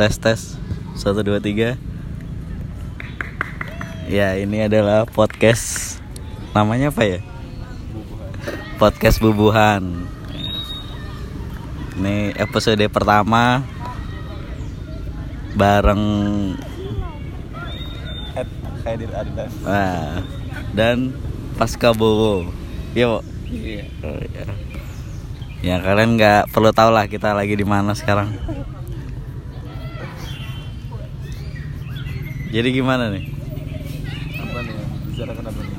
tes 0.00 0.16
tes. 0.16 0.40
Satu 0.96 1.20
dua 1.20 1.44
tiga. 1.44 1.76
Ya 4.08 4.32
ini 4.40 4.64
adalah 4.64 5.04
podcast. 5.04 6.00
Namanya 6.56 6.88
apa 6.88 7.04
ya? 7.04 7.20
Podcast 8.80 9.20
bubuhan. 9.20 10.08
Ini 12.00 12.32
episode 12.32 12.80
pertama. 12.88 13.60
Bareng 15.52 16.00
Adidas. 18.88 19.52
ah, 19.68 20.24
dan 20.72 21.12
Pasca 21.60 21.92
Bowo. 21.92 22.48
Yuk 22.96 23.20
Iya. 23.52 23.84
Oh, 24.00 24.16
ya. 24.16 24.44
ya 25.60 25.76
kalian 25.84 26.16
nggak 26.16 26.48
perlu 26.48 26.72
tahu 26.72 26.88
lah 26.88 27.04
kita 27.04 27.36
lagi 27.36 27.52
di 27.52 27.66
mana 27.68 27.92
sekarang 27.92 28.32
jadi 32.50 32.68
gimana 32.70 33.10
nih 33.10 33.24
Apa 34.36 34.58
nih? 34.60 34.74
Bicarakan 35.08 35.44
apa 35.46 35.60
nih? 35.60 35.78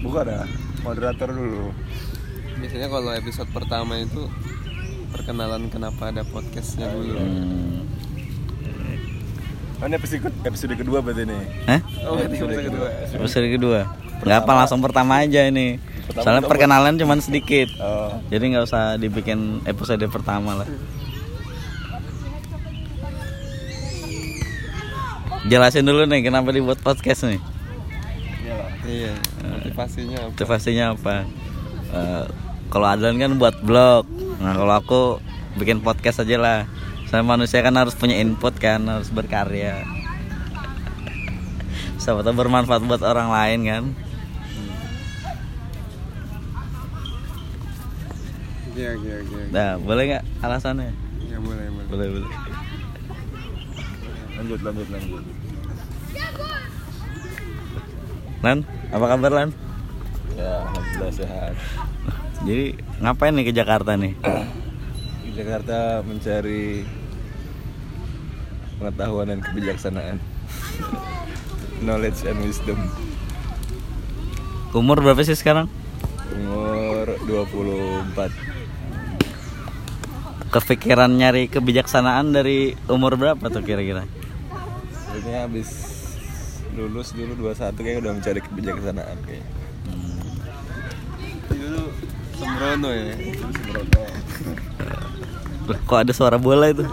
Buka 0.00 0.20
dah. 0.22 0.46
Moderator 0.80 1.28
dulu. 1.28 1.74
Biasanya 2.56 2.88
kalau 2.88 3.10
episode 3.12 3.50
pertama 3.50 3.98
itu 3.98 4.22
perkenalan 5.10 5.66
kenapa 5.66 6.08
ada 6.08 6.22
podcastnya 6.24 6.88
dulu. 6.88 7.18
hmm. 7.18 7.74
Oh, 9.76 9.84
ini 9.84 9.94
episode 9.94 10.32
episode 10.40 10.72
kedua 10.72 11.04
berarti 11.04 11.28
nih. 11.28 11.42
Hah? 11.66 11.80
Oh, 12.06 12.16
berarti 12.16 12.32
episode 12.32 12.64
kedua. 12.64 12.88
episode 13.12 13.48
kedua 13.50 13.80
nggak 14.16 14.38
apa 14.42 14.52
langsung 14.56 14.80
pertama 14.80 15.20
aja 15.20 15.44
ini 15.44 15.76
Pertama 16.08 16.24
soalnya 16.24 16.48
perkenalan 16.48 16.96
cuman 16.96 17.20
sedikit 17.20 17.68
Oh. 17.76 18.16
jadi 18.32 18.40
nggak 18.48 18.64
usah 18.64 18.96
dibikin 18.96 19.60
episode 19.68 20.00
pertama 20.08 20.56
lah 20.56 20.68
jelasin 25.46 25.84
dulu 25.84 26.04
nih 26.04 26.22
kenapa 26.22 26.50
dibuat 26.50 26.78
podcast 26.78 27.24
nih 27.24 27.40
Iyalah. 28.42 28.70
Iya, 28.84 29.12
motivasinya 29.44 30.18
apa? 30.20 30.30
motivasinya 30.32 30.84
apa 30.92 31.16
Eh, 31.86 32.24
kalau 32.66 32.86
Adlan 32.86 33.14
kan 33.16 33.32
buat 33.36 33.56
blog 33.60 34.04
nah 34.36 34.52
kalau 34.52 34.74
aku 34.74 35.00
bikin 35.54 35.80
podcast 35.80 36.20
aja 36.20 36.36
lah 36.36 36.58
saya 37.06 37.22
manusia 37.22 37.62
kan 37.62 37.72
harus 37.72 37.94
punya 37.94 38.18
input 38.18 38.52
kan 38.54 38.82
harus 38.82 39.08
berkarya 39.08 39.86
siapa 42.02 42.20
tahu 42.20 42.34
bermanfaat 42.36 42.82
buat 42.82 43.00
orang 43.00 43.30
lain 43.30 43.60
kan 43.64 43.84
Iya, 48.76 48.92
iya, 48.94 49.16
iya. 49.24 49.42
nah 49.48 49.70
boleh 49.80 50.02
nggak 50.06 50.24
alasannya 50.42 50.92
Ya 51.24 51.38
boleh, 51.40 51.64
boleh. 51.66 51.86
boleh 51.88 52.06
boleh 52.12 52.28
Lanjut, 54.36 54.60
lanjut, 54.60 54.88
lanjut. 54.88 55.22
Lan 58.44 58.58
apa 58.88 59.06
kabar 59.08 59.32
Lan 59.32 59.48
Ya, 60.36 60.60
alhamdulillah 60.62 61.12
sehat. 61.16 61.54
jadi 62.44 62.76
ngapain 63.00 63.32
nih 63.32 63.48
ke 63.48 63.56
Jakarta 63.56 63.96
nih 63.96 64.12
Di 65.24 65.30
Jakarta 65.34 66.04
mencari 66.04 66.84
pengetahuan 68.76 69.32
dan 69.32 69.40
kebijaksanaan. 69.40 70.20
Knowledge 71.80 72.20
and 72.24 72.40
wisdom. 72.40 72.76
umur 74.70 75.00
berapa 75.00 75.24
sih 75.24 75.32
sekarang 75.32 75.72
Umur 76.36 77.08
24. 77.24 78.28
kepikiran 80.46 81.08
nyari 81.10 81.48
kebijaksanaan 81.48 82.28
dari 82.30 82.76
umur 82.86 83.16
berapa 83.16 83.40
tuh 83.46 83.64
kira-kira 83.64 84.04
Sebenarnya 85.16 85.48
habis 85.48 85.70
lulus 86.76 87.16
dulu 87.16 87.32
21 87.48 87.72
kayak 87.72 88.04
udah 88.04 88.12
mencari 88.20 88.40
kebijaksanaan 88.44 89.16
kayak. 89.24 89.48
Dulu 91.48 91.82
sembrono 92.36 92.88
ya. 92.92 93.16
Sembrono. 93.40 94.02
Kok 95.88 95.98
ada 96.04 96.12
suara 96.12 96.36
bola 96.36 96.68
itu 96.68 96.84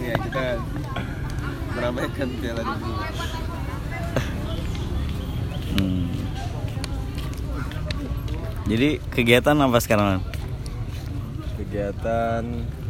Iya, 0.00 0.14
kita 0.16 0.44
meramaikan 1.76 2.28
Piala 2.40 2.62
Dunia. 2.64 3.04
Hmm. 5.70 6.08
jadi 8.64 8.88
kegiatan 9.12 9.60
apa 9.60 9.78
sekarang? 9.84 10.24
Kegiatan 11.60 12.42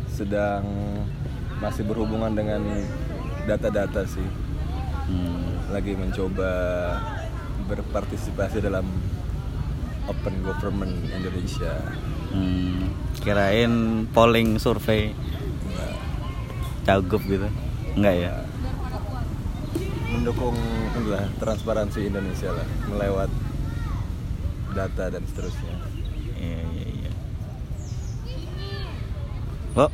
sedang 0.07 0.65
masih 1.61 1.83
berhubungan 1.83 2.33
dengan 2.33 2.63
data-data 3.47 4.03
sih. 4.09 4.29
Hmm. 5.11 5.71
Lagi 5.71 5.95
mencoba 5.95 6.51
berpartisipasi 7.71 8.65
dalam 8.65 8.87
Open 10.11 10.35
Government 10.43 10.95
Indonesia. 11.13 11.75
Hmm. 12.31 12.95
kirain 13.21 14.07
polling 14.15 14.63
survei 14.63 15.11
cagup 16.87 17.23
gitu 17.27 17.47
enggak 17.99 18.15
ya 18.17 18.33
mendukung 20.11 20.57
inilah 20.99 21.27
transparansi 21.39 22.07
Indonesia 22.11 22.51
lah 22.51 22.67
melewat 22.91 23.31
data 24.71 25.11
dan 25.11 25.23
seterusnya. 25.27 25.75
iya 26.39 26.63
iya 26.75 26.87
iya 27.03 27.13
kok 29.75 29.93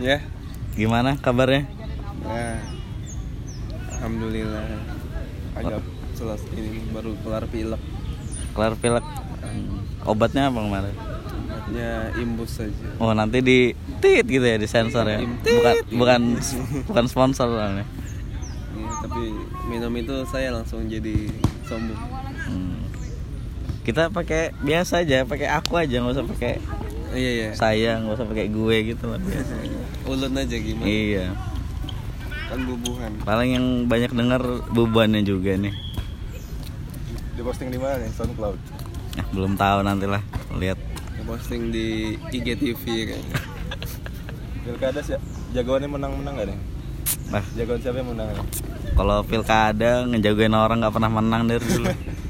Ya. 0.00 0.16
Gimana 0.72 1.16
kabarnya 1.16 1.66
Nah. 2.20 2.60
Alhamdulillah. 3.90 4.64
Agak 5.52 5.80
selesai 6.12 6.52
ini 6.52 6.84
baru 6.88 7.16
kelar 7.18 7.44
pilek. 7.46 7.80
kelar 8.50 8.74
pilek 8.76 9.04
Hmm. 9.40 9.80
obatnya 10.04 10.46
apa 10.46 10.58
kemarin 10.58 10.94
Hanya 11.64 11.90
imbus 12.14 12.54
saja. 12.56 12.86
Oh 12.96 13.10
nanti 13.10 13.40
di 13.40 13.72
tit 13.98 14.22
gitu 14.22 14.42
ya 14.42 14.54
di 14.54 14.64
sensor 14.64 15.04
ya 15.04 15.18
bukan 15.40 15.74
bukan 15.90 16.20
bukan 16.88 17.04
sponsor 17.06 17.48
soalnya 17.48 17.82
Iya, 18.70 18.90
tapi 19.00 19.32
minum 19.66 19.90
itu 19.92 20.12
saya 20.24 20.52
langsung 20.52 20.86
jadi 20.86 21.28
sombong. 21.64 21.98
Hmm. 22.44 22.78
kita 23.80 24.06
pakai 24.08 24.52
biasa 24.56 25.02
aja 25.02 25.24
pakai 25.24 25.48
aku 25.48 25.72
aja 25.74 25.98
nggak 25.98 26.14
usah 26.14 26.26
pakai 26.26 26.60
Iya 27.10 27.30
iya. 27.32 27.48
saya 27.52 27.98
nggak 27.98 28.14
usah 28.14 28.26
pakai 28.26 28.46
gue 28.48 28.76
gitu 28.86 29.04
lah 29.04 29.18
biasa 29.18 29.52
Ulun 30.04 30.32
aja 30.32 30.56
gimana? 30.56 30.86
iya 30.86 31.26
Kan 32.46 32.66
bubuhan. 32.66 33.12
paling 33.20 33.50
yang 33.52 33.66
banyak 33.86 34.10
dengar 34.10 34.42
bebannya 34.68 35.22
juga 35.22 35.54
nih 35.54 35.74
Di 37.30 37.40
posting 37.40 37.68
di 37.68 37.78
mana 37.78 37.98
nih? 37.98 38.10
SoundCloud. 38.10 38.58
nah, 39.12 39.26
belum 39.30 39.54
tahu 39.54 39.78
nantilah 39.80 40.22
lihat 40.54 40.78
Posting 41.20 41.70
di 41.70 41.86
IGTV 42.28 42.82
kayaknya. 43.06 43.38
Pilkada 44.60 44.98
sih 45.00 45.14
jagoannya 45.50 45.86
menang-menang 45.88 46.34
gak 46.36 46.48
nih? 46.48 46.58
nah 47.28 47.42
Jagoan 47.54 47.78
siapa 47.78 47.96
yang 47.96 48.10
menang 48.10 48.28
kalau 48.92 49.22
pilkada 49.22 50.02
ngejagoin 50.04 50.50
orang 50.50 50.82
nggak 50.82 50.90
pernah 50.92 51.10
menang 51.12 51.42
dari 51.46 51.62
dulu 51.62 51.86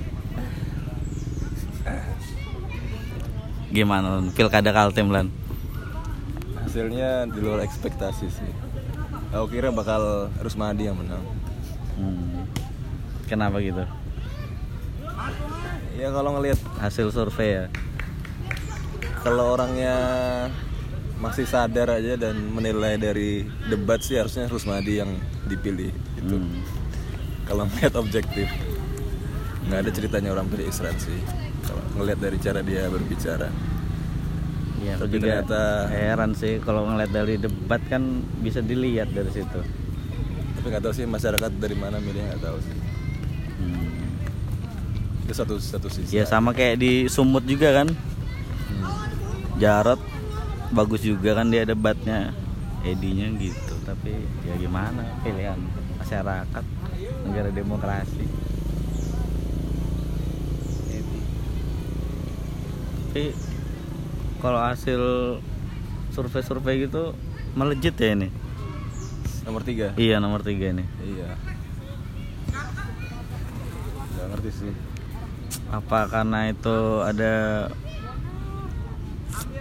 gimana 3.70 4.18
Lan? 4.18 4.34
pilkada 4.34 4.70
kaltim 4.74 5.10
lan 5.10 5.30
Hasilnya 6.60 7.26
di 7.26 7.42
luar 7.42 7.66
ekspektasi 7.66 8.30
sih. 8.30 8.52
Aku 9.34 9.50
kira 9.50 9.74
bakal 9.74 10.30
Rusmadi 10.38 10.86
yang 10.86 10.94
menang. 10.94 11.22
Hmm. 11.98 12.46
kenapa 13.28 13.60
gitu 13.60 13.84
Ya 15.98 16.08
kalau 16.14 16.32
ngelihat 16.38 16.56
hasil 16.80 17.12
survei 17.12 17.60
ya 17.60 17.66
kalau 19.20 19.52
orangnya 19.52 19.96
masih 21.20 21.44
sadar 21.44 21.92
aja 21.92 22.16
dan 22.16 22.40
menilai 22.40 22.96
dari 22.96 23.44
debat 23.68 24.00
sih 24.00 24.16
harusnya 24.16 24.48
Rusmadi 24.48 25.04
yang 25.04 25.12
dipilih 25.44 25.92
itu. 26.16 26.36
Hmm. 26.40 26.64
Kalau 27.44 27.68
melihat 27.68 28.00
objektif 28.00 28.48
nggak 29.68 29.84
ada 29.84 29.90
ceritanya 29.92 30.32
orang 30.32 30.48
pilih 30.48 30.64
Isran 30.64 30.96
sih. 30.96 31.20
Kalau 31.68 31.84
ngelihat 32.00 32.20
dari 32.24 32.38
cara 32.40 32.64
dia 32.64 32.88
berbicara. 32.88 33.52
Iya, 34.80 34.96
Tapi 34.96 35.12
juga 35.12 35.44
ternyata- 35.44 35.92
heran 35.92 36.30
sih 36.32 36.56
kalau 36.58 36.88
ngeliat 36.88 37.12
dari 37.12 37.36
debat 37.36 37.82
kan 37.84 38.00
bisa 38.40 38.64
dilihat 38.64 39.12
dari 39.12 39.28
situ. 39.28 39.60
Tapi 40.56 40.66
nggak 40.66 40.82
tahu 40.82 40.94
sih 40.94 41.04
masyarakat 41.04 41.52
dari 41.56 41.76
mana 41.76 42.00
milih 42.00 42.20
nggak 42.22 42.40
tahu 42.40 42.56
sih. 42.58 42.76
Hmm. 43.60 43.88
Itu 45.22 45.32
satu 45.36 45.54
satu 45.60 45.88
sisi. 45.92 46.16
Ya 46.16 46.24
sama 46.24 46.56
kayak 46.56 46.80
di 46.80 47.06
Sumut 47.06 47.44
juga 47.44 47.76
kan, 47.76 47.88
Hmm. 47.92 49.60
Jarot 49.60 50.00
bagus 50.72 51.04
juga 51.04 51.36
kan 51.36 51.52
dia 51.52 51.68
debatnya, 51.68 52.32
Edinya 52.80 53.28
gitu. 53.36 53.76
Tapi 53.84 54.16
ya 54.42 54.56
gimana 54.56 55.04
pilihan 55.20 55.60
masyarakat 56.00 56.64
negara 57.28 57.52
demokrasi. 57.52 58.24
tapi 63.10 63.34
kalau 64.40 64.60
hasil 64.60 65.00
survei-survei 66.10 66.88
gitu 66.88 67.12
melejit 67.54 67.94
ya 68.00 68.16
ini? 68.16 68.28
Nomor 69.44 69.62
tiga. 69.64 69.92
iya 70.00 70.16
nomor 70.20 70.40
tiga 70.40 70.72
ini. 70.72 70.84
Iya. 71.04 71.30
Gak 74.16 74.26
ngerti 74.36 74.50
sih. 74.52 74.74
apa 75.70 76.10
karena 76.10 76.50
itu 76.50 76.76
ada 77.02 77.34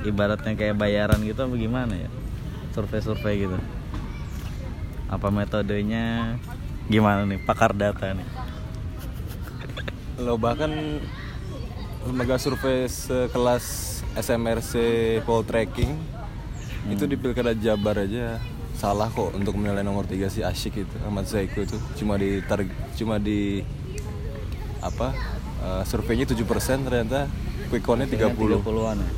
ibaratnya 0.01 0.57
kayak 0.57 0.77
bayaran 0.77 1.21
gitu 1.21 1.45
apa 1.45 1.55
gimana 1.59 1.93
ya? 1.93 2.09
Survei-survei 2.73 3.45
gitu. 3.45 3.57
Apa 5.09 5.29
metodenya? 5.33 6.37
Gimana 6.89 7.25
nih? 7.25 7.41
Pakar 7.45 7.73
data 7.77 8.13
nih. 8.13 8.27
Lo 10.21 10.35
bahkan 10.37 10.71
lembaga 12.05 12.41
survei 12.41 12.89
sekelas 12.89 13.98
SMRC 14.19 14.73
Poll 15.23 15.47
Tracking 15.47 15.91
itu 16.91 17.03
di 17.07 17.15
Pilkada 17.15 17.55
Jabar 17.55 18.03
aja. 18.03 18.39
Salah 18.79 19.11
kok 19.11 19.35
untuk 19.35 19.59
menilai 19.59 19.83
nomor 19.83 20.07
tiga 20.07 20.31
si 20.31 20.39
Asyik 20.39 20.87
itu 20.87 20.95
Ahmad 21.03 21.27
Zaiku 21.27 21.67
itu. 21.67 21.75
Cuma 21.99 22.15
di 22.15 22.39
tar- 22.43 22.71
cuma 22.95 23.19
di 23.19 23.59
apa 24.79 25.11
eh, 25.59 25.83
surveinya 25.83 26.23
7% 26.23 26.87
ternyata 26.87 27.27
quick 27.67 27.83
count-nya 27.83 28.07
30 28.07 28.63
30-an 28.63 28.97
ya. 29.03 29.11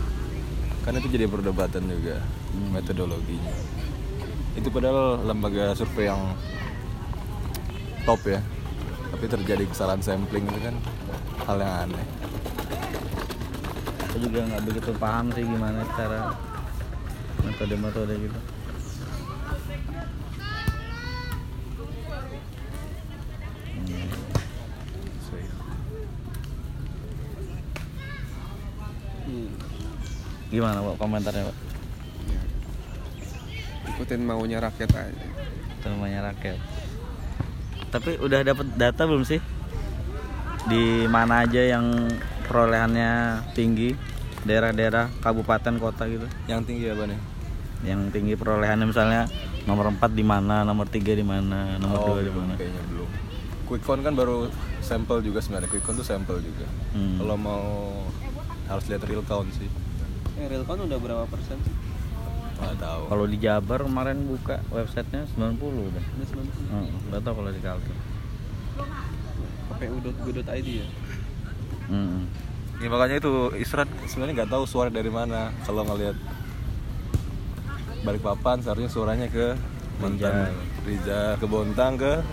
Kan 0.82 0.98
itu 0.98 1.08
jadi 1.14 1.30
perdebatan 1.30 1.86
juga 1.86 2.26
metodologinya. 2.74 3.54
Itu 4.58 4.74
padahal 4.74 5.22
lembaga 5.30 5.78
survei 5.78 6.10
yang 6.10 6.34
top 8.06 8.22
ya. 8.26 8.42
Tapi 9.14 9.26
terjadi 9.30 9.64
kesalahan 9.70 10.02
sampling 10.02 10.50
itu 10.50 10.60
kan 10.66 10.76
hal 11.46 11.58
yang 11.62 11.74
aneh 11.90 12.31
aku 14.12 14.28
juga 14.28 14.44
nggak 14.44 14.64
begitu 14.68 14.92
paham 15.00 15.32
sih 15.32 15.40
gimana 15.40 15.88
cara 15.96 16.36
metode-metode 17.48 18.12
gitu. 18.20 18.40
Hmm. 29.32 29.48
gimana 30.52 30.84
pak 30.84 30.96
komentarnya 31.00 31.48
pak? 31.48 31.58
Ya. 32.28 32.42
ikutin 33.96 34.28
maunya 34.28 34.60
rakyat 34.60 34.92
aja. 34.92 35.28
Itu 35.80 35.88
namanya 35.88 36.36
rakyat. 36.36 36.60
Tapi 37.96 38.20
udah 38.20 38.44
dapat 38.44 38.68
data 38.76 39.08
belum 39.08 39.24
sih? 39.24 39.40
Di 40.68 41.08
mana 41.08 41.48
aja 41.48 41.64
yang 41.64 42.12
perolehannya 42.52 43.12
tinggi 43.56 43.96
daerah-daerah 44.44 45.08
kabupaten 45.24 45.80
kota 45.80 46.04
gitu. 46.12 46.28
Yang 46.52 46.62
tinggi 46.68 46.86
apa 46.92 47.04
nih? 47.08 47.20
Yang 47.88 48.02
tinggi 48.12 48.34
perolehannya 48.36 48.92
misalnya 48.92 49.32
nomor 49.64 49.88
4 49.96 50.04
di 50.12 50.26
mana 50.28 50.68
nomor 50.68 50.92
3 50.92 51.00
di 51.00 51.24
mana 51.24 51.80
nomor 51.80 52.20
2 52.20 52.28
di 52.28 52.34
mana. 52.36 52.54
kayaknya 52.60 52.84
belum. 52.92 53.10
Quick 53.72 53.84
count 53.88 54.04
kan 54.04 54.14
baru 54.20 54.52
sampel 54.84 55.24
juga 55.24 55.40
sebenarnya. 55.40 55.72
Quick 55.72 55.88
count 55.88 55.96
tuh 55.96 56.06
sampel 56.06 56.44
juga. 56.44 56.68
Hmm. 56.92 57.24
kalau 57.24 57.38
mau 57.40 57.64
harus 58.68 58.84
lihat 58.92 59.08
real 59.08 59.24
count 59.24 59.48
sih. 59.56 59.72
Eh 60.36 60.52
real 60.52 60.68
count 60.68 60.84
udah 60.84 61.00
berapa 61.00 61.24
persen 61.32 61.56
sih? 61.64 61.76
Nggak 62.60 62.78
tahu. 62.84 63.02
Kalau 63.08 63.26
di 63.32 63.38
Jabar 63.40 63.80
kemarin 63.82 64.28
buka 64.28 64.60
websitenya 64.70 65.24
90 65.40 65.56
udah. 65.88 66.04
Udah 66.04 66.28
90 66.36 66.68
Hmm, 66.68 66.90
nggak 67.10 67.22
tahu 67.24 67.34
kalau 67.40 67.50
di 67.56 67.62
Kaltim. 67.64 67.98
Kpu.go.id 69.72 70.68
ya 70.68 70.88
Hmm. 71.92 72.24
Ya 72.80 72.88
makanya 72.88 73.20
itu 73.20 73.52
Isran 73.60 73.86
sebenarnya 74.08 74.42
nggak 74.42 74.52
tahu 74.56 74.64
suara 74.64 74.88
dari 74.88 75.12
mana. 75.12 75.52
Kalau 75.68 75.84
ngelihat 75.86 76.16
Balikpapan 78.02 78.58
seharusnya 78.66 78.90
suaranya 78.90 79.28
ke 79.30 79.54
Mantan 80.02 80.50
Rijal 80.82 81.38
ke 81.38 81.46
Bontang 81.46 81.94
ke 81.94 82.26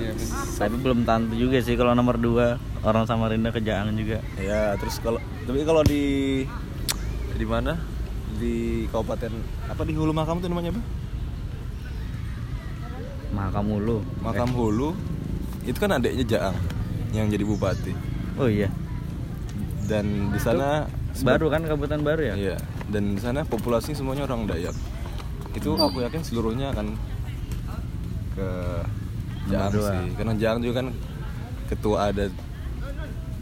iya 0.00 0.16
bener. 0.16 0.56
tapi 0.56 0.74
belum 0.80 1.04
tentu 1.04 1.36
juga 1.36 1.60
sih 1.60 1.76
kalau 1.76 1.92
nomor 1.92 2.16
2 2.16 2.56
orang 2.80 3.04
Samarinda 3.04 3.52
ke 3.52 3.60
Jaang 3.60 3.92
juga. 3.92 4.24
Ya 4.40 4.72
terus 4.80 4.96
kalau 5.04 5.20
tapi 5.44 5.60
kalau 5.68 5.84
di 5.84 6.02
di 7.36 7.44
mana? 7.44 7.76
Di 8.40 8.88
kabupaten 8.88 9.36
apa 9.68 9.82
di 9.84 9.92
Hulu 9.92 10.16
Makam 10.16 10.40
tuh 10.40 10.48
namanya 10.48 10.72
apa 10.72 10.82
Mahakam 13.36 13.64
Hulu. 13.68 13.98
Makam 14.24 14.50
Hulu. 14.56 14.96
Itu 15.68 15.76
kan 15.76 16.00
adiknya 16.00 16.24
Jaang 16.24 16.79
yang 17.12 17.26
jadi 17.28 17.44
bupati 17.44 17.92
oh 18.38 18.46
iya 18.46 18.68
dan 19.86 20.30
di 20.30 20.38
sana 20.38 20.86
baru 21.20 21.50
kan 21.50 21.66
kabupaten 21.66 22.00
baru 22.00 22.22
ya 22.22 22.34
Iya, 22.38 22.56
dan 22.86 23.18
di 23.18 23.20
sana 23.20 23.42
populasi 23.42 23.98
semuanya 23.98 24.22
orang 24.24 24.46
Dayak. 24.46 24.70
Itu 25.50 25.74
aku 25.74 26.06
yakin 26.06 26.22
seluruhnya 26.22 26.70
akan 26.70 26.94
ke 28.38 28.48
Jaang 29.50 29.74
dua. 29.74 29.90
sih. 29.90 30.14
Karena 30.14 30.32
Jaang 30.38 30.62
juga 30.62 30.74
kan 30.78 30.94
ketua 31.66 32.14
adat 32.14 32.30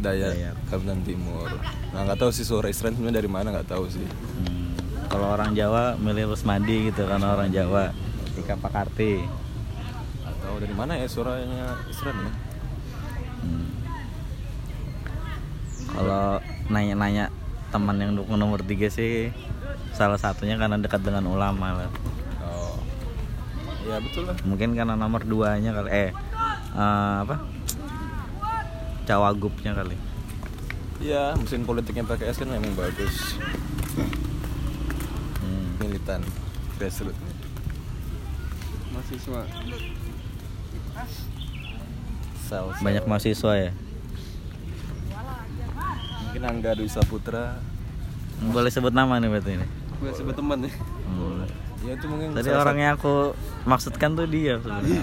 Dayak 0.01 0.33
Dayak. 0.33 0.55
Kalimantan 0.73 1.01
Timur. 1.05 1.53
Nah, 1.93 2.01
nggak 2.09 2.17
tahu 2.17 2.31
sih 2.33 2.49
suara 2.49 2.73
Israel 2.73 2.97
sebenarnya 2.97 3.21
dari 3.21 3.29
mana 3.29 3.53
nggak 3.53 3.69
tahu 3.69 3.85
sih. 3.93 4.09
Hmm, 4.09 4.73
kalau 5.13 5.29
orang 5.29 5.53
Jawa 5.53 6.01
milih 6.01 6.33
Rusmadi 6.33 6.89
gitu 6.89 7.05
karena 7.05 7.37
orang 7.37 7.53
Jawa 7.53 7.93
Tika 8.33 8.57
Pakarti 8.57 9.21
Atau 10.25 10.57
dari 10.57 10.73
mana 10.73 10.97
ya 10.97 11.05
suaranya 11.05 11.77
Israel 11.85 12.17
ya? 12.17 12.33
Hmm. 13.45 13.69
Kalau 15.99 16.39
nanya-nanya 16.69 17.35
teman 17.69 17.99
yang 17.99 18.15
dukung 18.15 18.39
nomor 18.39 18.63
3 18.63 18.87
sih 18.89 19.35
salah 19.91 20.15
satunya 20.15 20.55
karena 20.55 20.79
dekat 20.79 21.03
dengan 21.03 21.27
ulama 21.27 21.75
lah 21.75 21.91
Oh. 22.39 22.79
Ya 23.83 23.99
betul 23.99 24.25
lah. 24.25 24.39
mungkin 24.47 24.73
karena 24.73 24.95
nomor 24.95 25.27
2 25.27 25.59
nya 25.59 25.75
kali 25.75 25.91
eh 25.91 26.11
eh, 26.73 27.17
apa 27.19 27.43
cawagupnya 29.05 29.75
kali 29.75 29.97
Iya, 30.99 31.39
mesin 31.39 31.63
politiknya 31.63 32.03
PKS 32.03 32.43
kan 32.43 32.51
memang 32.51 32.75
bagus. 32.75 33.39
Hmm. 35.39 35.79
Militan, 35.79 36.27
grassroots. 36.75 37.15
mahasiswa 38.91 39.47
Sel, 42.43 42.67
sel. 42.67 42.83
banyak 42.83 43.05
mahasiswa 43.07 43.53
ya 43.55 43.71
Mungkin 46.39 46.55
Angga 46.55 46.71
Dwi 46.73 46.87
Saputra. 46.87 47.59
boleh 48.39 48.71
sebut 48.71 48.95
nama 48.95 49.19
nih 49.19 49.27
berarti 49.27 49.59
ini 49.59 49.67
gue 49.99 50.15
sebut 50.15 50.31
teman 50.31 50.63
ya 50.63 50.71
Hmm. 51.03 51.43
Ya 51.83 51.99
itu 51.99 52.07
mungkin 52.07 52.31
tadi 52.31 52.55
orang 52.55 52.79
yang 52.79 52.93
aku 52.95 53.35
maksudkan 53.67 54.15
tuh 54.15 54.23
dia 54.25 54.63
sebenarnya 54.63 55.03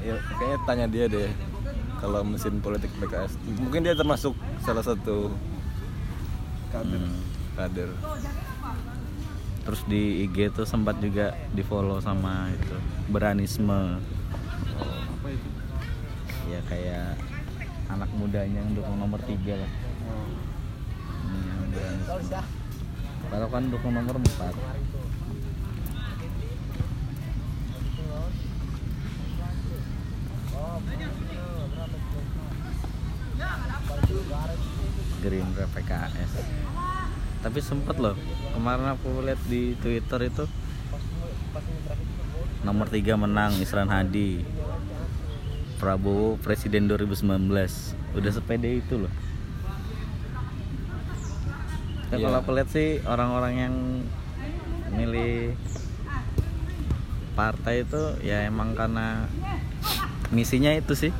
Ya, 0.00 0.16
kayaknya 0.32 0.58
tanya 0.64 0.86
dia 0.88 1.04
deh 1.04 1.28
kalau 2.00 2.24
mesin 2.24 2.56
politik 2.56 2.88
PKS. 2.96 3.36
Mungkin 3.60 3.84
dia 3.84 3.92
termasuk 3.92 4.32
salah 4.58 4.80
satu 4.80 5.28
kader 6.72 6.96
Hmm. 6.96 7.20
kader. 7.52 7.90
terus 9.60 9.84
di 9.84 10.24
IG 10.24 10.48
tuh 10.48 10.64
sempat 10.64 10.96
juga 10.96 11.36
di 11.52 11.60
follow 11.60 12.00
sama 12.00 12.48
itu 12.48 12.72
beranisme 13.06 14.00
apa 14.80 15.28
itu 15.28 15.48
ya 16.48 16.64
kayak 16.64 17.20
anak 17.90 18.08
mudanya 18.14 18.56
yang 18.58 18.72
dukung 18.72 18.96
nomor 18.96 19.20
tiga 19.20 19.60
lah 19.60 19.68
kalau 23.28 23.48
kan 23.52 23.62
dukung 23.68 23.92
nomor 23.92 24.16
empat. 24.16 24.54
Gerindra 35.18 35.66
PKS 35.74 36.32
tapi 37.38 37.58
sempet 37.62 37.96
loh 38.02 38.18
kemarin 38.54 38.98
aku 38.98 39.22
lihat 39.22 39.38
di 39.46 39.78
Twitter 39.78 40.26
itu 40.26 40.44
nomor 42.66 42.90
tiga 42.90 43.14
menang 43.14 43.54
Isran 43.62 43.88
Hadi. 43.88 44.42
Prabowo 45.78 46.34
Presiden 46.42 46.90
2019 46.90 47.38
udah 48.18 48.32
sepede 48.34 48.82
itu 48.82 48.98
loh 48.98 49.12
Ya, 52.08 52.16
kalau 52.18 52.38
aku 52.40 52.50
lihat 52.52 52.68
sih 52.68 53.04
orang-orang 53.04 53.54
yang 53.58 53.74
milih 54.90 55.52
partai 57.34 57.84
itu 57.84 58.02
ya 58.20 58.42
emang 58.42 58.72
karena 58.72 59.28
misinya 60.28 60.72
itu 60.72 60.96
sih 60.96 61.12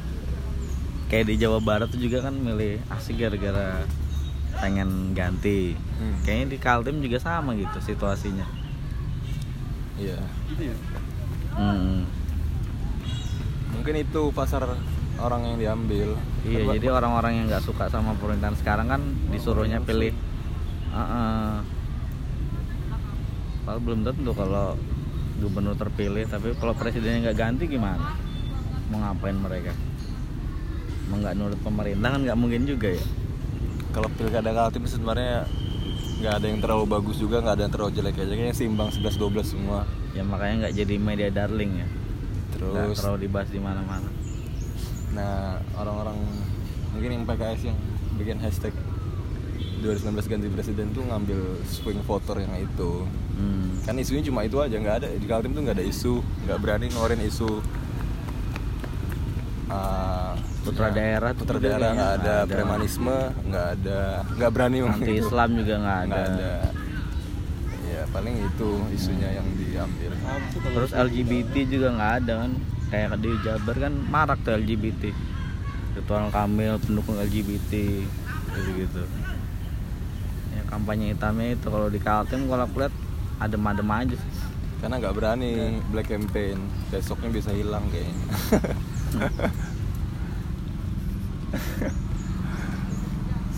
kayak 1.06 1.28
di 1.28 1.34
Jawa 1.36 1.60
Barat 1.60 1.88
tuh 1.88 2.00
juga 2.00 2.20
kan 2.20 2.34
milih 2.34 2.80
asik 2.90 3.16
gara-gara 3.16 3.84
pengen 4.58 5.12
ganti 5.12 5.76
Hmm. 5.98 6.14
kayaknya 6.22 6.46
di 6.48 6.58
Kaltim 6.58 7.02
juga 7.02 7.18
sama 7.18 7.52
gitu 7.52 7.78
situasinya 7.82 8.46
Iya. 9.98 10.14
Hmm. 11.52 12.06
Mungkin 13.74 13.94
itu 13.98 14.30
pasar 14.30 14.62
orang 15.18 15.42
yang 15.44 15.56
diambil 15.58 16.14
Iya, 16.46 16.70
jadi 16.70 16.86
orang-orang 16.88 17.32
yang 17.34 17.44
nggak 17.46 17.66
suka 17.66 17.90
sama 17.90 18.14
pemerintahan 18.14 18.54
sekarang 18.54 18.86
kan 18.86 19.02
disuruhnya 19.28 19.82
pilih. 19.82 20.14
Heeh. 20.98 21.54
Padahal 23.62 23.80
belum 23.84 24.00
tentu 24.02 24.30
kalau 24.34 24.74
gubernur 25.38 25.76
terpilih, 25.78 26.26
tapi 26.26 26.50
kalau 26.58 26.74
presidennya 26.74 27.30
nggak 27.30 27.38
ganti 27.38 27.64
gimana? 27.70 28.18
Mau 28.90 28.98
ngapain 28.98 29.36
mereka? 29.38 29.70
Mau 31.08 31.20
nggak 31.20 31.34
nurut 31.38 31.60
pemerintah 31.62 32.08
kan 32.16 32.20
nggak 32.26 32.38
mungkin 32.38 32.66
juga 32.66 32.90
ya. 32.92 33.04
kalau 33.88 34.04
pilkada 34.14 34.52
kaltim 34.52 34.84
sebenarnya 34.84 35.48
nggak 36.20 36.34
ada 36.38 36.46
yang 36.46 36.60
terlalu 36.60 36.84
bagus 36.86 37.16
juga 37.18 37.40
nggak 37.40 37.54
ada 37.56 37.62
yang 37.66 37.72
terlalu 37.72 37.90
jelek 37.96 38.16
aja 38.20 38.34
kayaknya 38.36 38.54
seimbang 38.54 38.90
11-12 38.92 39.54
semua 39.56 39.88
Ya 40.12 40.22
makanya 40.22 40.54
nggak 40.66 40.74
jadi 40.76 40.94
media 41.00 41.28
darling 41.32 41.72
ya. 41.78 41.88
Nggak 41.88 42.52
terus 42.52 42.96
terlalu 43.00 43.18
dibahas 43.26 43.48
di 43.48 43.60
mana-mana. 43.62 44.08
nah 45.08 45.56
orang-orang 45.72 46.20
mungkin 46.92 47.10
yang 47.16 47.24
PKS 47.24 47.60
yang 47.72 47.78
bikin 48.20 48.36
hashtag 48.38 48.74
2019 49.78 50.18
ganti 50.26 50.46
presiden 50.48 50.86
tuh 50.90 51.04
ngambil 51.04 51.40
swing 51.64 52.00
voter 52.02 52.42
yang 52.42 52.54
itu 52.58 53.06
Hmm. 53.38 53.78
kan 53.86 53.94
isunya 53.94 54.26
cuma 54.26 54.42
itu 54.42 54.58
aja 54.58 54.74
nggak 54.74 54.96
ada 54.98 55.08
di 55.14 55.22
Kaltim 55.22 55.54
tuh 55.54 55.62
nggak 55.62 55.78
ada 55.78 55.86
isu 55.86 56.18
nggak 56.42 56.58
berani 56.58 56.90
ngeluarin 56.90 57.22
isu 57.22 57.62
uh, 59.70 60.34
Putra 60.66 60.90
daerah 60.90 61.30
putra 61.32 61.56
daerah 61.56 61.94
nggak 61.94 62.12
ada, 62.18 62.34
ada. 62.42 62.50
premanisme 62.50 63.14
nggak 63.46 63.66
ada 63.78 64.00
nggak 64.36 64.50
berani 64.50 64.78
Anti 64.82 65.06
itu. 65.06 65.22
Islam 65.22 65.48
juga 65.54 65.74
nggak 65.78 65.98
ada. 65.98 66.06
nggak 66.10 66.26
ada 66.28 66.52
ya 67.88 68.02
paling 68.12 68.34
itu 68.36 68.70
isunya 68.92 69.28
yang 69.32 69.48
diambil 69.54 70.12
Terus 70.74 70.90
LGBT 70.92 71.54
juga 71.64 71.88
nggak 71.94 72.12
ada 72.20 72.32
kan. 72.44 72.52
Kayak 72.88 73.20
di 73.20 73.30
Jabar 73.40 73.76
kan 73.76 73.92
marak 74.08 74.38
tuh 74.44 74.52
LGBT. 74.56 75.02
Ritual 75.96 76.28
Kamil 76.28 76.74
pendukung 76.80 77.16
LGBT 77.16 77.72
gitu-gitu. 78.54 79.02
Ya 79.02 79.27
kampanye 80.68 81.12
hitamnya 81.12 81.48
itu 81.52 81.66
kalau 81.66 81.88
di 81.88 81.98
Kaltim 81.98 82.46
kalau 82.46 82.64
aku 82.64 82.76
lihat 82.78 82.94
adem-adem 83.38 83.88
aja 83.88 84.16
sih. 84.16 84.32
karena 84.78 84.94
nggak 84.96 85.10
berani 85.12 85.50
black 85.88 86.06
campaign 86.06 86.54
besoknya 86.88 87.30
bisa 87.32 87.50
hilang 87.50 87.82
kayaknya 87.90 88.14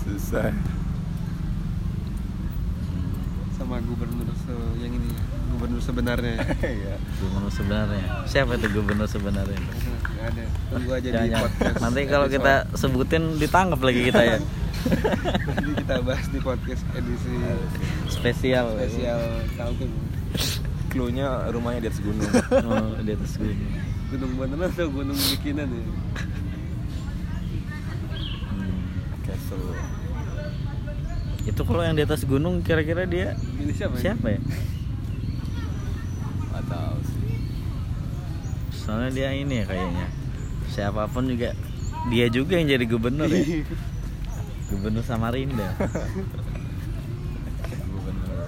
susah 0.01 0.51
sama 3.53 3.77
gubernur 3.85 4.25
se- 4.35 4.77
yang 4.81 4.93
ini 4.93 5.11
gubernur 5.53 5.83
sebenarnya 5.83 6.33
ya. 6.33 6.45
Iya. 6.81 6.95
Gubernur 7.21 7.53
sebenarnya. 7.53 8.05
Siapa 8.25 8.57
itu 8.57 8.67
gubernur 8.73 9.05
sebenarnya? 9.05 9.61
Nggak 9.61 10.27
ada 10.33 10.45
tunggu 10.73 10.91
aja 10.97 11.09
di 11.13 11.29
podcast 11.29 11.77
Nanti 11.85 12.01
kalau 12.09 12.27
kita 12.27 12.55
sebutin 12.73 13.37
ditangkap 13.37 13.81
lagi 13.83 14.01
kita 14.03 14.21
ya. 14.25 14.39
nanti 15.47 15.73
kita 15.77 15.97
bahas 16.01 16.27
di 16.27 16.39
podcast 16.39 16.83
edisi 16.93 17.35
Spesial. 18.09 18.67
spesial 18.75 19.21
Kaltim 19.55 19.93
clue-nya 20.89 21.27
rumahnya 21.49 21.81
di 21.81 21.89
atas 21.89 22.01
gunung 22.01 22.31
Oh, 22.67 22.99
di 22.99 23.13
atas 23.13 23.33
gunung. 23.37 23.61
gunung 24.11 24.31
beneran 24.37 24.69
atau 24.69 24.89
gunung 24.89 25.19
bikinan 25.31 25.69
ya 25.69 25.85
Hmm. 28.51 28.75
castle 29.23 29.73
Itu 31.43 31.63
kalau 31.63 31.81
yang 31.81 31.95
di 31.95 32.03
atas 32.03 32.23
gunung 32.23 32.61
kira-kira 32.61 33.05
dia 33.05 33.33
pilih 33.55 33.73
siapa 33.73 33.95
ya? 33.95 34.03
siapa 34.03 34.27
ya? 34.29 34.41
sih 37.01 37.37
Soalnya 38.77 39.11
dia 39.11 39.29
ini 39.33 39.55
ya 39.57 39.65
kayaknya. 39.67 40.07
Siapa 40.69 41.07
pun 41.07 41.27
juga 41.27 41.55
dia 42.09 42.27
juga 42.29 42.57
yang 42.57 42.69
jadi 42.69 42.85
gubernur 42.85 43.29
ya. 43.29 43.45
gubernur 44.71 45.03
Samarinda. 45.03 45.69
gubernur. 47.91 48.39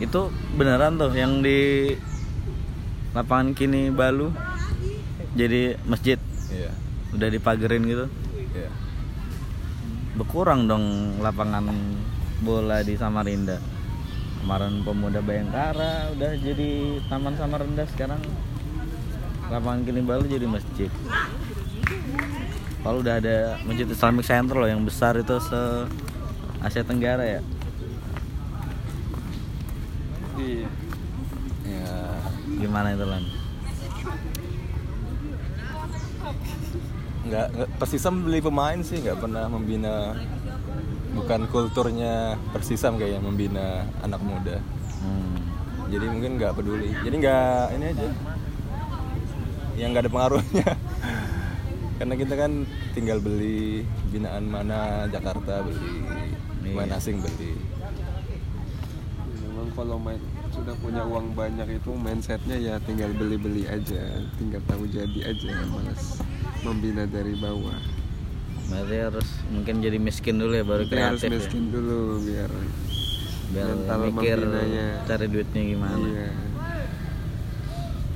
Itu 0.00 0.32
beneran 0.56 0.96
tuh 0.96 1.12
yang 1.12 1.44
di 1.44 1.92
lapangan 3.12 3.52
kini 3.52 3.92
Balu 3.92 4.32
jadi 5.34 5.78
masjid 5.86 6.18
iya 6.50 6.70
udah 7.10 7.28
dipagerin 7.30 7.82
gitu. 7.86 8.06
iya 8.54 8.70
Berkurang 10.14 10.66
dong 10.66 11.16
lapangan 11.22 11.70
bola 12.42 12.82
di 12.82 12.94
Samarinda. 12.98 13.58
Kemarin 14.40 14.80
pemuda 14.80 15.20
Bayangkara 15.20 15.92
udah 16.10 16.32
jadi 16.34 16.70
taman 17.06 17.34
Samarinda 17.34 17.84
sekarang 17.86 18.18
lapangan 19.46 19.82
kini 19.82 20.00
Balu 20.00 20.24
jadi 20.26 20.46
masjid. 20.46 20.90
Kalau 22.80 22.98
udah 22.98 23.20
ada 23.20 23.36
masjid 23.62 23.84
Islamic 23.84 24.24
Center 24.24 24.56
loh 24.56 24.64
yang 24.64 24.80
besar 24.80 25.12
itu 25.14 25.36
se 25.38 25.60
Asia 26.60 26.80
Tenggara 26.80 27.24
ya. 27.30 27.40
iya 30.34 30.64
ya 31.62 31.92
Gimana 32.56 32.96
itu 32.96 33.04
lan? 33.04 33.22
nggak 37.20 37.46
nggak- 37.52 37.70
Persisam 37.76 38.24
beli 38.24 38.40
pemain 38.40 38.80
sih 38.80 38.98
nggak 38.98 39.20
pernah 39.20 39.44
membina 39.46 40.16
bukan 41.14 41.40
kulturnya 41.50 42.38
Persisam 42.54 42.96
kayaknya 42.96 43.20
membina 43.22 43.86
anak 44.00 44.20
muda. 44.22 44.58
Hmm. 45.00 45.40
jadi 45.90 46.06
mungkin 46.06 46.38
nggak 46.38 46.54
peduli. 46.54 46.92
Jadi 47.02 47.14
nggak 47.18 47.64
ini 47.74 47.84
aja. 47.90 48.08
Yang 49.74 49.88
nggak 49.90 50.02
ada 50.06 50.12
pengaruhnya. 50.12 50.66
Karena 51.98 52.14
kita 52.16 52.34
kan 52.38 52.52
tinggal 52.94 53.18
beli 53.20 53.84
binaan 54.08 54.48
mana 54.48 55.04
Jakarta 55.10 55.66
beli 55.66 56.00
main 56.72 56.88
Iya. 56.88 56.96
asing 57.00 57.18
beli. 57.20 57.58
Memang 59.40 59.68
kalau 59.74 59.96
main 59.98 60.20
sudah 60.50 60.74
punya 60.78 61.02
uang 61.04 61.34
banyak 61.34 61.80
itu 61.80 61.90
mindsetnya 61.92 62.56
ya 62.56 62.74
tinggal 62.84 63.10
beli-beli 63.16 63.66
aja. 63.66 64.00
Tinggal 64.38 64.62
tahu 64.64 64.86
jadi 64.86 65.32
aja 65.32 65.50
malas 65.68 66.22
membina 66.60 67.08
dari 67.08 67.34
bawah 67.40 67.99
Berarti 68.70 68.96
harus 68.96 69.28
mungkin 69.48 69.74
jadi 69.78 69.98
miskin 69.98 70.36
dulu 70.36 70.52
ya 70.52 70.62
baru 70.62 70.82
Mungkin 70.84 70.98
harus 71.00 71.20
kreatif 71.20 71.34
miskin 71.42 71.62
ya. 71.62 71.70
dulu 71.72 71.98
biar 72.22 72.50
Biar 73.50 73.66
mental 73.68 73.98
mikir 74.04 74.38
membinanya. 74.38 74.86
cari 75.04 75.26
duitnya 75.26 75.62
gimana. 75.66 76.06
iya 76.06 76.28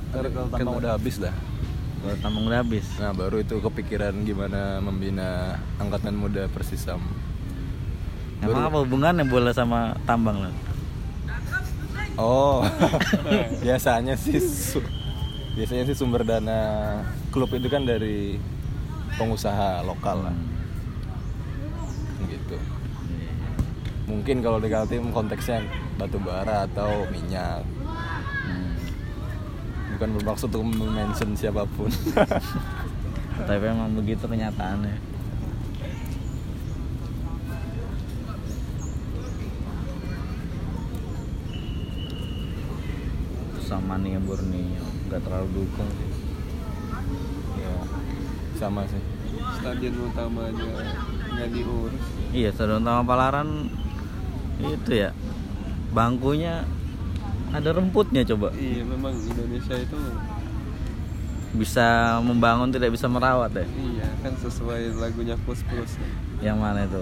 Ntar 0.07 0.25
kalau 0.31 0.47
tambang 0.47 0.77
udah 0.77 0.91
habis 0.95 1.15
dah 1.17 1.35
Kalau 1.97 2.17
tambang 2.19 2.43
udah 2.45 2.59
habis. 2.61 2.85
nah 2.95 3.11
baru 3.11 3.37
itu 3.37 3.55
kepikiran 3.57 4.15
gimana 4.21 4.79
membina 4.79 5.29
angkatan 5.75 6.15
muda 6.15 6.47
Persisam 6.47 7.03
Emang 8.37 8.63
apa 8.63 8.77
hubungannya 8.79 9.25
bola 9.25 9.51
sama 9.51 9.79
tambang 10.03 10.37
lan? 10.39 10.53
Oh, 12.15 12.63
biasanya 13.63 14.15
sih 14.15 14.39
biasanya 15.51 15.83
sih 15.83 15.95
sumber 15.95 16.21
dana 16.21 16.59
klub 17.27 17.51
itu 17.51 17.67
kan 17.67 17.83
dari 17.83 18.39
pengusaha 19.15 19.81
lokal 19.87 20.27
lah, 20.27 20.37
gitu. 22.27 22.57
Mungkin 24.05 24.45
kalau 24.45 24.61
di 24.61 24.69
Kaltim 24.69 25.09
konteksnya 25.09 25.65
batu 25.97 26.21
bara 26.21 26.69
atau 26.69 27.09
minyak, 27.09 27.65
Hmm. 28.45 28.77
bukan 29.97 30.09
bermaksud 30.21 30.53
untuk 30.53 30.69
mention 30.69 31.33
siapa 31.33 31.65
pun. 31.65 31.89
Tapi 33.49 33.63
emang 33.65 33.91
begitu 33.97 34.29
kenyataannya. 34.29 34.95
Sama 43.65 43.97
nih 43.97 44.21
Borneo 44.21 44.85
nggak 45.09 45.21
terlalu 45.25 45.47
dukung 45.51 45.89
sih. 45.97 46.14
Sama 48.55 48.87
sih. 48.87 49.01
stadion 49.59 49.95
utamanya 50.09 50.65
nggak 51.35 51.49
diurus. 51.53 52.05
Iya, 52.31 52.49
stadion 52.55 52.81
utama 52.83 53.01
Palaran 53.03 53.69
itu 54.59 54.91
ya 54.91 55.11
bangkunya 55.91 56.63
ada 57.51 57.69
rumputnya 57.75 58.23
coba. 58.23 58.51
Iya 58.55 58.83
memang 58.83 59.15
Indonesia 59.15 59.75
itu 59.79 59.99
bisa 61.55 62.19
membangun 62.19 62.67
tidak 62.71 62.91
bisa 62.91 63.07
merawat 63.07 63.51
ya? 63.55 63.63
Iya 63.63 64.07
kan 64.23 64.33
sesuai 64.43 64.99
lagunya 64.99 65.39
plus 65.47 65.63
plus 65.71 65.95
yang 66.43 66.59
mana 66.59 66.83
itu 66.83 66.99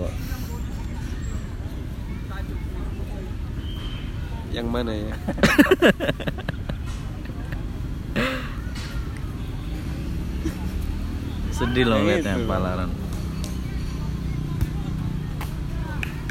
yang 4.54 4.70
mana 4.70 4.94
ya 4.94 5.16
sedih 11.64 11.86
loh 11.88 12.00
liatnya 12.04 12.36
itu. 12.36 12.44
Palaran 12.44 12.90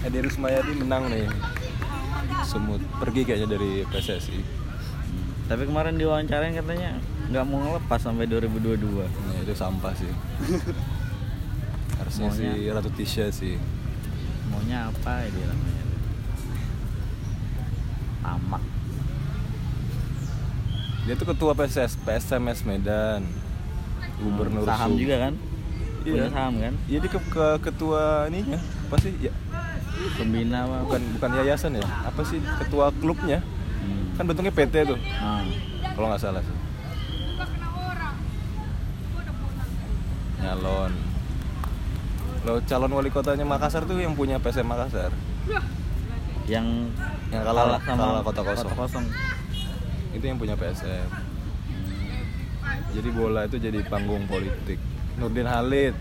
Edi 0.02 0.18
Rusmayadi 0.20 0.72
menang 0.76 1.08
nih 1.08 1.24
Sumut 2.44 2.82
pergi 3.00 3.24
kayaknya 3.24 3.48
dari 3.56 3.72
PSSI 3.88 4.40
Tapi 5.48 5.62
kemarin 5.64 5.96
diwawancarain 5.96 6.52
katanya 6.52 7.00
nggak 7.32 7.44
mau 7.48 7.64
ngelepas 7.64 7.96
sampai 7.96 8.28
2022. 8.28 8.76
Nah, 9.08 9.36
itu 9.40 9.54
sampah 9.56 9.96
sih 9.96 10.10
harusnya 12.02 12.28
Maunya. 12.28 12.52
si 12.52 12.68
Ratu 12.68 12.90
Tisha 12.92 13.26
sih 13.32 13.56
Maunya 14.52 14.92
apa 14.92 15.24
ya 15.24 15.28
dia 15.32 15.46
namanya? 15.48 15.84
Tamak. 18.22 18.62
dia 21.02 21.14
tuh 21.18 21.26
ketua 21.26 21.52
PSS 21.56 21.98
PSMS 22.04 22.62
Medan 22.62 23.26
gubernur 24.22 24.62
saham 24.62 24.90
juga 24.94 25.16
kan? 25.20 25.34
Iya. 26.02 26.12
Punya 26.16 26.30
saham 26.30 26.54
kan? 26.56 26.74
Dia 26.84 26.98
ke, 27.00 27.18
ke 27.20 27.46
ketua 27.60 28.02
ininya 28.26 28.58
apa 28.58 28.96
sih 28.98 29.12
ya 29.20 29.32
Pembina 30.14 30.58
apa? 30.62 30.76
bukan 30.84 31.02
bukan 31.14 31.30
yayasan 31.38 31.72
ya 31.74 31.84
apa 32.02 32.20
sih 32.22 32.38
ketua 32.58 32.90
klubnya 32.94 33.38
Hmm. 33.78 34.14
kan 34.14 34.24
bentuknya 34.24 34.50
PT 34.50 34.74
tuh 34.84 34.98
Hmm. 34.98 35.46
kalau 35.92 36.06
nggak 36.08 36.20
salah 36.20 36.38
sih 36.38 36.54
nyalon 40.38 40.92
lo 42.42 42.58
calon 42.60 42.90
wali 42.92 43.08
kotanya 43.08 43.42
Makassar 43.44 43.82
tuh 43.84 43.96
yang 43.96 44.12
punya 44.12 44.36
PSM 44.36 44.66
Makassar 44.66 45.14
Yang 46.44 46.90
Yang 47.30 47.42
kalah- 47.44 47.78
sama 47.80 48.02
kalah 48.02 48.22
kota 48.22 48.40
kosong. 48.42 48.66
Kota 48.66 48.80
kosong. 48.82 49.04
itu 50.12 50.24
yang 50.26 50.36
punya 50.36 50.54
PSM 50.54 51.06
jadi 52.92 53.08
bola 53.10 53.40
itu 53.48 53.56
jadi 53.56 53.80
panggung 53.88 54.24
politik 54.26 54.78
Nurdin 55.16 55.48
Halid 55.48 55.96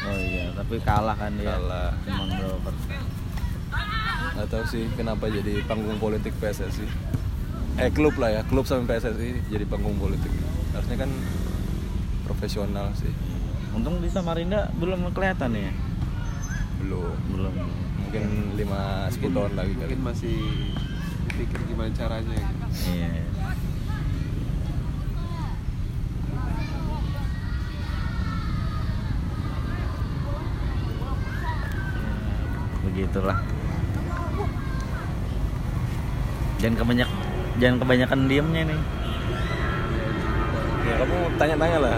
Oh 0.00 0.16
iya, 0.16 0.48
tapi 0.56 0.80
kalah 0.80 1.12
kan 1.12 1.28
dia. 1.36 1.60
Kalah. 1.60 1.92
Cuma 2.08 2.24
berapa 2.24 2.58
persen? 2.64 3.04
nggak 4.30 4.46
tahu 4.56 4.64
sih 4.66 4.84
kenapa 4.96 5.28
jadi 5.28 5.60
panggung 5.68 6.00
politik 6.00 6.32
PSSI 6.40 6.86
eh 7.76 7.90
klub 7.92 8.16
lah 8.16 8.30
ya 8.30 8.42
klub 8.48 8.64
sama 8.64 8.88
PSSI 8.88 9.52
jadi 9.52 9.64
panggung 9.68 10.00
politik 10.00 10.32
harusnya 10.72 10.96
kan 11.04 11.10
profesional 12.24 12.88
sih 12.96 13.12
Untung 13.70 14.02
di 14.02 14.08
Samarinda 14.10 14.66
belum 14.80 15.12
kelihatan 15.14 15.54
ya. 15.54 15.70
belum 16.80 17.14
Belum. 17.36 17.54
mungkin 18.00 18.24
5 18.58 19.20
10 19.20 19.36
tahun 19.36 19.52
lagi 19.54 19.72
kali 19.76 19.92
mungkin 19.92 20.00
masih 20.02 20.36
dipikir 21.30 21.60
gimana 21.68 21.90
caranya 21.94 22.34
gitu. 22.34 22.64
Iya. 22.96 23.10
Begitulah. 33.00 33.40
Jangan 36.60 36.76
kebanyak 36.84 37.08
jangan 37.56 37.76
kebanyakan 37.80 38.20
diemnya 38.28 38.62
nih. 38.68 38.80
ya 40.84 40.94
kamu 41.00 41.16
tanya-tanya 41.40 41.78
lah 41.80 41.96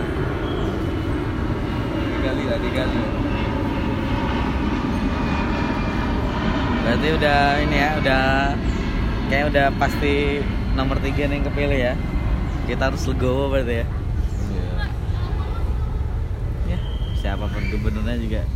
digali 2.15 2.45
lah 2.47 2.59
digali 2.63 3.03
Berarti 6.87 7.09
udah 7.19 7.41
ini 7.67 7.77
ya, 7.83 7.91
udah 7.99 8.23
kayak 9.27 9.45
udah 9.51 9.67
pasti 9.83 10.39
nomor 10.79 11.03
tiga 11.03 11.27
nih 11.27 11.43
yang 11.43 11.47
kepilih 11.51 11.79
ya. 11.83 11.95
Kita 12.71 12.95
harus 12.95 13.03
legowo 13.11 13.51
berarti 13.51 13.83
ya. 13.83 13.87
Iya. 14.55 14.71
Ya, 16.71 16.79
siapa 17.19 17.51
pun 17.51 17.63
gubernurnya 17.75 18.23
juga 18.23 18.47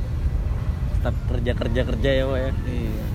tetap 1.06 1.22
kerja 1.30 1.52
kerja 1.54 1.82
kerja 1.86 2.10
ya, 2.12 2.24
Pak 2.26 2.34
ya. 2.36 2.50
iya 2.66 3.06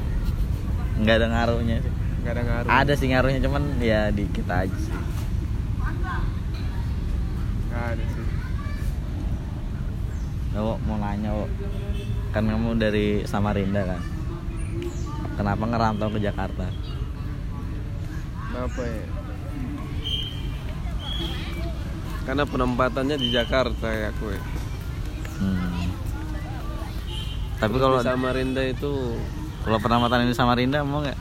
Nggak 0.95 1.15
ada 1.17 1.27
ngaruhnya 1.27 1.75
sih. 1.83 1.91
nggak 2.21 2.31
ada 2.31 2.43
ngaruh 2.48 2.69
Ada 2.71 2.93
sih 2.95 3.07
ngaruhnya 3.10 3.39
cuman 3.41 3.63
ya 3.81 4.07
dikit 4.10 4.48
aja 4.48 4.71
sih. 4.71 4.95
nggak 7.67 7.84
ada 7.91 8.04
sih 8.08 8.25
Nah, 10.51 10.60
Wo, 10.62 10.75
mau 10.84 10.95
nanya, 10.97 11.32
Wo. 11.32 11.47
Kan 12.30 12.43
kamu 12.43 12.75
dari 12.75 13.23
Samarinda 13.23 13.88
kan? 13.88 13.99
Kenapa 15.36 15.63
ngerantau 15.63 16.08
ke 16.08 16.19
Jakarta? 16.19 16.67
Kenapa 18.45 18.82
ya? 18.84 19.04
Karena 22.21 22.43
penempatannya 22.43 23.15
di 23.15 23.32
Jakarta 23.32 23.88
ya 23.89 24.12
aku 24.12 24.25
ya. 24.27 24.43
Hmm. 25.39 25.90
Tapi 27.62 27.76
kalau 27.78 28.02
di 28.02 28.10
Samarinda 28.10 28.62
itu 28.65 28.91
kalau 29.62 29.78
penempatan 29.78 30.26
ini 30.26 30.34
Samarinda 30.34 30.82
mau 30.82 31.06
nggak? 31.06 31.19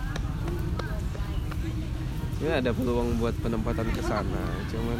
ya 2.40 2.56
ada 2.56 2.72
peluang 2.72 3.20
buat 3.20 3.36
penempatan 3.44 3.84
ke 3.92 4.00
sana, 4.00 4.40
cuman 4.72 4.98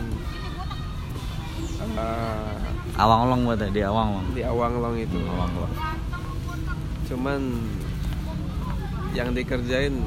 eh, 1.97 3.01
Awang-awang 3.01 3.49
buat 3.49 3.57
ya, 3.65 3.69
di 3.73 3.81
Awang-awang. 3.81 4.27
di 4.37 4.43
Awanglong 4.45 4.97
itu. 5.01 5.17
Awang-awang. 5.25 5.73
Cuman 7.09 7.41
yang 9.17 9.33
dikerjain 9.33 10.05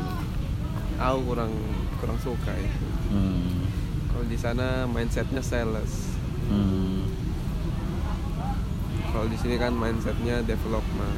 aku 1.02 1.20
kurang 1.34 1.52
kurang 1.98 2.22
suka 2.22 2.54
ya. 2.54 2.74
Hmm. 3.10 3.66
Kalau 4.14 4.26
di 4.30 4.38
sana 4.38 4.86
mindsetnya 4.86 5.42
sales. 5.42 6.14
Hmm. 6.54 7.13
Kalau 9.14 9.26
di 9.30 9.38
sini 9.38 9.56
kan 9.62 9.72
mindsetnya 9.72 10.42
development. 10.42 11.18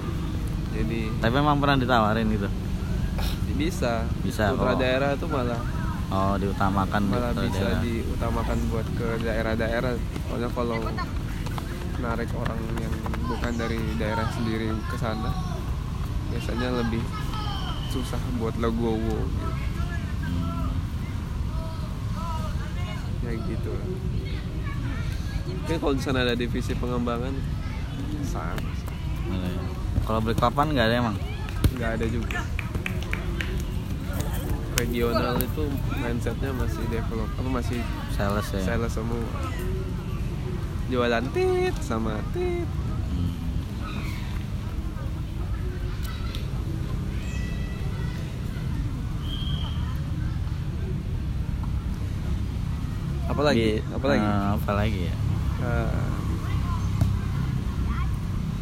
Jadi 0.76 1.08
Tapi 1.24 1.36
emang 1.40 1.58
pernah 1.64 1.80
ditawarin 1.80 2.28
gitu. 2.28 2.50
bisa. 3.56 4.04
Bisa, 4.20 4.52
Putra 4.52 4.76
oh. 4.76 4.78
daerah 4.78 5.16
itu 5.16 5.26
malah 5.32 5.62
Oh, 6.06 6.38
diutamakan 6.38 7.02
malah 7.10 7.34
bisa 7.34 7.66
daerah. 7.66 7.82
diutamakan 7.82 8.58
buat 8.70 8.88
ke 8.94 9.08
daerah-daerah. 9.26 9.96
Soalnya 10.30 10.50
kalau 10.54 10.78
narik 11.98 12.30
orang 12.38 12.60
yang 12.78 12.94
bukan 13.26 13.54
dari 13.58 13.80
daerah 13.98 14.28
sendiri 14.30 14.70
ke 14.86 14.98
sana, 15.02 15.34
biasanya 16.30 16.78
lebih 16.84 17.02
susah 17.90 18.22
buat 18.38 18.54
legowo 18.62 19.18
gitu. 19.18 19.50
Ya 23.26 23.32
gitu. 23.34 23.74
Tapi 25.66 25.78
kalau 25.82 25.94
di 25.98 26.04
sana 26.06 26.22
ada 26.22 26.38
divisi 26.38 26.78
pengembangan, 26.78 27.34
sama 28.24 28.56
sih. 28.74 28.90
Ada 29.28 29.48
ya. 29.48 29.62
Kalau 30.02 30.20
beli 30.20 30.36
papan 30.36 30.68
nggak 30.70 30.88
ada 30.88 30.96
emang. 31.00 31.18
nggak 31.74 31.92
ada 31.96 32.06
juga. 32.08 32.40
Regional 34.76 35.40
itu 35.40 35.64
mindsetnya 35.96 36.52
masih 36.52 36.84
develop, 36.90 37.30
apa 37.32 37.50
masih 37.50 37.80
Sales 38.12 38.48
ya. 38.50 38.60
sales 38.66 38.92
semua 38.92 39.24
jualan 40.86 41.24
tit 41.32 41.74
sama 41.82 42.20
tit 42.32 42.68
Hmm. 43.06 43.32
apalagi 53.28 53.68
Di- 53.76 53.84
apalagi 53.92 54.22
eh, 54.24 54.48
apa 54.56 54.72
lagi 54.72 55.02
ya? 55.10 55.16
Eh, 55.58 56.15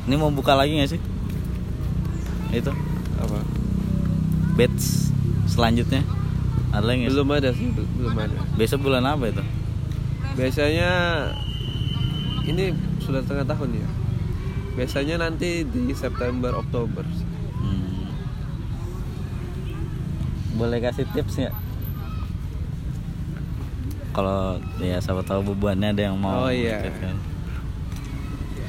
Ini 0.04 0.16
mau 0.16 0.28
buka 0.30 0.54
lagi 0.54 0.76
nggak 0.76 0.90
sih? 0.90 1.02
Itu 2.52 2.72
apa 3.16 3.40
batch 4.54 5.10
selanjutnya 5.46 6.04
ada 6.70 6.86
lagi 6.86 7.08
belum 7.08 7.30
ada 7.32 7.50
sih 7.50 7.70
bel- 7.70 7.90
belum 7.96 8.14
ada 8.16 8.38
Besok 8.54 8.84
bulan 8.84 9.02
apa 9.04 9.30
itu? 9.30 9.44
biasanya 10.34 10.90
ini 12.44 12.74
sudah 13.00 13.22
tengah 13.22 13.46
tahun 13.46 13.70
ya 13.76 13.88
biasanya 14.74 15.16
nanti 15.20 15.62
di 15.64 15.94
September 15.94 16.54
Oktober 16.54 17.06
Hmm. 17.56 18.10
Boleh 20.54 20.78
kasih 20.80 21.08
tips 21.08 21.40
nggak? 21.40 21.56
Kalau 24.12 24.60
ya 24.78 25.00
siapa 25.00 25.24
tahu 25.24 25.42
bubuannya 25.48 25.90
ada 25.90 26.04
yang 26.04 26.18
mau. 26.18 26.46
Oh, 26.46 26.52
iya. 26.52 26.78
kan. 26.94 27.18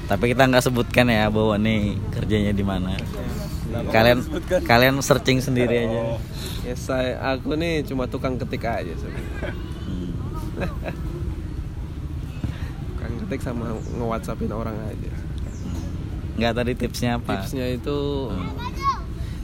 Tapi 0.04 0.24
kita 0.28 0.44
nggak 0.44 0.60
sebutkan 0.62 1.06
ya 1.06 1.26
bahwa 1.26 1.56
nih 1.56 1.96
kerjanya 2.10 2.52
di 2.52 2.60
mana. 2.60 2.92
Kalian 3.88 4.20
kalian 4.62 4.94
searching 5.00 5.40
sendiri 5.40 5.82
aja. 5.82 6.20
ya 6.62 6.74
saya 6.74 7.12
aku 7.26 7.52
nih 7.54 7.82
cuma 7.82 8.06
tukang 8.06 8.36
ketik 8.36 8.62
aja 8.62 8.94
Hmm. 8.94 10.14
tukang 12.88 13.14
ketik 13.20 13.40
sama 13.42 13.64
nge-whatsappin 13.90 14.48
orang 14.48 14.78
aja 14.84 15.10
Nggak 16.34 16.52
tadi 16.54 16.72
tipsnya 16.74 17.10
apa? 17.16 17.36
tipsnya 17.36 17.66
itu 17.68 17.98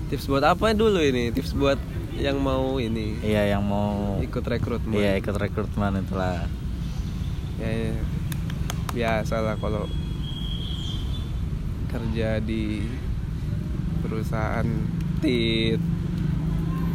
tips 0.08 0.26
buat 0.26 0.42
apa 0.42 0.72
dulu 0.72 0.98
ini 0.98 1.30
tips 1.30 1.52
buat 1.52 1.78
yang 2.14 2.38
mau 2.38 2.76
ini 2.76 3.18
Iya 3.20 3.52
yang 3.52 3.62
mau 3.62 4.18
ikut 4.20 4.42
rekrutmen 4.42 4.94
Iya 4.94 5.16
ikut 5.16 5.34
rekrutmen 5.34 6.00
itulah. 6.00 6.46
ya, 7.56 7.68
ya. 7.68 7.94
biasa 8.90 9.34
lah 9.40 9.54
kalau 9.56 9.86
kerja 11.90 12.38
di 12.38 12.86
perusahaan 14.00 14.66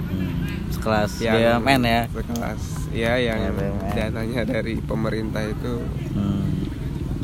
Hmm, 0.06 0.34
sekelas 0.72 1.12
yang 1.20 1.62
BUMN 1.62 1.82
ya? 1.84 2.02
sekelas. 2.08 2.62
Ya 2.90 3.14
yang 3.20 3.40
Ya, 3.40 3.52
BUMN. 3.52 3.92
dananya 3.92 4.42
dari 4.48 4.80
pemerintah 4.80 5.44
itu. 5.44 5.76
Hmm. 6.12 6.44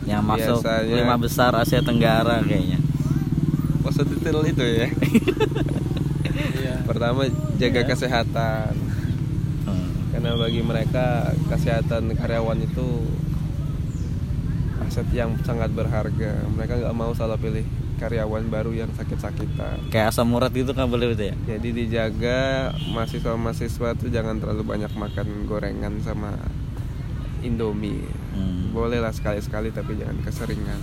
yang 0.04 0.26
masuk 0.26 0.60
Biasanya- 0.60 0.98
lima 0.98 1.16
besar 1.16 1.54
Asia 1.56 1.80
Tenggara 1.80 2.42
kayaknya. 2.42 2.82
Oh 3.82 3.90
sedetail 3.90 4.44
itu 4.44 4.60
ya. 4.62 4.90
Pertama 6.84 7.26
jaga 7.56 7.82
kesehatan. 7.86 8.74
Hmm. 9.62 9.90
karena 10.12 10.36
bagi 10.36 10.62
mereka 10.62 11.08
kesehatan 11.48 12.12
karyawan 12.12 12.60
itu 12.60 12.88
aset 14.92 15.08
yang 15.16 15.40
sangat 15.42 15.72
berharga 15.72 16.44
mereka 16.52 16.76
nggak 16.76 16.92
mau 16.92 17.16
salah 17.16 17.40
pilih 17.40 17.64
karyawan 17.96 18.44
baru 18.46 18.76
yang 18.76 18.92
sakit-sakitan 18.92 19.88
kayak 19.88 20.12
asam 20.12 20.28
urat 20.30 20.52
gitu 20.52 20.76
kan 20.76 20.84
boleh 20.86 21.16
itu 21.16 21.32
ya 21.32 21.36
jadi 21.48 21.70
dijaga 21.72 22.40
mahasiswa-mahasiswa 22.92 23.96
tuh 23.96 24.12
jangan 24.12 24.36
terlalu 24.36 24.68
banyak 24.68 24.92
makan 24.92 25.48
gorengan 25.48 25.96
sama 26.02 26.36
indomie 27.40 28.04
Hmm. 28.32 28.72
boleh 28.72 28.96
lah 28.98 29.12
sekali-sekali 29.12 29.72
tapi 29.72 29.96
jangan 29.96 30.16
keseringan 30.22 30.80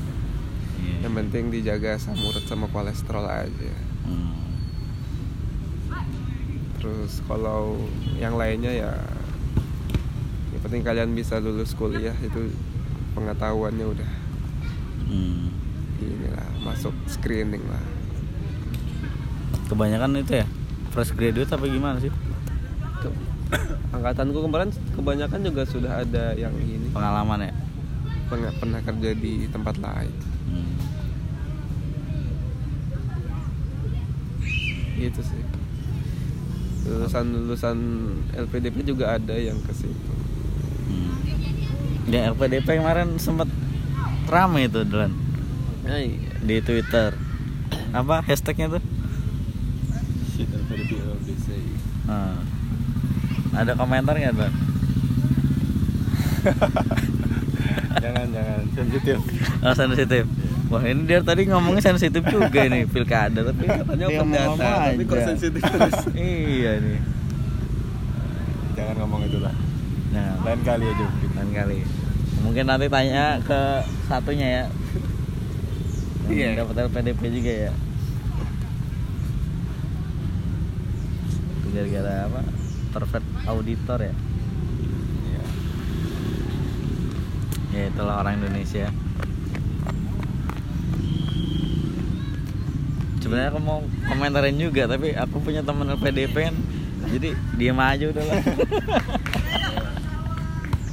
Iya. 0.79 1.05
yang 1.05 1.15
penting 1.15 1.49
dijaga 1.49 1.97
asam 1.97 2.13
urat 2.19 2.45
sama 2.45 2.69
kolesterol 2.69 3.25
aja 3.25 3.73
Hmm. 4.05 4.37
terus 6.77 7.21
kalau 7.25 7.77
yang 8.17 8.37
lainnya 8.37 8.69
ya 8.71 8.93
yang 10.51 10.61
penting 10.61 10.81
kalian 10.83 11.13
bisa 11.13 11.37
lulus 11.39 11.73
kuliah 11.73 12.13
itu 12.19 12.53
pengetahuannya 13.19 13.87
udah. 13.99 14.11
Hmm. 15.11 15.51
inilah 15.99 16.47
masuk 16.63 16.95
screening 17.11 17.67
lah. 17.67 17.83
Kebanyakan 19.67 20.23
itu 20.23 20.39
ya 20.39 20.47
fresh 20.95 21.11
graduate 21.11 21.51
apa 21.51 21.67
gimana 21.67 21.99
sih? 21.99 22.15
Angkatanku 23.95 24.39
kemarin 24.47 24.71
kebanyakan 24.95 25.41
juga 25.43 25.67
sudah 25.67 26.07
ada 26.07 26.39
yang 26.39 26.55
ini. 26.63 26.87
Pengalaman 26.95 27.51
ya? 27.51 27.53
Pernah 28.31 28.53
pernah 28.63 28.81
kerja 28.87 29.11
di 29.19 29.51
tempat 29.51 29.75
lain. 29.83 30.15
Hmm. 30.47 30.77
gitu 34.99 35.23
sih. 35.23 35.43
Lulusan 36.87 37.27
lulusan 37.31 37.79
LPDP 38.35 38.83
juga 38.83 39.15
ada 39.15 39.35
yang 39.39 39.59
ke 39.63 39.73
situ. 39.75 39.95
Hmm. 39.95 40.28
Ya 42.09 42.33
LPDP 42.33 42.81
kemarin 42.81 43.21
sempat 43.21 43.53
rame 44.33 44.65
itu 44.65 44.81
Delan 44.89 45.13
di 46.41 46.57
Twitter. 46.65 47.13
Apa 47.93 48.25
hashtagnya 48.25 48.81
tuh? 48.81 48.83
Shit. 50.33 50.49
Nah. 52.09 52.41
Ada 53.53 53.77
komentar 53.77 54.17
nggak 54.17 54.35
Delan? 54.37 54.55
jangan 58.03 58.27
jangan 58.31 58.61
sensitif 58.73 59.19
Oh 59.59 59.75
sensitif. 59.75 60.25
Wah 60.69 60.85
ini 60.85 61.09
dia 61.09 61.21
tadi 61.25 61.49
ngomongnya 61.49 61.81
sensitif 61.81 62.21
juga 62.29 62.61
ini 62.69 62.85
pilkada 62.93 63.41
tapi 63.41 63.65
Katanya 63.65 64.07
open 64.13 64.29
data, 64.33 64.71
tapi 64.93 65.03
kok 65.09 65.21
sensitif 65.25 65.63
terus? 65.65 65.97
iya 66.17 66.77
nih. 66.77 67.01
jangan 68.77 68.95
ngomong 69.03 69.27
itulah 69.27 69.51
Nah, 70.09 70.41
lain 70.41 70.61
kali 70.65 70.85
aja 70.89 71.07
lain 71.37 71.51
kali. 71.53 71.79
Mungkin 72.43 72.65
nanti 72.71 72.87
tanya 72.87 73.43
ke 73.43 73.61
satunya 74.07 74.47
ya. 74.47 74.65
Iya. 76.29 76.49
Dapat 76.63 76.91
LPDP 76.93 77.21
juga 77.35 77.53
ya. 77.69 77.73
Gara-gara 81.75 82.13
apa? 82.27 82.41
Perfect 82.95 83.29
auditor 83.47 83.99
ya. 84.03 84.15
Iya. 85.27 85.43
Ya 87.75 87.83
itulah 87.91 88.23
orang 88.23 88.43
Indonesia. 88.43 88.89
Sebenarnya 93.19 93.51
aku 93.53 93.61
mau 93.61 93.85
komentarin 94.09 94.57
juga 94.57 94.89
tapi 94.89 95.13
aku 95.13 95.37
punya 95.43 95.61
teman 95.61 95.93
LPDP 95.93 96.37
kan. 96.49 96.57
Jadi 97.09 97.29
diam 97.57 97.81
aja 97.81 98.05
udah 98.13 98.25
lah. 98.25 98.41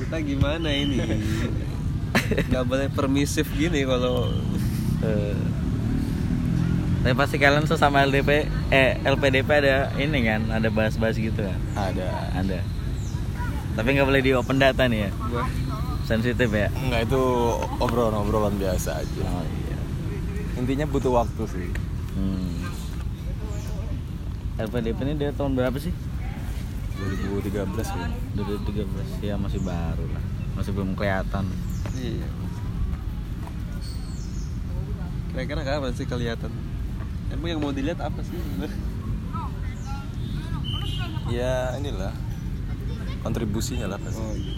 kita 0.05 0.17
gimana 0.21 0.69
ini 0.69 1.01
nggak 2.47 2.63
boleh 2.63 2.87
permisif 2.89 3.49
gini 3.51 3.83
kalau 3.83 4.29
Eh, 4.97 5.37
Tapi 7.03 7.13
pasti 7.13 7.37
kalian 7.37 7.65
sesama 7.65 8.01
LDP 8.01 8.29
eh 8.71 8.97
LPDP 8.99 9.45
ada 9.51 9.93
ini 9.95 10.25
kan, 10.25 10.49
ada 10.49 10.65
bahas-bahas 10.67 11.13
gitu 11.15 11.37
kan. 11.37 11.59
ada 11.75 12.31
Ada. 12.33 12.65
Tapi 13.75 13.87
nggak 13.91 14.07
boleh 14.07 14.21
di 14.21 14.31
open 14.33 14.57
data 14.57 14.87
nih 14.87 15.05
ya. 15.05 15.11
Sensitif 16.01 16.49
ya. 16.49 16.73
Enggak 16.75 17.05
itu 17.05 17.21
obrolan-obrolan 17.77 18.55
biasa 18.55 18.97
aja 18.97 19.21
Oh 19.27 19.43
iya. 19.43 19.77
intinya 20.55 20.85
butuh 20.87 21.13
waktu 21.15 21.43
sih 21.45 21.69
Hmm. 22.15 22.65
LPDP 24.57 24.97
ini 25.03 25.13
dia 25.19 25.29
tahun 25.29 25.53
berapa 25.53 25.75
sih? 25.75 25.91
2013 26.95 27.75
ya 27.75 28.07
2013 28.39 29.19
ya 29.19 29.35
masih 29.35 29.59
baru 29.59 30.05
lah. 30.07 30.23
Masih 30.55 30.71
belum 30.71 30.95
kelihatan. 30.95 31.45
Iya. 31.95 32.29
Kira-kira 35.35 35.61
kapan 35.67 35.91
sih 35.91 36.07
kelihatan? 36.07 36.51
Emang 37.27 37.47
yang 37.51 37.59
mau 37.59 37.75
dilihat 37.75 37.99
apa 37.99 38.23
sih? 38.23 38.35
Ya 41.25 41.73
inilah. 41.81 42.13
Kontribusinya 43.25 43.89
lah 43.89 43.97
pasti. 43.97 44.21
Oh 44.21 44.37
iya. 44.37 44.53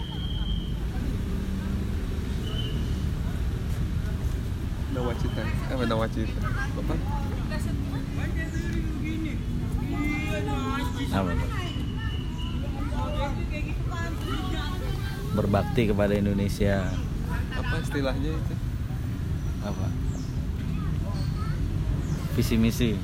Nawacita, 4.92 5.42
apa 5.72 5.84
Nawacita? 5.88 6.40
Apa? 6.76 6.94
apa? 11.08 11.67
Berbakti 15.34 15.82
kepada 15.86 16.14
Indonesia 16.18 16.88
Apa 17.54 17.74
istilahnya 17.78 18.30
itu? 18.34 18.54
apa 19.58 19.86
visi 22.38 22.54
misi 22.54 22.94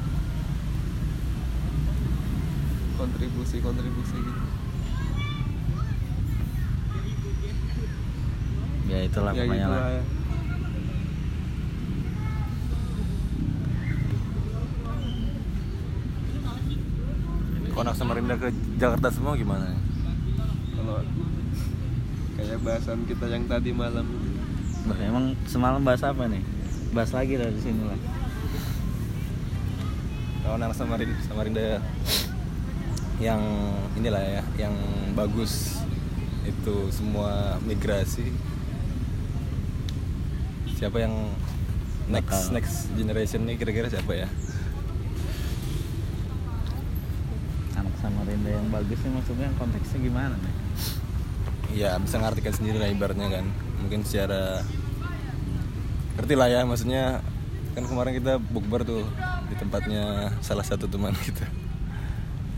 Kontribusi-kontribusi 2.94 4.16
gitu. 4.16 4.42
ya 8.86 8.98
itulah 9.02 9.34
ya 9.34 9.42
pokoknya 9.42 9.66
lah 9.66 9.88
ya. 9.98 10.02
anak 17.74 17.94
Samarinda 18.00 18.34
ke 18.40 18.48
Jakarta 18.80 19.12
semua 19.12 19.36
gimana 19.36 19.68
Kalau 20.84 21.00
kayak 22.36 22.60
bahasan 22.60 23.08
kita 23.08 23.24
yang 23.32 23.48
tadi 23.48 23.72
malam. 23.72 24.04
Bah, 24.84 25.00
emang 25.00 25.32
semalam 25.48 25.80
bahas 25.80 26.04
apa 26.04 26.28
nih? 26.28 26.44
Bahas 26.92 27.08
lagi 27.16 27.40
dari 27.40 27.56
sini 27.56 27.88
lah. 27.88 27.96
Kalau 30.44 30.60
anak 30.60 30.76
Samarinda, 30.76 31.16
Samarinda 31.24 31.80
yang 33.16 33.40
inilah 33.96 34.20
ya 34.20 34.68
yang 34.68 34.76
bagus. 35.16 35.80
Itu 36.44 36.92
semua 36.92 37.56
migrasi. 37.64 38.28
Siapa 40.76 41.00
yang 41.00 41.32
next 42.12 42.52
Bakal. 42.52 42.60
next 42.60 42.76
generation 42.92 43.48
nih 43.48 43.56
kira-kira 43.56 43.88
siapa 43.88 44.12
ya? 44.12 44.28
Anak 47.72 47.96
Samarinda 48.04 48.52
yang 48.52 48.68
bagus 48.68 49.00
nih 49.00 49.12
maksudnya 49.16 49.48
konteksnya 49.56 50.04
gimana 50.04 50.36
nih 50.36 50.53
ya 51.74 51.98
bisa 51.98 52.22
ngartikan 52.22 52.54
sendiri 52.54 52.78
lah 52.78 52.88
ibaratnya 52.88 53.28
kan. 53.28 53.44
Mungkin 53.82 54.06
secara 54.06 54.62
ngerti 56.14 56.34
lah 56.38 56.48
ya 56.48 56.60
maksudnya 56.62 57.20
kan 57.74 57.84
kemarin 57.90 58.14
kita 58.14 58.38
bukber 58.38 58.86
tuh 58.86 59.02
di 59.50 59.54
tempatnya 59.58 60.30
salah 60.40 60.62
satu 60.62 60.86
teman 60.86 61.12
kita. 61.26 61.44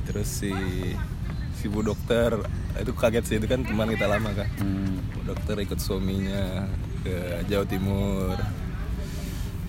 Terus 0.06 0.28
si 0.28 0.52
si 1.56 1.66
bu 1.72 1.80
dokter 1.80 2.36
itu 2.76 2.92
kaget 2.92 3.24
sih 3.24 3.36
itu 3.40 3.48
kan 3.48 3.64
teman 3.64 3.88
kita 3.88 4.04
lama 4.06 4.30
kan. 4.36 4.48
Hmm. 4.60 5.00
bu 5.16 5.32
dokter 5.32 5.56
ikut 5.64 5.80
suaminya 5.80 6.68
ke 7.00 7.42
Jawa 7.48 7.64
Timur. 7.64 8.36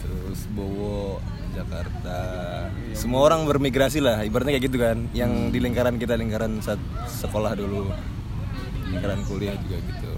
Terus 0.04 0.40
Bowo 0.52 1.24
Jakarta. 1.56 2.20
Semua 2.94 3.26
orang 3.26 3.48
bermigrasi 3.48 4.04
lah 4.04 4.22
ibaratnya 4.28 4.60
kayak 4.60 4.66
gitu 4.68 4.78
kan. 4.84 5.08
Yang 5.16 5.32
di 5.56 5.60
lingkaran 5.64 5.96
kita 5.96 6.20
lingkaran 6.20 6.60
saat 6.60 6.78
sekolah 7.08 7.56
dulu 7.56 7.90
lingkaran 8.88 9.22
kuliah 9.28 9.56
juga 9.68 9.78
gitu. 9.84 10.12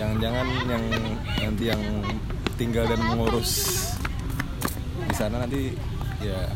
Jangan-jangan 0.00 0.46
yang 0.64 0.84
nanti 1.44 1.64
yang 1.68 1.82
tinggal 2.56 2.88
dan 2.88 3.00
mengurus 3.04 3.52
di 5.04 5.14
sana 5.16 5.44
nanti 5.44 5.76
ya 6.24 6.48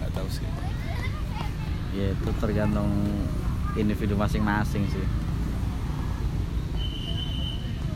nggak 0.00 0.10
tahu 0.16 0.28
sih. 0.32 0.48
Ya 1.92 2.16
itu 2.16 2.28
tergantung 2.40 2.88
individu 3.76 4.16
masing-masing 4.16 4.88
sih. 4.88 5.06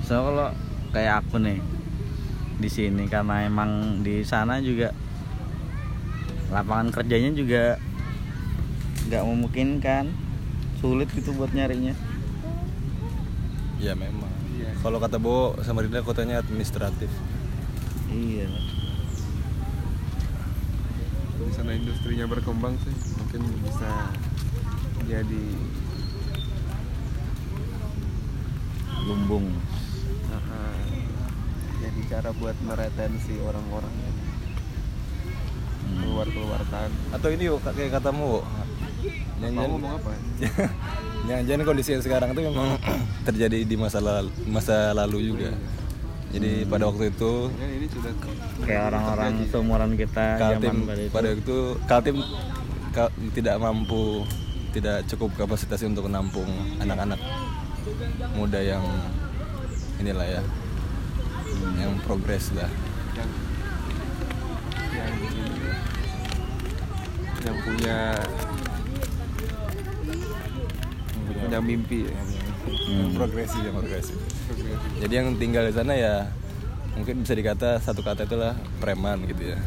So 0.05 0.21
kalau 0.21 0.53
kayak 0.92 1.25
aku 1.25 1.40
nih 1.40 1.57
di 2.61 2.68
sini 2.68 3.09
karena 3.09 3.49
emang 3.49 4.05
di 4.05 4.21
sana 4.29 4.61
juga 4.61 4.92
lapangan 6.53 6.92
kerjanya 6.92 7.33
juga 7.33 7.81
nggak 9.12 9.29
memungkinkan. 9.29 10.09
Sulit 10.81 11.12
gitu 11.12 11.37
buat 11.37 11.53
nyarinya. 11.53 11.92
Ya 13.77 13.92
memang. 13.92 14.33
Iya. 14.57 14.72
kalau 14.81 14.96
kata 14.96 15.20
Bo 15.20 15.53
Samarinda 15.61 16.01
kotanya 16.01 16.40
administratif. 16.40 17.12
Iya. 18.09 18.48
Di 21.44 21.53
sana 21.53 21.77
industrinya 21.77 22.25
berkembang 22.25 22.81
sih 22.81 22.96
mungkin 23.20 23.42
bisa 23.61 23.90
jadi 25.05 25.44
lumbung. 29.05 29.53
Jadi 31.83 32.01
cara 32.07 32.31
buat 32.33 32.55
meretensi 32.62 33.37
orang-orang 33.42 33.90
yang 33.90 34.16
keluar 35.98 36.27
keluar 36.31 36.62
kan 36.70 36.88
atau 37.12 37.29
ini 37.35 37.51
yuk 37.51 37.61
kayak 37.61 37.92
katamu 37.98 38.40
Mau 39.03 39.43
jangan 39.43 39.69
ngomong 39.69 39.93
apa? 39.99 40.11
Jangan 41.47 41.62
kondisi 41.65 41.91
yang 41.93 42.03
sekarang 42.03 42.29
itu 42.31 42.41
memang 42.43 42.79
terjadi 43.27 43.62
di 43.62 43.77
masa 43.79 43.99
lalu, 43.99 44.31
masa 44.47 44.91
lalu 44.93 45.19
juga. 45.29 45.51
Jadi 46.33 46.65
pada 46.65 46.88
waktu 46.88 47.12
itu 47.12 47.33
kan 47.53 47.69
ini 47.69 47.87
sudah 47.87 48.12
kayak 48.65 48.83
orang-orang 48.88 49.33
seumuran 49.47 49.91
kita 49.95 50.27
Kaltim 50.41 50.65
zaman 50.65 50.88
pada 50.88 51.03
itu. 51.03 51.12
pada 51.12 51.29
itu 51.29 51.59
Kaltim 51.85 52.17
ka- 52.91 53.15
tidak 53.37 53.57
mampu 53.61 54.25
tidak 54.73 55.05
cukup 55.07 55.31
kapasitas 55.37 55.85
untuk 55.85 56.09
menampung 56.09 56.49
anak-anak 56.81 57.21
muda 58.33 58.65
yang 58.65 58.81
inilah 60.01 60.25
ya 60.25 60.43
yang 61.77 61.93
progres 62.01 62.49
lah. 62.57 62.71
Yang 63.12 63.29
yang 64.97 65.12
yang 67.43 67.57
punya 67.61 67.97
punya 71.53 71.69
mimpi 71.69 72.09
ya 72.09 72.17
yang 72.88 73.12
progresif 73.12 73.61
yang 73.61 73.77
progresif 73.77 74.17
jadi 75.05 75.12
yang 75.21 75.37
tinggal 75.37 75.69
di 75.69 75.75
sana 75.77 75.93
ya 75.93 76.33
mungkin 76.97 77.21
bisa 77.21 77.37
dikata 77.37 77.77
satu 77.77 78.01
kata 78.01 78.25
itulah 78.25 78.57
preman 78.81 79.25
gitu 79.29 79.53
ya. 79.53 79.59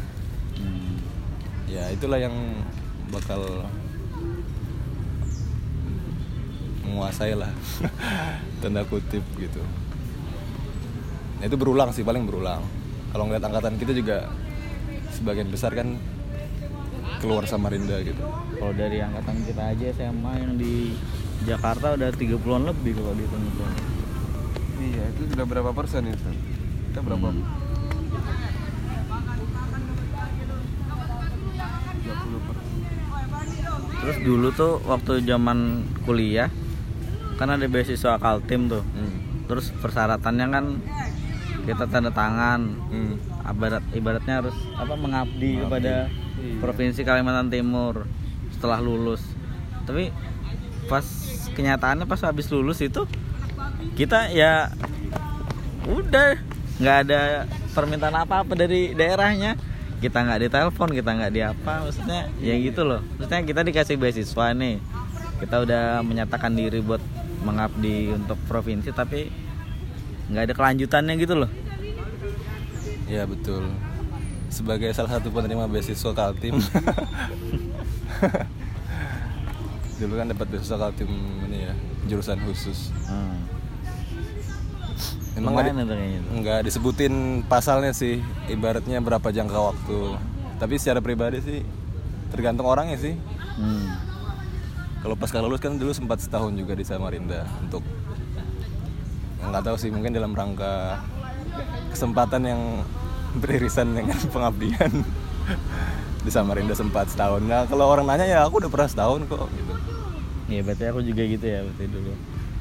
Hmm. 0.58 0.98
ya 1.70 1.84
itulah 1.94 2.18
yang 2.18 2.34
bakal 3.10 3.66
menguasai 6.86 7.34
lah. 7.34 7.50
Tanda 8.62 8.86
kutip 8.86 9.22
gitu. 9.38 9.62
Nah, 11.38 11.44
itu 11.44 11.56
berulang 11.58 11.90
sih 11.90 12.06
paling 12.06 12.22
berulang. 12.26 12.62
Kalau 13.10 13.26
ngeliat 13.26 13.42
angkatan 13.42 13.74
kita 13.78 13.92
juga 13.94 14.30
sebagian 15.14 15.50
besar 15.50 15.74
kan 15.74 15.98
keluar 17.18 17.42
Samarinda 17.46 17.98
gitu. 18.06 18.22
Kalau 18.54 18.72
dari 18.72 19.02
angkatan 19.02 19.36
kita 19.44 19.62
aja 19.74 19.86
SMA 19.98 20.32
yang 20.46 20.52
di 20.54 20.94
Jakarta 21.42 21.92
udah 21.92 22.08
30-an 22.10 22.62
lebih 22.64 22.92
kalau 22.94 23.12
dihitung-hitung 23.12 23.70
iya 24.78 25.04
itu 25.06 25.22
sudah 25.28 25.44
berapa 25.44 25.70
persen 25.72 26.06
itu 26.06 26.30
kita 26.88 27.00
berapa 27.02 27.28
Hmm. 27.28 27.44
30 31.98 32.40
persen 32.42 32.64
Terus 33.96 34.16
dulu 34.22 34.48
tuh 34.50 34.78
waktu 34.84 35.18
zaman 35.20 35.58
kuliah 36.04 36.46
kan 37.34 37.50
ada 37.50 37.66
beasiswa 37.66 38.16
Kaltim 38.16 38.70
tuh. 38.70 38.84
hmm. 38.86 39.44
Terus 39.46 39.74
persyaratannya 39.74 40.46
kan 40.48 40.64
kita 41.64 41.84
tanda 41.86 42.10
tangan. 42.10 42.60
Hmm. 42.86 43.18
Ibarat 43.46 43.82
ibaratnya 43.92 44.34
harus 44.40 44.54
apa 44.72 44.94
mengabdi 44.94 45.58
Mengabdi. 45.58 45.60
kepada 45.60 45.94
Iya. 46.36 46.60
provinsi 46.60 47.00
Kalimantan 47.02 47.48
Timur 47.48 48.06
setelah 48.50 48.78
lulus. 48.78 49.24
Tapi 49.82 50.12
pas 50.86 51.02
kenyataannya 51.56 52.04
pas 52.04 52.20
habis 52.20 52.52
lulus 52.52 52.84
itu 52.84 53.08
kita 53.96 54.28
ya 54.36 54.68
udah 55.88 56.36
nggak 56.76 56.96
ada 57.08 57.48
permintaan 57.72 58.16
apa-apa 58.20 58.52
dari 58.52 58.92
daerahnya. 58.92 59.56
Kita 59.96 60.20
nggak 60.20 60.40
ditelepon 60.44 60.92
kita 60.92 61.10
nggak 61.16 61.32
di 61.32 61.40
apa 61.40 61.88
maksudnya 61.88 62.28
ya 62.44 62.52
gitu 62.60 62.84
loh. 62.84 63.00
Maksudnya 63.16 63.48
kita 63.48 63.60
dikasih 63.64 63.96
beasiswa 63.96 64.52
nih. 64.52 64.76
Kita 65.40 65.64
udah 65.64 66.04
menyatakan 66.04 66.52
diri 66.52 66.84
buat 66.84 67.00
mengabdi 67.40 68.12
untuk 68.12 68.36
provinsi 68.44 68.92
tapi 68.92 69.32
nggak 70.28 70.52
ada 70.52 70.54
kelanjutannya 70.54 71.16
gitu 71.16 71.34
loh. 71.40 71.50
Ya 73.08 73.24
betul. 73.24 73.72
Sebagai 74.52 74.92
salah 74.92 75.16
satu 75.16 75.32
penerima 75.32 75.64
beasiswa 75.68 76.12
Kaltim 76.12 76.60
dulu 79.96 80.12
kan 80.16 80.26
dapat 80.28 80.46
beasiswa 80.52 80.76
Kaltim 80.76 81.08
ini 81.48 81.58
ya 81.68 81.72
jurusan 82.06 82.38
khusus 82.44 82.92
hmm. 83.08 83.36
Emang 85.36 85.52
nggak 85.52 85.68
tuh. 85.84 86.32
nggak 86.40 86.60
disebutin 86.64 87.44
pasalnya 87.44 87.92
sih 87.92 88.24
ibaratnya 88.48 89.04
berapa 89.04 89.28
jangka 89.28 89.58
waktu 89.60 90.16
tapi 90.56 90.80
secara 90.80 91.04
pribadi 91.04 91.44
sih 91.44 91.60
tergantung 92.32 92.66
orangnya 92.68 92.96
sih 92.96 93.14
Hmm. 93.56 93.88
kalau 95.00 95.16
pasca 95.16 95.40
lulus 95.40 95.64
kan 95.64 95.80
dulu 95.80 95.88
sempat 95.96 96.20
setahun 96.20 96.52
juga 96.52 96.76
di 96.76 96.84
Samarinda 96.84 97.48
untuk 97.64 97.80
nggak 99.40 99.64
tahu 99.64 99.76
sih 99.80 99.88
mungkin 99.88 100.12
dalam 100.12 100.36
rangka 100.36 101.00
kesempatan 101.88 102.44
yang 102.44 102.62
beririsan 103.40 103.96
dengan 103.96 104.20
pengabdian 104.34 104.92
di 106.26 106.34
Samarinda 106.34 106.74
sempat 106.74 107.06
setahun. 107.06 107.38
Nah 107.40 107.64
kalau 107.64 107.86
orang 107.86 108.02
nanya 108.04 108.26
ya 108.26 108.38
aku 108.42 108.58
udah 108.58 108.66
pernah 108.66 108.90
setahun 108.90 109.22
kok 109.24 109.46
gitu. 109.46 109.74
Iya 110.46 110.60
berarti 110.60 110.84
aku 110.90 111.00
juga 111.00 111.22
gitu 111.22 111.46
ya 111.46 111.62
berarti 111.62 111.84
dulu. 111.86 112.12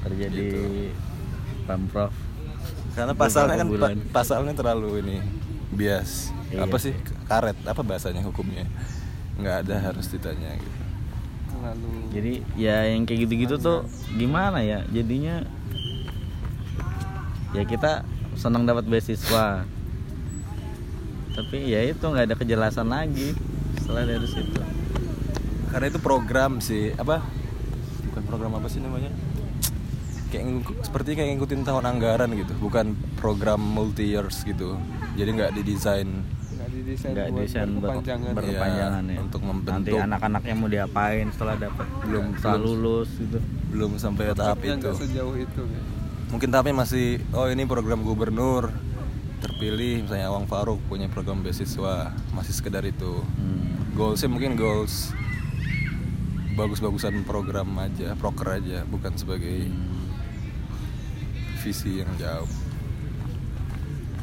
Terjadi 0.06 0.38
Gitu. 0.38 0.62
pamprov. 1.66 2.14
Karena 2.94 3.12
pasalnya 3.12 3.56
kan 3.58 3.68
bulan. 3.68 3.90
pa- 4.06 4.22
pasalnya 4.22 4.54
terlalu 4.54 5.02
ini 5.02 5.18
bias. 5.74 6.30
Iya. 6.54 6.64
Apa 6.64 6.78
sih. 6.78 6.94
sih 6.94 7.26
karet 7.26 7.58
apa 7.66 7.82
bahasanya 7.82 8.22
hukumnya? 8.22 8.70
Nggak 9.36 9.66
ada 9.66 9.76
harus 9.82 10.06
ditanya 10.08 10.54
gitu. 10.56 10.80
Lalu 11.56 11.90
jadi 12.14 12.34
ya 12.54 12.78
yang 12.86 13.04
kayak 13.04 13.26
gitu-gitu 13.26 13.58
tuh 13.58 13.90
gimana 14.14 14.62
ya? 14.62 14.86
Jadinya 14.88 15.42
ya 17.52 17.66
kita 17.66 18.06
senang 18.38 18.64
dapat 18.64 18.86
beasiswa. 18.86 19.66
Tapi 21.36 21.68
ya 21.68 21.84
itu 21.84 22.00
nggak 22.00 22.32
ada 22.32 22.36
kejelasan 22.38 22.88
lagi 22.88 23.36
setelah 23.86 24.02
dari 24.04 24.26
situ. 24.26 24.62
Karena 25.70 25.86
itu 25.86 26.00
program 26.00 26.58
sih 26.58 26.90
apa? 26.92 27.22
Bukan 28.08 28.24
program 28.26 28.52
apa 28.56 28.66
sih 28.66 28.80
namanya? 28.80 29.14
Kayak 30.26 30.44
ngikut- 30.50 30.80
seperti 30.82 31.10
kayak 31.14 31.30
ngikutin 31.32 31.62
tahun 31.64 31.86
anggaran 31.86 32.34
gitu 32.34 32.58
bukan 32.58 32.92
program 33.16 33.62
multi 33.62 34.10
years 34.10 34.42
gitu. 34.42 34.74
Jadi 35.14 35.30
nggak 35.32 35.52
didesain. 35.54 36.10
Nggak 36.52 36.70
didesain 36.72 37.12
nggak 37.14 37.28
buat 37.30 37.42
desain 37.42 37.70
ber- 37.70 37.82
berkepanjangan 37.94 38.32
berkepanjangan 38.34 39.04
Iya, 39.06 39.14
ya. 39.14 39.20
untuk 39.22 39.42
nanti 39.42 39.52
membentuk. 39.54 39.98
anak-anaknya 40.02 40.54
mau 40.56 40.68
diapain 40.68 41.26
setelah 41.30 41.56
dapat 41.62 41.86
Belum- 42.02 42.34
setelah 42.36 42.58
belum. 42.58 42.68
lulus 42.74 43.10
gitu. 43.16 43.40
belum 43.70 43.92
sampai 43.96 44.24
tahap 44.34 44.56
Tapi 44.56 44.66
yang 44.66 44.80
itu. 44.80 44.92
sejauh 44.98 45.36
itu 45.36 45.62
ya. 45.62 45.82
mungkin 46.26 46.48
tahapnya 46.50 46.76
masih 46.78 47.06
oh 47.32 47.46
ini 47.46 47.64
program 47.64 48.02
gubernur 48.02 48.72
terpilih 49.46 50.02
misalnya 50.02 50.34
Awang 50.34 50.50
Faruk 50.50 50.82
punya 50.90 51.06
program 51.06 51.46
beasiswa 51.46 52.10
masih 52.34 52.54
sekedar 52.58 52.82
itu. 52.82 53.22
Hmm. 53.22 53.94
goalsnya 53.94 54.28
mungkin 54.28 54.58
goals 54.60 55.16
bagus-bagusan 56.58 57.24
program 57.24 57.68
aja 57.80 58.12
proker 58.18 58.60
aja 58.60 58.84
bukan 58.90 59.14
sebagai 59.16 59.72
visi 61.62 62.02
yang 62.02 62.10
jauh. 62.18 62.50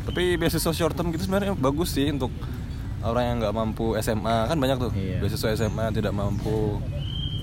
Tapi 0.03 0.35
beasiswa 0.35 0.75
short 0.75 0.99
term 0.99 1.15
gitu 1.15 1.31
sebenarnya 1.31 1.55
bagus 1.55 1.95
sih 1.95 2.11
untuk 2.11 2.35
orang 3.01 3.25
yang 3.25 3.37
nggak 3.41 3.55
mampu 3.55 3.95
SMA 3.99 4.51
kan 4.51 4.59
banyak 4.59 4.77
tuh 4.77 4.93
Iya. 4.93 5.23
beasiswa 5.23 5.55
SMA 5.55 5.95
tidak 5.95 6.13
mampu. 6.13 6.83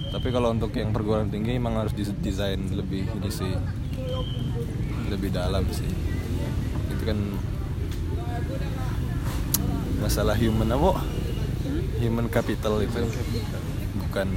Tapi 0.09 0.27
kalau 0.29 0.51
untuk 0.51 0.73
yang 0.73 0.89
perguruan 0.89 1.29
tinggi 1.29 1.55
emang 1.55 1.77
harus 1.77 1.93
desain 1.95 2.59
lebih 2.69 3.05
ini 3.09 3.29
sih 3.29 3.53
lebih 5.09 5.33
dalam 5.33 5.65
sih. 5.69 5.89
Itu 6.93 7.03
kan 7.05 7.17
masalah 9.99 10.35
human 10.35 10.69
apa? 10.71 11.03
Human 11.99 12.27
capital 12.31 12.79
itu. 12.81 13.03
Bukan 13.99 14.27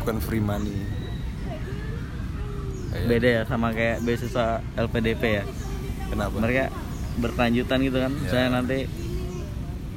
bukan 0.00 0.16
free 0.22 0.40
money. 0.40 0.76
Kayak- 2.90 3.08
beda 3.10 3.28
ya 3.28 3.42
sama 3.44 3.74
kayak 3.76 4.00
beasiswa 4.02 4.64
LPDP 4.74 5.22
ya? 5.42 5.44
Kenapa? 6.08 6.34
Mereka 6.40 6.64
berkelanjutan 7.20 7.78
gitu 7.84 7.98
kan? 8.00 8.12
Ya. 8.12 8.20
misalnya 8.22 8.48
nanti 8.62 8.78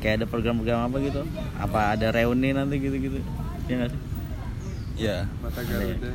kayak 0.04 0.24
ada 0.24 0.26
program-program 0.28 0.90
apa 0.92 0.98
gitu? 1.00 1.22
Apa 1.56 1.80
ada 1.96 2.08
reuni 2.12 2.52
nanti 2.52 2.76
gitu-gitu? 2.80 3.20
Ya 3.72 3.74
nggak 3.80 3.90
sih? 3.94 4.02
Ya. 5.00 5.18
Mata 5.40 5.62
Garuda 5.64 6.12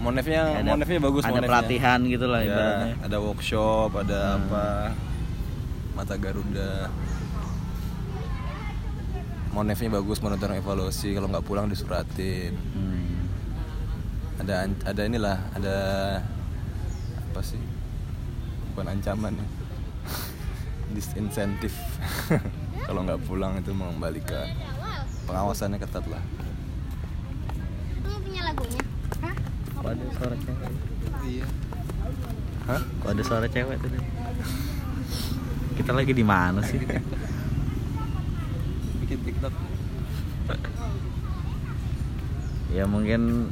monefnya 0.00 0.40
ada, 0.56 0.64
monefnya 0.66 0.98
bagus 0.98 1.22
ada 1.22 1.32
monefnya. 1.34 1.50
pelatihan 1.50 2.00
gitu 2.04 2.24
lah 2.24 2.40
Ya, 2.40 2.48
ibaratnya 2.48 2.94
ada 3.00 3.16
workshop 3.18 3.90
ada 3.94 4.18
Hmm. 4.18 4.36
apa 4.42 4.64
mata 5.92 6.14
Garuda 6.16 6.88
monefnya 9.50 9.90
bagus 9.92 10.18
monitoring 10.18 10.58
evaluasi 10.58 11.12
kalau 11.12 11.28
nggak 11.28 11.42
pulang 11.42 11.66
disuratin 11.66 12.54
Hmm. 12.72 13.28
ada 14.38 14.54
ada 14.84 15.02
inilah 15.02 15.36
ada 15.52 15.76
apa 17.26 17.40
sih 17.42 17.60
bukan 18.72 18.86
ancaman 18.90 19.34
ya 19.34 19.46
disinsentif 20.94 21.74
kalau 22.86 23.04
nggak 23.04 23.20
pulang 23.22 23.58
itu 23.58 23.70
mengembalikan 23.70 24.48
pengawasannya 25.26 25.76
ketat 25.76 26.06
lah 26.06 26.22
Kamu 28.00 28.18
punya 28.20 28.42
lagunya? 28.44 28.82
Kok 29.80 29.88
ada 29.88 30.04
suara 30.12 30.36
cewek. 30.36 30.68
Iya. 31.24 31.46
Hah? 32.68 32.82
kok 32.84 33.10
ada 33.16 33.22
suara 33.24 33.48
cewek 33.48 33.80
tadi? 33.80 33.96
Kita 35.80 35.96
lagi 35.96 36.12
di 36.12 36.20
mana 36.20 36.60
sih? 36.60 36.76
Bikin 39.00 39.18
TikTok. 39.24 39.54
Ya 42.70 42.84
mungkin 42.84 43.48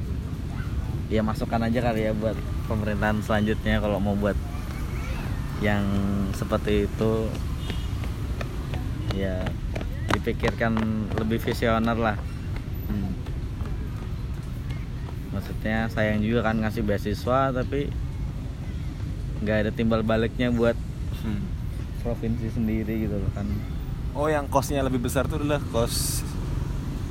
ya 1.09 1.25
masukkan 1.25 1.64
aja 1.64 1.81
kali 1.81 2.05
ya 2.07 2.12
buat 2.12 2.37
pemerintahan 2.69 3.25
selanjutnya 3.25 3.81
kalau 3.81 3.97
mau 3.97 4.12
buat 4.12 4.37
yang 5.64 5.88
seperti 6.37 6.85
itu. 6.85 7.33
Ya 9.17 9.49
dipikirkan 10.12 10.77
lebih 11.17 11.41
visioner 11.41 11.97
lah 11.97 12.21
Hmm. 12.88 13.12
Maksudnya 15.31 15.87
sayang 15.88 16.21
juga 16.21 16.43
kan 16.43 16.57
ngasih 16.57 16.83
beasiswa 16.83 17.53
tapi 17.53 17.93
nggak 19.38 19.57
ada 19.59 19.71
timbal 19.71 20.03
baliknya 20.03 20.51
buat 20.51 20.75
Hmm. 21.19 21.43
provinsi 21.99 22.47
sendiri 22.49 22.95
gitu 23.03 23.17
loh 23.17 23.31
kan. 23.33 23.43
Oh 24.12 24.27
yang 24.27 24.47
kosnya 24.47 24.81
lebih 24.81 24.99
besar 25.01 25.27
tuh 25.27 25.37
adalah 25.37 25.59
kos 25.64 26.23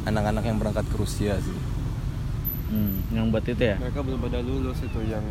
anak-anak 0.04 0.44
yang 0.44 0.58
berangkat 0.58 0.86
ke 0.86 0.96
Rusia 0.96 1.36
sih. 1.38 1.60
Hmm, 2.68 3.04
yang 3.10 3.28
buat 3.28 3.44
itu 3.44 3.60
ya? 3.60 3.76
Mereka 3.76 4.00
belum 4.00 4.20
pada 4.22 4.40
lulus 4.40 4.80
itu 4.80 5.00
yang 5.04 5.24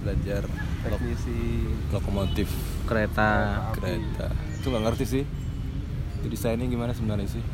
belajar 0.00 0.44
lok- 0.84 0.96
teknisi. 0.96 1.68
lokomotif. 1.90 2.48
Kereta. 2.84 3.60
Kereta. 3.72 4.26
Itu 4.54 4.68
nggak 4.68 4.84
ngerti 4.84 5.04
sih. 5.06 5.24
Itu 6.16 6.26
desainnya 6.26 6.64
gimana 6.64 6.92
sebenarnya 6.92 7.28
sih? 7.30 7.44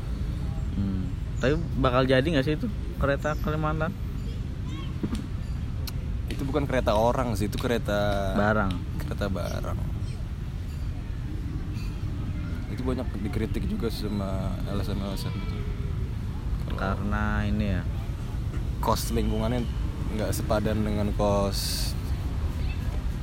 Hmm. 0.70 1.02
tapi 1.36 1.56
bakal 1.76 2.04
jadi 2.04 2.22
nggak 2.22 2.44
sih 2.44 2.54
itu 2.54 2.68
kereta 2.96 3.34
Kalimantan 3.34 3.90
itu 6.40 6.48
bukan 6.48 6.64
kereta 6.64 6.96
orang 6.96 7.36
sih 7.36 7.52
itu 7.52 7.60
kereta 7.60 8.32
barang. 8.32 8.72
Kereta 9.04 9.28
barang. 9.28 9.76
Itu 12.72 12.80
banyak 12.80 13.04
dikritik 13.20 13.68
juga 13.68 13.92
sama 13.92 14.56
LSM-LSM 14.72 15.34
itu. 15.36 15.56
Kalau 16.64 16.78
karena 16.80 17.44
ini 17.44 17.66
ya. 17.76 17.84
cost 18.80 19.12
lingkungannya 19.12 19.68
nggak 20.16 20.32
sepadan 20.32 20.80
dengan 20.80 21.12
cost 21.12 21.92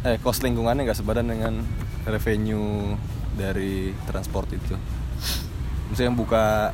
eh 0.06 0.22
cost 0.22 0.46
lingkungannya 0.46 0.86
nggak 0.86 1.02
sepadan 1.02 1.26
dengan 1.26 1.66
revenue 2.06 2.94
dari 3.34 3.98
transport 4.06 4.46
itu. 4.54 4.78
Misalnya 5.90 6.14
yang 6.14 6.20
buka 6.22 6.70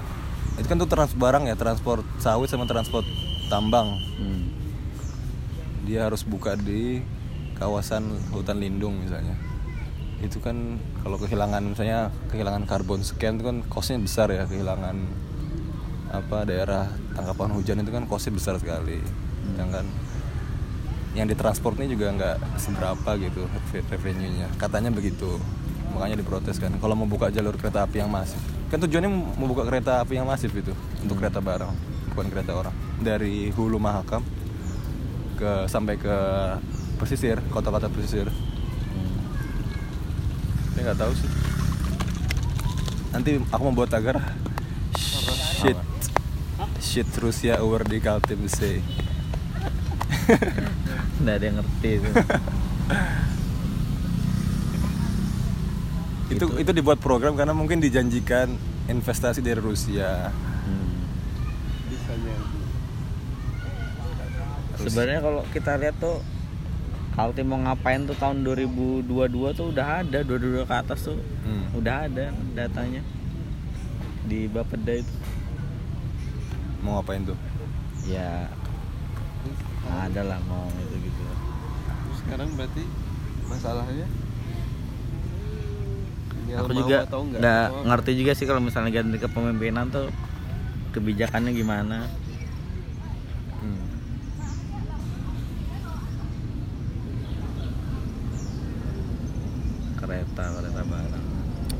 itu 0.59 0.67
kan 0.67 0.75
tuh 0.75 0.91
trans 0.91 1.15
barang 1.15 1.47
ya 1.47 1.55
transport 1.55 2.03
sawit 2.19 2.51
sama 2.51 2.67
transport 2.67 3.07
tambang. 3.47 3.95
Hmm. 4.19 4.62
Dia 5.83 6.07
harus 6.07 6.23
buka 6.23 6.55
di 6.55 7.03
kawasan 7.59 8.07
hutan 8.31 8.59
lindung 8.59 9.03
misalnya. 9.03 9.35
Itu 10.23 10.39
kan 10.39 10.79
kalau 11.03 11.19
kehilangan 11.19 11.75
misalnya 11.75 12.09
kehilangan 12.31 12.63
karbon 12.63 13.03
sekian 13.03 13.39
itu 13.39 13.45
kan 13.47 13.57
costnya 13.67 13.99
besar 13.99 14.31
ya 14.31 14.47
kehilangan 14.47 15.03
apa 16.13 16.45
daerah 16.45 16.87
tangkapan 17.17 17.49
hujan 17.57 17.81
itu 17.81 17.91
kan 17.91 18.05
costnya 18.05 18.37
besar 18.37 18.55
sekali 18.61 19.01
sedangkan 19.43 19.85
yang 21.13 21.29
ditransport 21.29 21.77
ini 21.77 21.93
juga 21.93 22.09
nggak 22.09 22.57
seberapa 22.57 23.09
gitu 23.21 23.45
revenue-nya. 23.91 24.49
Katanya 24.57 24.89
begitu 24.89 25.37
makanya 25.93 26.17
diprotes 26.17 26.57
kan. 26.57 26.73
Kalau 26.81 26.97
mau 26.97 27.05
buka 27.05 27.29
jalur 27.29 27.53
kereta 27.53 27.85
api 27.85 28.01
yang 28.01 28.09
masif 28.09 28.41
kan 28.73 28.81
tujuannya 28.81 29.37
mau 29.37 29.45
buka 29.45 29.69
kereta 29.69 30.01
api 30.01 30.17
yang 30.17 30.25
masif 30.25 30.49
itu 30.49 30.73
untuk 31.05 31.21
kereta 31.21 31.37
barang 31.37 31.69
bukan 32.17 32.27
kereta 32.33 32.57
orang. 32.57 32.73
Dari 32.97 33.53
hulu 33.53 33.77
mahakam 33.77 34.25
ke 35.33 35.51
sampai 35.67 35.97
ke 35.99 36.17
pesisir 36.97 37.41
kota-kota 37.49 37.89
pesisir. 37.89 38.29
Tapi 40.73 40.79
nggak 40.81 40.97
tahu 40.97 41.13
sih. 41.13 41.29
Nanti 43.13 43.37
aku 43.51 43.61
mau 43.69 43.75
buat 43.77 43.89
tagar. 43.93 44.17
Shit. 45.61 45.77
Shit 46.81 47.09
Rusia 47.21 47.61
over 47.61 47.85
di 47.85 48.01
Kaltim 48.01 48.49
say. 48.49 48.81
Nggak 51.21 51.35
ada 51.35 51.45
yang 51.45 51.57
ngerti 51.61 51.89
itu. 51.99 52.09
Itu 56.33 56.45
itu 56.57 56.71
dibuat 56.73 56.97
program 56.97 57.37
karena 57.37 57.53
mungkin 57.53 57.77
dijanjikan 57.77 58.49
investasi 58.89 59.39
dari 59.39 59.59
Rusia 59.61 60.31
Hmm. 60.63 60.95
bisanya 61.91 62.35
sebenarnya 64.83 65.19
kalau 65.19 65.41
kita 65.49 65.71
lihat 65.77 65.95
tuh 65.97 66.19
Kaltim 67.13 67.45
mau 67.45 67.61
ngapain 67.61 68.01
tuh 68.03 68.17
tahun 68.17 68.41
2022 68.41 69.05
tuh 69.53 69.69
udah 69.69 70.01
ada 70.01 70.19
22 70.21 70.65
ke 70.65 70.73
atas 70.73 70.99
tuh 71.03 71.17
Hmm. 71.43 71.69
udah 71.73 72.07
ada 72.07 72.25
datanya 72.53 73.05
di 74.23 74.47
Bapeda 74.47 74.95
itu. 74.95 75.13
Mau 76.81 76.97
ngapain 76.97 77.21
tuh? 77.21 77.37
Ya 78.03 78.49
ada 79.85 80.21
lah 80.23 80.39
mau 80.43 80.71
itu 80.73 80.95
gitu. 80.97 81.21
Sekarang 82.17 82.49
berarti 82.55 82.83
masalahnya 83.45 84.07
tinggal 86.33 86.63
aku 86.63 86.71
juga 86.73 86.97
atau 87.03 87.19
enggak? 87.21 87.39
nggak 87.39 87.65
Oh, 87.69 87.83
ngerti 87.85 88.11
juga 88.15 88.31
sih 88.33 88.45
kalau 88.47 88.59
misalnya 88.59 88.91
ganti 88.91 89.17
kepemimpinan 89.17 89.85
tuh 89.87 90.07
kebijakannya 90.91 91.51
gimana 91.51 92.07
Hmm. 93.59 93.83
Kereta 100.03 100.43
kereta 100.59 100.81
barang. 100.83 101.25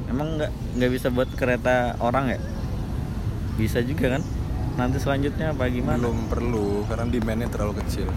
Emang 0.08 0.28
nggak 0.40 0.52
nggak 0.80 0.92
bisa 0.96 1.08
buat 1.12 1.28
kereta 1.36 2.00
orang 2.00 2.32
ya? 2.32 2.40
Bisa 3.60 3.84
juga 3.84 4.16
kan? 4.18 4.24
Nanti 4.80 4.98
selanjutnya 4.98 5.52
apa 5.52 5.68
gimana? 5.68 6.00
Belum 6.00 6.32
perlu 6.32 6.88
karena 6.88 7.06
demandnya 7.12 7.52
terlalu 7.52 7.84
kecil. 7.84 8.08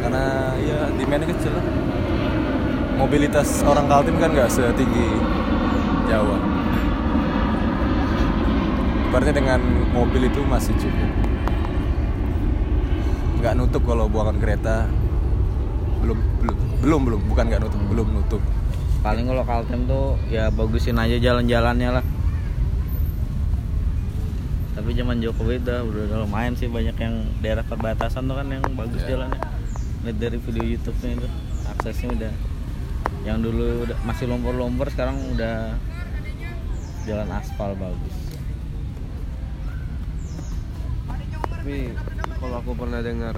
Karena 0.00 0.56
ya 0.58 0.78
demandnya 0.96 1.28
kecil 1.28 1.52
lah. 1.52 1.66
Mobilitas 2.96 3.64
orang 3.64 3.86
Kaltim 3.88 4.16
kan 4.16 4.32
nggak 4.32 4.48
setinggi 4.48 5.08
Jawa. 6.08 6.36
Ibaratnya 9.10 9.34
dengan 9.36 9.60
mobil 9.90 10.30
itu 10.30 10.40
masih 10.46 10.74
cukup. 10.78 11.10
Nggak 13.40 13.52
nutup 13.56 13.82
kalau 13.88 14.06
buangan 14.10 14.36
kereta 14.36 14.86
belum 16.80 17.00
belum. 17.06 17.20
Bukan 17.28 17.44
nggak 17.48 17.60
nutup. 17.62 17.80
Belum 17.88 18.08
nutup. 18.10 18.42
Paling 19.00 19.24
kalau 19.24 19.44
Kaltim 19.48 19.88
tuh 19.88 20.20
ya 20.28 20.52
bagusin 20.52 21.00
aja 21.00 21.16
jalan-jalannya 21.16 22.00
lah. 22.00 22.04
Tapi 24.76 24.96
zaman 24.96 25.20
Jokowi 25.20 25.60
udah 25.60 25.84
udah 25.84 26.18
lumayan 26.24 26.56
sih 26.56 26.68
banyak 26.68 26.96
yang 26.96 27.14
daerah 27.40 27.64
perbatasan 27.64 28.28
tuh 28.28 28.36
kan 28.36 28.48
yang 28.48 28.64
bagus 28.76 29.00
Ya. 29.04 29.16
jalannya. 29.16 29.40
Lihat 30.04 30.16
dari 30.16 30.38
video 30.40 30.64
YouTube-nya 30.64 31.20
itu 31.20 31.28
aksesnya 31.68 32.08
udah 32.16 32.32
yang 33.20 33.44
dulu 33.44 33.84
udah- 33.84 34.00
masih 34.08 34.24
lompor-lompor 34.32 34.88
sekarang 34.88 35.20
udah 35.36 35.76
jalan 37.04 37.28
aspal 37.36 37.76
bagus. 37.76 38.16
Tapi 41.44 41.92
kalau 42.40 42.56
aku 42.64 42.72
pernah 42.72 43.04
dengar 43.04 43.36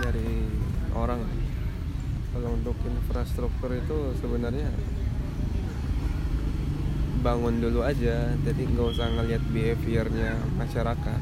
dari 0.00 0.48
orang 0.96 1.20
kalau 2.36 2.52
untuk 2.52 2.76
infrastruktur 2.84 3.72
itu 3.72 4.12
sebenarnya 4.20 4.68
bangun 7.24 7.64
dulu 7.64 7.80
aja. 7.80 8.36
Jadi 8.44 8.62
nggak 8.76 8.88
usah 8.92 9.08
ngelihat 9.08 9.40
behaviornya 9.48 10.36
masyarakat. 10.60 11.20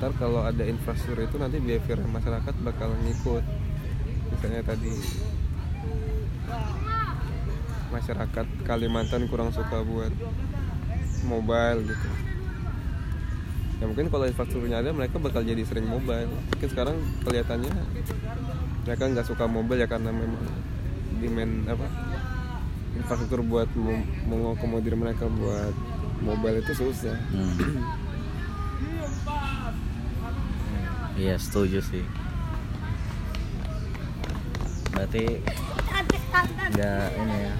Ntar 0.00 0.12
kalau 0.16 0.40
ada 0.40 0.64
infrastruktur 0.64 1.28
itu 1.28 1.36
nanti 1.36 1.60
behavior 1.60 2.00
masyarakat 2.08 2.54
bakal 2.64 2.96
ngikut. 3.04 3.44
Misalnya 4.32 4.64
tadi 4.64 4.96
masyarakat 7.92 8.46
Kalimantan 8.64 9.28
kurang 9.28 9.52
suka 9.52 9.84
buat 9.84 10.16
mobile 11.28 11.92
gitu. 11.92 12.08
Ya 13.78 13.84
mungkin 13.84 14.08
kalau 14.08 14.24
infrastrukturnya 14.24 14.80
ada 14.80 14.96
mereka 14.96 15.20
bakal 15.20 15.44
jadi 15.44 15.60
sering 15.68 15.84
mobile. 15.92 16.32
Mungkin 16.56 16.68
sekarang 16.72 16.96
kelihatannya 17.20 17.76
mereka 18.82 19.02
nggak 19.06 19.26
suka 19.26 19.44
mobile 19.46 19.82
ya 19.82 19.88
karena 19.88 20.10
memang 20.10 20.42
demand 21.22 21.54
apa 21.70 21.86
infrastruktur 22.98 23.40
buat 23.46 23.70
mengakomodir 24.26 24.98
mereka 24.98 25.30
buat 25.30 25.74
mobile 26.22 26.60
itu 26.62 26.72
susah 26.74 27.16
Hmm. 27.30 27.56
Iya 31.12 31.36
setuju 31.36 31.84
sih. 31.84 32.00
Berarti 34.96 35.24
nggak 36.72 37.06
ini 37.20 37.36
ya 37.36 37.54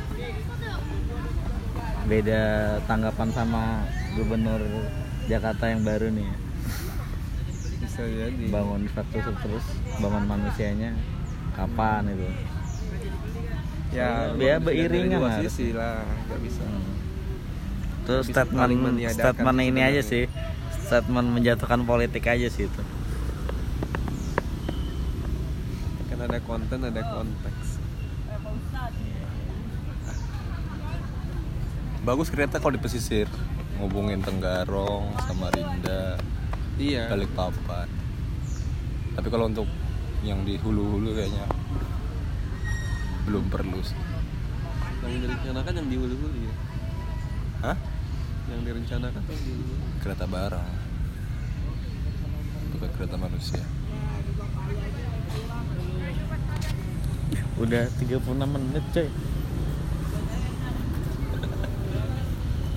beda 2.08 2.42
tanggapan 2.88 3.28
sama 3.30 3.84
gubernur 4.16 4.60
Jakarta 5.28 5.68
yang 5.68 5.84
baru 5.84 6.08
nih 6.10 6.24
ya. 6.24 6.36
Bisa 7.92 8.08
jadi. 8.08 8.44
Bangun 8.48 8.88
infrastruktur 8.88 9.36
terus 9.44 9.66
bangun 10.00 10.24
manusianya. 10.24 10.96
Kapan 11.52 12.08
itu? 12.08 12.24
Ya 13.92 14.32
Ya, 14.40 14.56
dari 14.56 15.12
dua 15.12 15.20
lah. 15.28 15.36
sisi 15.44 15.76
lah 15.76 16.00
nggak 16.00 16.40
bisa. 16.40 16.64
Hmm. 16.64 16.96
Terus 18.08 18.24
Bisa 18.32 18.48
statement 18.48 18.96
statement 19.12 19.58
ini 19.60 19.80
aja 19.84 20.00
sih. 20.00 20.24
Statement 20.88 21.28
menjatuhkan 21.36 21.84
politik 21.84 22.24
aja 22.24 22.48
sih 22.48 22.64
itu. 22.64 22.82
kan 26.08 26.28
ada 26.28 26.40
konten 26.40 26.78
ada 26.80 27.02
konteks. 27.04 27.68
Bagus 32.02 32.28
kereta 32.32 32.56
kalau 32.58 32.72
di 32.74 32.80
pesisir 32.80 33.28
ngubungin 33.76 34.20
Tenggarong, 34.24 35.12
Samarinda, 35.28 36.16
iya 36.78 37.08
Balikpapan. 37.08 37.88
Tapi 39.12 39.28
kalau 39.28 39.48
untuk 39.48 39.68
yang 40.22 40.40
di 40.46 40.56
hulu-hulu 40.56 41.12
kayaknya 41.12 41.44
belum 43.26 43.44
perlu 43.50 43.80
sih. 43.82 43.98
yang 45.02 45.18
direncanakan 45.18 45.72
yang 45.82 45.88
di 45.90 45.96
hulu-hulu 45.98 46.38
ya 46.46 46.54
Hah? 47.66 47.76
yang 48.46 48.60
direncanakan 48.62 49.20
tuh 49.26 49.34
di 49.34 49.50
hulu 49.50 49.74
Kereta 49.98 50.26
barang. 50.30 50.70
Bukan 52.74 52.88
kereta 52.98 53.16
manusia. 53.18 53.62
Udah 57.60 57.84
36 58.00 58.18
menit, 58.34 58.84
coy. 58.90 59.08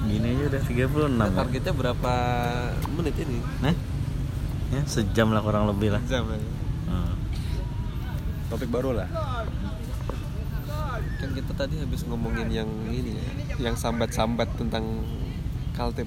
Gini 0.05 0.27
aja 0.29 0.43
udah 0.47 0.61
36 0.61 0.85
ya. 1.11 1.27
targetnya 1.33 1.73
berapa 1.73 2.13
menit 2.91 3.15
ini 3.19 3.37
Nah. 3.59 3.75
Ya, 4.67 4.81
sejam 4.83 5.29
lah 5.29 5.41
kurang 5.41 5.65
lebih 5.67 5.89
lah. 5.89 6.01
jam 6.05 6.25
ya 6.25 6.37
Hmm. 6.85 7.13
Topik 8.47 8.69
baru 8.69 8.93
lah. 8.93 9.09
kan 11.15 11.29
kita 11.31 11.51
tadi 11.51 11.75
habis 11.77 12.03
ngomongin 12.03 12.47
yang 12.47 12.69
ini 12.85 13.15
ya 13.15 13.25
yang 13.61 13.75
sambat-sambat 13.75 14.45
tentang 14.53 15.01
Kaltim 15.71 16.05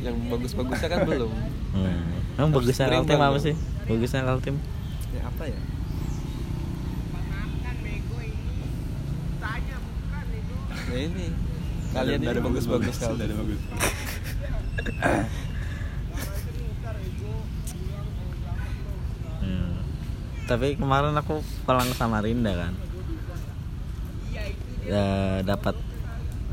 yang 0.00 0.16
bagus-bagusnya 0.26 0.88
kan 0.88 1.00
belum 1.04 1.28
Hmm. 1.70 2.00
Emang 2.34 2.50
bagusnya 2.50 2.88
Kaltim 2.88 3.18
apa 3.18 3.36
sih? 3.36 3.54
Bagusnya 3.84 4.24
Kaltim. 4.24 4.56
ya 5.10 5.22
apa 5.24 5.44
ya 5.44 5.60
ya 10.86 10.98
ini 11.00 11.26
kalian 11.94 12.20
ini 12.26 12.40
bagus-bagus 12.42 12.96
Dari 12.98 13.06
Kaltim 13.06 13.36
bagus. 13.38 13.60
Hmm. 19.40 19.74
Tapi 20.50 20.66
kemarin 20.74 21.14
aku 21.14 21.40
pulang 21.62 21.86
ke 21.86 21.94
Samarinda 21.94 22.52
kan. 22.52 22.74
Ya, 24.84 25.40
dapat 25.46 25.78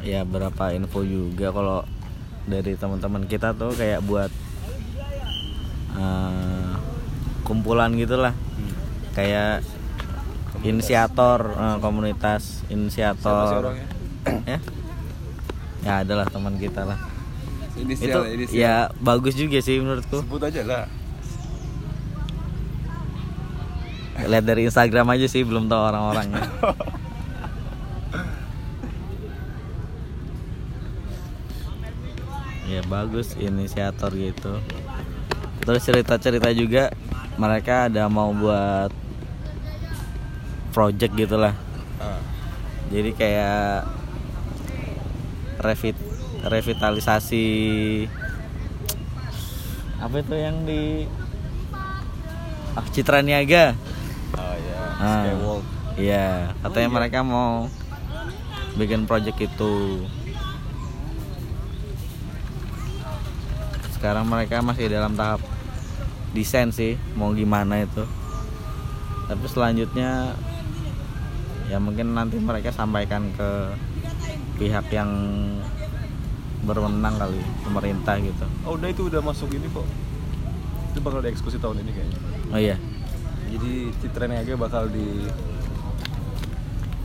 ya 0.05 0.23
berapa 0.23 0.71
info 0.71 1.03
juga 1.03 1.51
kalau 1.51 1.83
dari 2.47 2.79
teman-teman 2.79 3.27
kita 3.27 3.51
tuh 3.51 3.75
kayak 3.75 3.99
buat 4.05 4.31
eh, 5.97 6.71
kumpulan 7.43 7.91
gitulah. 7.97 8.37
Kayak 9.11 9.65
inisiator 10.63 11.57
eh, 11.57 11.77
komunitas 11.81 12.63
inisiator 12.71 13.75
ya. 14.45 14.61
Ya 15.81 16.01
adalah 16.01 16.25
teman 16.25 16.55
kita 16.55 16.83
lah. 16.83 16.99
inisial 17.71 18.27
itu 18.27 18.35
inisial 18.35 18.53
ya 18.53 18.75
bagus 18.99 19.33
juga 19.33 19.57
sih 19.57 19.79
menurutku. 19.79 20.19
Sebut 20.19 20.43
aja 20.43 20.61
lah. 20.61 20.85
lihat 24.21 24.45
dari 24.45 24.63
Instagram 24.63 25.09
aja 25.09 25.25
sih 25.25 25.41
belum 25.41 25.65
tahu 25.65 25.81
orang-orangnya 25.81 26.45
ya 32.69 32.81
bagus 32.85 33.33
inisiator 33.35 34.13
gitu 34.13 34.53
terus 35.61 35.81
cerita-cerita 35.81 36.49
juga 36.53 36.93
mereka 37.35 37.89
ada 37.89 38.05
mau 38.07 38.31
buat 38.31 38.93
project 40.71 41.13
gitulah 41.17 41.53
Ah. 41.97 42.17
jadi 42.89 43.09
kayak 43.13 44.00
revit 45.61 45.97
revitalisasi 46.41 47.45
apa 50.01 50.15
itu 50.17 50.33
yang 50.33 50.65
di 50.65 51.05
ah 52.73 52.85
Citra 52.89 53.21
Niaga 53.21 53.77
Oh 54.31 54.55
ya, 54.55 54.79
Ah. 55.01 55.27
Skywalk. 55.27 55.63
Iya, 55.99 56.55
katanya 56.63 56.87
iya. 56.87 56.95
mereka 56.95 57.19
mau 57.19 57.67
bikin 58.79 59.03
project 59.03 59.37
itu. 59.43 60.07
Sekarang 63.91 64.23
mereka 64.25 64.63
masih 64.63 64.87
dalam 64.87 65.19
tahap 65.19 65.43
desain 66.31 66.71
sih, 66.71 66.95
mau 67.19 67.35
gimana 67.35 67.83
itu. 67.83 68.07
Tapi 69.27 69.45
selanjutnya 69.51 70.31
ya 71.67 71.77
mungkin 71.79 72.15
nanti 72.15 72.39
mereka 72.39 72.71
sampaikan 72.71 73.31
ke 73.35 73.49
pihak 74.61 74.85
yang 74.93 75.09
berwenang 76.61 77.17
kali, 77.17 77.41
pemerintah 77.65 78.21
gitu. 78.21 78.45
Oh 78.61 78.77
udah 78.77 78.93
itu 78.93 79.09
udah 79.09 79.17
masuk 79.25 79.49
ini 79.57 79.65
kok. 79.65 79.87
Itu 80.93 81.01
bakal 81.01 81.25
dieksekusi 81.25 81.57
tahun 81.57 81.81
ini 81.81 81.91
kayaknya. 81.91 82.19
Oh 82.53 82.59
iya. 82.61 82.77
Jadi 83.49 83.89
Citra 83.97 84.29
Niaga 84.29 84.53
bakal 84.55 84.93
di 84.93 85.25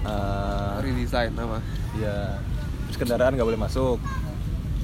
uh, 0.05 0.77
redesign 0.79 1.33
apa 1.35 1.59
ya 1.97 2.39
terus 2.87 2.97
kendaraan 3.01 3.33
nggak 3.35 3.49
boleh 3.49 3.59
masuk. 3.59 3.99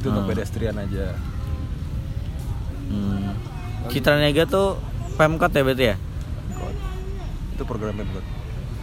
Itu 0.01 0.09
untuk 0.09 0.25
Hmm. 0.25 0.33
pedestrian 0.33 0.75
aja. 0.81 1.13
Hmm. 2.89 3.37
Citra 3.93 4.17
Niaga 4.17 4.49
tuh 4.49 4.81
Pemkot 5.15 5.53
ya 5.53 5.63
berarti 5.63 5.85
ya? 5.93 5.97
Kok. 6.57 6.73
Itu 7.53 7.63
program 7.69 8.01
Pemkot. 8.01 8.25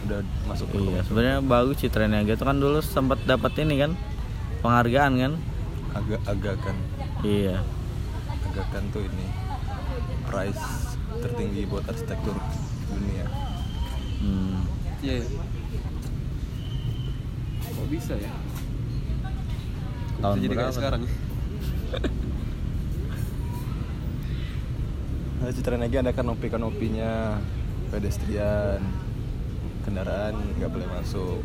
Udah 0.00 0.20
masuk 0.46 0.66
ke 0.68 0.76
Iya, 0.80 1.00
sebenarnya 1.04 1.38
bagus 1.40 1.76
Citra 1.78 2.06
Niaga 2.06 2.32
itu 2.32 2.44
kan 2.44 2.56
dulu 2.56 2.80
sempat 2.80 3.20
dapat 3.24 3.52
ini 3.60 3.74
kan 3.78 3.92
penghargaan 4.60 5.12
kan? 5.16 5.32
agak 5.90 6.20
agak 6.22 6.54
kan 6.62 6.76
Iya. 7.20 7.58
agak 8.46 8.66
kan 8.70 8.82
tuh 8.90 9.02
ini 9.02 9.26
prize 10.24 10.62
tertinggi 11.18 11.66
buat 11.66 11.82
arsitektur 11.84 12.38
dunia. 12.86 13.26
Hmm. 14.20 14.62
iya 15.00 15.24
kok 17.66 17.86
bisa 17.88 18.14
ya 18.14 18.30
Kok 18.30 20.20
Tahun 20.20 20.36
bisa 20.36 20.44
jadi 20.44 20.54
kayak 20.54 20.74
sekarang 20.76 21.02
Nah, 25.40 25.48
Citra 25.48 25.80
Niaga 25.80 26.04
ada 26.04 26.12
kanopi-kanopinya 26.12 27.40
pedestrian 27.88 28.78
kendaraan 29.90 30.38
nggak 30.54 30.70
boleh 30.70 30.86
masuk. 30.86 31.42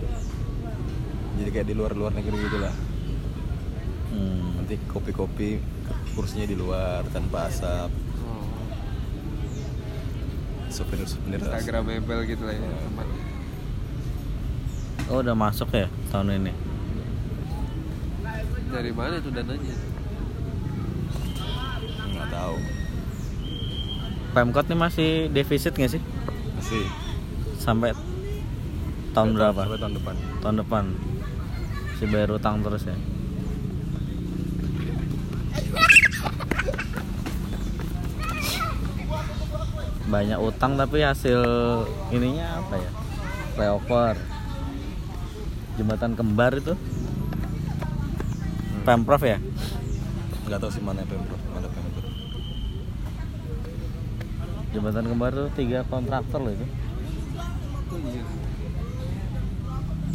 Jadi 1.42 1.50
kayak 1.50 1.68
di 1.68 1.74
luar-luar 1.74 2.14
negeri 2.14 2.38
gitu 2.46 2.62
lah. 2.62 2.76
Hmm. 4.16 4.64
nanti 4.64 4.80
kopi-kopi 4.88 5.60
kursinya 6.16 6.48
di 6.48 6.56
luar 6.56 7.04
tanpa 7.10 7.50
asap. 7.52 7.90
Oh, 8.24 8.48
souvenir-souvenir 10.72 11.42
Instagramable 11.42 12.22
gitu 12.30 12.46
lah 12.46 12.54
ya 12.54 12.70
tempat. 12.70 13.08
Oh, 15.10 15.20
udah 15.26 15.36
masuk 15.36 15.74
ya 15.74 15.90
tahun 16.14 16.46
ini. 16.46 16.54
dari 18.66 18.92
mana 18.92 19.24
itu 19.24 19.32
dananya? 19.32 19.76
Nggak 22.12 22.28
tahu. 22.28 22.58
Pemkot 24.36 24.66
nih 24.68 24.80
masih 24.80 25.10
defisit 25.32 25.74
nggak 25.76 25.96
sih? 25.96 26.02
masih. 26.60 26.84
Sampai 27.56 27.96
tahun 29.16 29.32
Sampai 29.32 29.38
berapa? 29.40 29.62
Sampai 29.64 29.80
tahun 29.80 29.94
depan. 29.96 30.16
tahun 30.44 30.56
depan. 30.60 30.84
Si 31.96 32.04
bayar 32.12 32.30
utang 32.36 32.56
terus 32.60 32.84
ya? 32.84 32.98
Banyak 40.06 40.40
utang 40.44 40.76
tapi 40.76 41.02
hasil 41.02 41.42
ininya 42.12 42.60
apa 42.60 42.76
ya? 42.76 42.92
Flyover. 43.56 44.16
Jembatan 45.80 46.12
kembar 46.20 46.52
itu? 46.60 46.76
Pemprov 48.84 49.24
ya? 49.24 49.40
Nggak 50.46 50.60
tahu 50.62 50.72
sih 50.76 50.84
mana 50.84 51.02
pemprov, 51.08 51.42
mana 51.50 51.68
pemprov. 51.72 52.06
jembatan 54.76 55.08
kembar 55.08 55.32
itu 55.32 55.48
tiga 55.56 55.88
kontraktor 55.88 56.44
loh 56.44 56.52
itu 56.52 56.68
Oh 57.96 58.00
iya. 58.12 58.28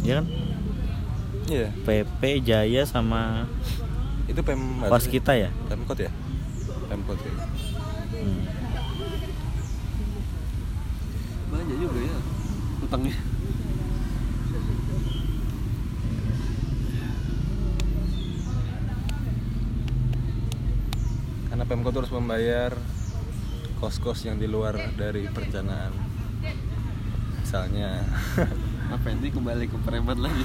Ya 0.01 0.21
kan 0.21 0.27
Iya, 1.51 1.67
PP 1.83 2.47
Jaya 2.47 2.87
sama 2.87 3.43
itu 4.23 4.39
pem 4.39 4.61
pas 4.87 5.03
kita 5.03 5.35
ya 5.35 5.51
Pemkot 5.67 5.99
ya? 5.99 6.11
Pemkot 6.87 7.19
ya. 7.19 7.33
Hmm. 8.15 8.43
Banyak 11.51 11.77
juga 11.81 11.99
ya 11.99 12.17
utangnya. 12.83 13.17
Karena 21.51 21.63
Pemkot 21.67 21.95
harus 21.99 22.11
membayar 22.15 22.71
kos-kos 23.79 24.23
yang 24.23 24.39
di 24.39 24.47
luar 24.47 24.77
dari 24.95 25.27
perencanaan. 25.27 25.91
Misalnya 27.43 28.03
Apa 28.91 29.07
ini 29.07 29.31
kembali 29.31 29.65
ke 29.71 29.77
preman 29.87 30.19
lagi? 30.19 30.43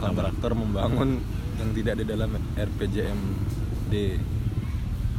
kontraktor 0.00 0.56
membangun 0.56 1.20
yang 1.60 1.70
tidak 1.76 2.00
di 2.00 2.04
dalam 2.08 2.30
RPJMD. 2.56 3.94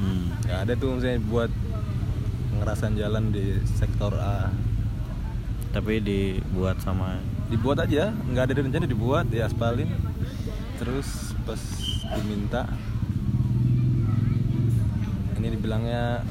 Hmm. 0.01 0.25
Ya 0.49 0.65
ada 0.65 0.73
tuh 0.73 0.97
misalnya 0.97 1.21
buat 1.29 1.51
pengerasan 2.49 2.97
jalan 2.97 3.29
di 3.29 3.61
sektor 3.77 4.15
A. 4.17 4.49
tapi 5.71 6.03
dibuat 6.03 6.83
sama 6.83 7.15
Dibuat 7.47 7.83
aja, 7.83 8.11
nggak 8.11 8.43
ada 8.47 8.63
rencana 8.63 8.85
dibuat, 8.87 9.27
diaspalin. 9.27 9.91
Terus 10.79 11.35
pas 11.43 11.61
diminta 12.17 12.65
ini 15.35 15.47
dibilangnya 15.51 16.23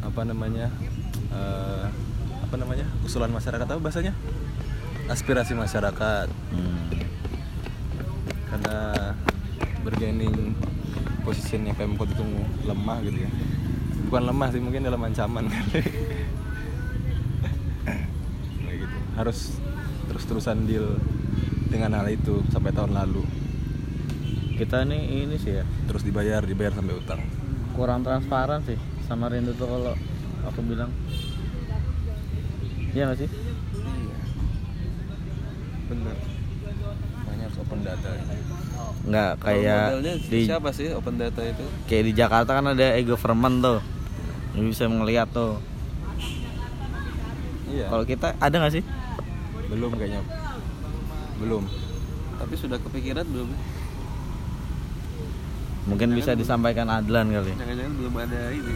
apa 0.00 0.22
namanya? 0.24 0.72
eh, 1.30 1.86
apa 2.40 2.54
namanya? 2.56 2.86
usulan 3.04 3.30
masyarakat 3.30 3.66
apa 3.68 3.78
bahasanya? 3.78 4.16
Aspirasi 5.06 5.54
masyarakat. 5.54 6.28
hmm. 6.50 6.84
karena 8.46 8.78
bergaining 9.84 10.56
posisinya 11.26 11.74
Pemkot 11.74 12.08
itu 12.10 12.24
lemah 12.64 12.98
gitu 13.02 13.18
ya. 13.26 13.30
Bukan 14.06 14.22
lemah 14.22 14.48
sih 14.54 14.62
mungkin 14.62 14.86
dalam 14.86 15.02
ancaman 15.02 15.46
kali. 15.52 15.82
Kayak 18.62 18.76
gitu. 18.86 18.96
Harus 19.18 19.58
terus-terusan 20.10 20.64
deal 20.66 20.98
dengan 21.68 21.98
hal 21.98 22.06
itu 22.10 22.42
sampai 22.54 22.70
tahun 22.70 22.94
lalu. 22.94 23.26
Kita 24.56 24.86
ini 24.88 25.26
ini 25.26 25.36
sih 25.36 25.58
ya. 25.60 25.64
Terus 25.90 26.06
dibayar 26.06 26.40
dibayar 26.46 26.72
sampai 26.72 26.94
utang. 26.96 27.20
Kurang 27.76 28.06
transparan 28.06 28.64
sih 28.64 28.78
sama 29.04 29.28
Rindu 29.28 29.52
tuh 29.58 29.68
kalau 29.68 29.94
aku 30.48 30.62
bilang. 30.64 30.88
Iya 32.96 33.12
nggak 33.12 33.18
sih. 33.20 33.30
Benar. 35.86 36.16
makanya 37.16 37.42
harus 37.46 37.58
open 37.58 37.80
data 37.80 38.08
nggak 39.06 39.30
kayak 39.38 39.84
di 40.24 40.40
siapa 40.44 40.70
sih 40.70 40.90
open 40.90 41.14
data 41.14 41.40
itu? 41.40 41.62
kayak 41.86 42.04
di 42.04 42.12
Jakarta 42.12 42.50
kan 42.52 42.66
ada 42.68 42.96
e-government 42.96 43.56
tuh 43.60 43.80
Lu 44.52 44.66
bisa 44.66 44.84
ngeliat 44.84 45.28
tuh 45.30 45.60
iya 47.68 47.86
kalau 47.86 48.02
kita 48.02 48.34
ada 48.36 48.56
nggak 48.56 48.74
sih 48.74 48.84
belum 49.68 49.90
kayaknya 49.94 50.22
belum 51.36 51.62
Tapi 52.36 52.54
sudah 52.54 52.78
kepikiran 52.78 53.24
belum? 53.24 53.48
mungkin 55.86 56.08
bisa 56.12 56.34
disampaikan 56.34 56.88
Adlan 56.88 57.30
kali 57.30 57.54
Jangan-jangan 57.54 57.94
belum 57.94 58.14
ada 58.16 58.40
ini. 58.50 58.74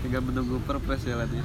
Tinggal 0.00 0.22
menunggu 0.24 0.58
perpres 0.60 1.04
ya 1.04 1.14
jalannya. 1.14 1.44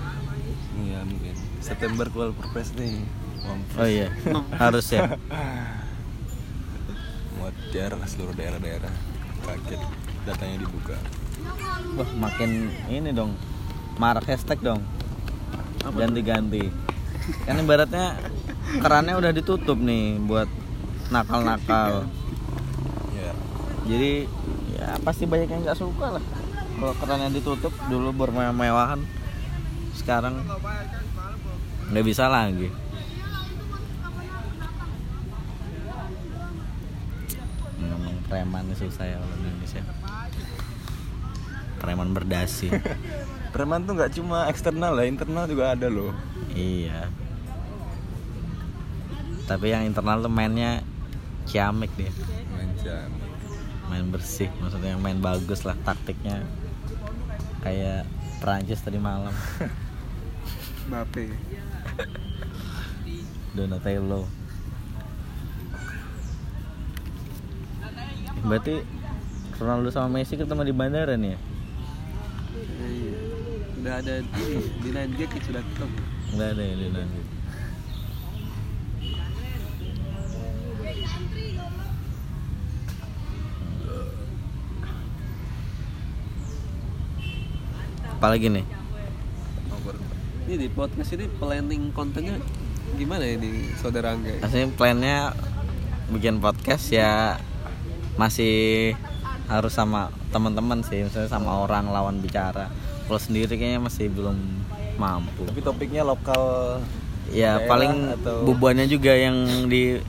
iya 0.81 0.99
mungkin 1.03 1.35
September 1.59 2.09
keluar 2.09 2.33
perpres 2.33 2.73
nih 2.73 3.03
Mampus. 3.45 3.75
oh 3.77 3.87
iya 3.87 4.09
harus 4.57 4.85
ya 4.89 5.13
muat 7.45 7.55
daerah 7.69 8.01
seluruh 8.09 8.33
daerah-daerah. 8.33 8.89
Kaget 9.45 9.81
datanya 10.25 10.57
dibuka. 10.65 10.97
Wah 11.93 12.09
makin 12.17 12.73
ini 12.89 13.13
dong. 13.13 13.37
Marak 14.01 14.25
hashtag 14.25 14.57
dong. 14.65 14.81
Ganti-ganti 15.85 16.73
kan 17.45 17.57
ibaratnya 17.57 18.21
kerannya 18.81 19.17
udah 19.17 19.31
ditutup 19.33 19.77
nih 19.77 20.17
buat 20.25 20.49
nakal-nakal. 21.13 22.09
Ya 23.13 23.31
jadi 23.85 24.25
ya 24.73 24.97
pasti 25.05 25.29
banyak 25.29 25.45
yang 25.45 25.61
nggak 25.61 25.77
suka 25.77 26.17
lah. 26.17 26.23
Kalau 26.81 26.93
kerannya 26.97 27.29
ditutup 27.29 27.73
dulu 27.93 28.09
bermewah-mewahan. 28.09 29.05
Sekarang 29.93 30.41
nggak 31.93 32.05
bisa 32.05 32.25
lagi 32.25 32.73
ngomong 37.79 38.14
preman 38.25 38.65
susah 38.73 39.05
ya 39.05 39.17
kalau 39.21 39.35
di 39.37 39.47
Indonesia. 39.47 39.83
Preman 41.77 42.09
berdasi. 42.11 42.67
Preman 43.53 43.87
tuh 43.87 43.95
nggak 43.95 44.11
cuma 44.19 44.49
eksternal 44.51 44.97
lah 44.97 45.05
internal 45.07 45.45
juga 45.47 45.77
ada 45.77 45.87
loh. 45.87 46.11
Iya. 46.51 47.07
Tapi 49.45 49.71
yang 49.71 49.85
internal 49.85 50.25
tuh 50.25 50.33
mainnya 50.33 50.81
ciamik 51.45 51.93
dia 51.93 52.09
Mancan. 52.49 53.13
main 53.85 54.09
bersih 54.09 54.49
maksudnya 54.57 54.97
main 54.97 55.21
bagus 55.21 55.61
lah 55.61 55.77
taktiknya. 55.85 56.41
Kayak 57.61 58.09
Prancis 58.41 58.81
tadi 58.81 58.97
malam. 58.97 59.33
Mbappe. 60.89 61.29
Donatello 63.55 64.44
berarti 68.45 68.85
Ronaldo 69.57 69.89
sama 69.89 70.21
Messi 70.21 70.37
ketemu 70.37 70.61
di 70.67 70.73
bandara 70.75 71.17
nih 71.17 71.33
ya? 71.33 71.39
Iya. 72.85 73.13
Udah 73.81 73.93
ada 74.01 74.15
di 74.21 74.47
di 74.81 74.89
ya, 74.93 75.41
sudah 75.41 75.61
ketemu. 75.61 75.97
nggak 76.35 76.49
ada 76.57 76.63
ya 76.65 76.75
di 76.75 76.87
nanti 76.91 77.21
apalagi 88.15 88.47
nih 88.49 88.65
Ini 90.45 90.61
di 90.61 90.67
podcast 90.69 91.09
ini 91.17 91.25
planning 91.41 91.89
kontennya 91.89 92.37
gimana 92.97 93.25
ya 93.25 93.37
di 93.41 93.69
saudara 93.81 94.13
Angga? 94.13 94.29
ya? 94.29 94.39
Aslinya 94.45 94.69
plannya 94.77 95.17
bikin 96.13 96.37
podcast 96.37 96.85
ya 96.93 97.41
masih 98.15 98.93
harus 99.45 99.71
sama 99.71 100.09
teman-teman 100.33 100.81
sih 100.81 101.05
misalnya 101.05 101.29
sama 101.29 101.61
orang 101.61 101.89
lawan 101.89 102.17
bicara. 102.19 102.71
Kalau 103.05 103.19
sendiri 103.21 103.53
kayaknya 103.53 103.79
masih 103.79 104.09
belum 104.09 104.33
mampu. 104.97 105.45
Tapi 105.45 105.61
topiknya 105.61 106.01
lokal 106.01 106.79
ya 107.29 107.61
paling 107.65 108.15
atau- 108.15 108.45
bubuannya 108.45 108.85
juga 108.85 109.13
yang 109.13 109.35
di 109.69 109.99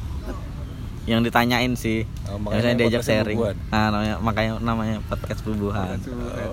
yang 1.06 1.22
ditanyain 1.22 1.78
sih. 1.78 2.02
Oh, 2.26 2.38
Yang 2.50 2.82
diajak 2.82 3.02
sharing. 3.06 3.38
nah 3.70 3.94
namanya 3.94 4.16
makanya 4.18 4.52
namanya 4.58 4.96
podcast 5.06 5.44
bubuhan. 5.46 6.00
Subuhan. 6.02 6.48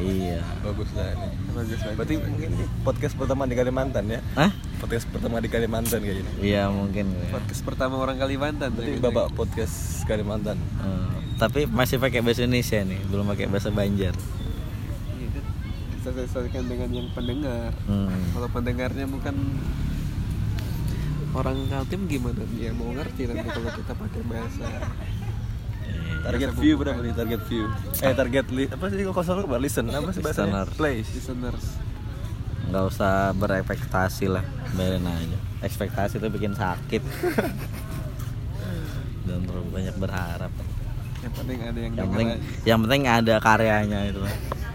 Iya 0.00 0.38
bagus 0.60 0.90
lah 0.92 1.10
ini 1.10 1.28
Bagus 1.50 1.78
bagus. 1.80 1.96
berarti 1.96 2.14
mungkin 2.20 2.48
ini 2.52 2.64
podcast 2.80 3.14
pertama 3.14 3.42
di 3.44 3.54
Kalimantan 3.54 4.04
ya 4.06 4.20
Hah? 4.32 4.50
podcast 4.78 5.04
pertama 5.06 5.36
di 5.38 5.48
Kalimantan 5.48 5.98
kayak 5.98 6.16
gini 6.18 6.30
iya 6.40 6.66
mungkin 6.68 7.10
ya. 7.10 7.28
podcast 7.30 7.60
pertama 7.62 7.94
orang 7.96 8.16
Kalimantan. 8.16 8.70
berarti 8.70 8.94
ya, 8.94 9.02
bapak 9.02 9.26
podcast 9.32 9.76
Kalimantan 10.04 10.56
Eh, 10.56 11.10
tapi 11.36 11.66
masih 11.66 11.96
pakai 11.96 12.18
bahasa 12.20 12.42
Indonesia 12.42 12.78
nih 12.80 13.00
belum 13.04 13.26
pakai 13.28 13.46
bahasa 13.46 13.68
Banjar 13.68 14.14
Iya 15.12 15.28
kan? 15.28 15.44
Kita 15.92 16.10
sesuaikan 16.16 16.64
dengan 16.64 16.88
yang 16.90 17.08
pendengar. 17.10 17.74
hmm. 17.84 18.32
Kalau 18.32 18.48
pendengarnya 18.48 19.04
bukan 19.04 19.34
orang 21.30 21.58
Kaltim 21.68 22.06
gimana 22.06 22.42
dia 22.48 22.70
mau 22.72 22.90
ngerti 22.90 23.26
nanti 23.26 23.46
kalau 23.46 23.70
kita 23.72 23.92
pakai 23.94 24.22
bahasa 24.24 24.66
target 26.24 26.50
view 26.58 26.74
berapa 26.76 27.00
nih 27.00 27.14
target 27.14 27.40
view 27.48 27.64
eh 28.04 28.14
target 28.14 28.46
li 28.52 28.64
apa 28.68 28.84
sih 28.90 29.04
kalau 29.06 29.24
salah 29.24 29.42
apa 29.46 29.56
listen 29.60 29.86
apa 29.88 30.10
sih 30.12 30.20
bahasanya 30.20 30.66
Listener. 30.66 30.68
plays 30.76 31.06
listeners 31.14 31.64
nggak 32.68 32.84
usah 32.84 33.32
berekspektasi 33.32 34.26
lah 34.28 34.44
biarin 34.76 35.08
aja 35.08 35.38
ekspektasi 35.64 36.20
itu 36.20 36.28
bikin 36.28 36.52
sakit 36.52 37.02
dan 39.26 39.40
terlalu 39.44 39.68
banyak 39.72 39.96
berharap 39.96 40.52
yang 41.18 41.34
penting 41.34 41.58
ada 41.58 41.78
yang, 41.82 41.92
yang 41.98 42.08
penting 42.14 42.28
aja. 42.30 42.42
yang 42.62 42.78
penting 42.86 43.02
ada 43.10 43.34
karyanya 43.42 44.00
itu. 44.06 44.22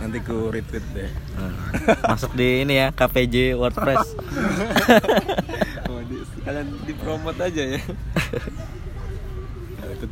Nanti 0.03 0.17
ku 0.27 0.51
retweet 0.51 0.83
deh. 0.91 1.07
Hmm. 1.39 1.55
masuk 2.05 2.31
di 2.37 2.61
ini 2.61 2.77
ya 2.77 2.87
KPJ 2.93 3.57
WordPress 3.57 4.05
oh, 5.89 5.99
di, 6.05 6.21
sekalian 6.37 6.67
dipromot 6.85 7.33
aja 7.41 7.63
ya 7.75 7.81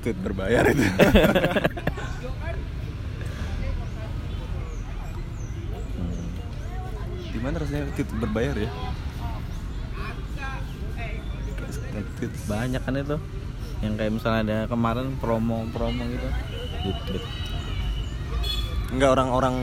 Itu 0.01 0.09
tweet 0.09 0.17
berbayar 0.17 0.65
itu. 0.65 0.81
Di 7.31 7.37
mana 7.37 7.61
rasanya 7.61 7.85
tweet 7.93 8.09
berbayar 8.17 8.55
ya? 8.57 8.69
Tweet 12.17 12.33
banyak 12.49 12.81
kan 12.81 12.97
itu 12.97 13.17
yang 13.81 13.93
kayak 13.97 14.13
misalnya 14.13 14.41
ada 14.41 14.57
kemarin 14.65 15.17
promo-promo 15.17 16.05
gitu 16.05 16.29
tweet 17.05 17.25
Enggak 18.91 19.09
orang-orang 19.15 19.55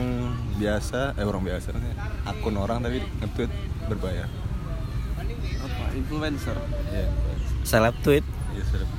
biasa, 0.57 1.13
eh 1.15 1.23
orang 1.23 1.43
biasa 1.45 1.69
kan 1.69 1.83
ya, 1.83 1.95
akun 2.25 2.55
orang 2.55 2.81
tapi 2.81 2.99
nge-tweet 3.21 3.51
berbayar. 3.87 4.27
apa 5.59 5.83
influencer 5.93 6.55
Iya. 6.89 7.07
seleb 7.61 7.95
tweet 7.99 8.23
Iya, 8.55 8.63
seleb 8.65 8.87
tweet. 8.89 8.98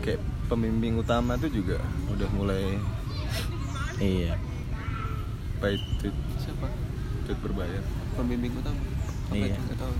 Kayak 0.00 0.20
pembimbing 0.46 0.96
utama 0.96 1.34
tuh 1.34 1.50
juga 1.50 1.76
udah 2.08 2.28
mulai 2.32 2.78
iya 3.98 4.38
paid 5.58 5.82
tweet, 5.98 6.14
siapa 6.38 6.70
tweet 7.24 7.38
berbayar. 7.38 7.82
pembimbing 8.14 8.54
utama 8.54 8.78
Apa 9.28 9.34
Iya. 9.34 9.52
itu? 9.52 9.74
Tahu. 9.74 9.94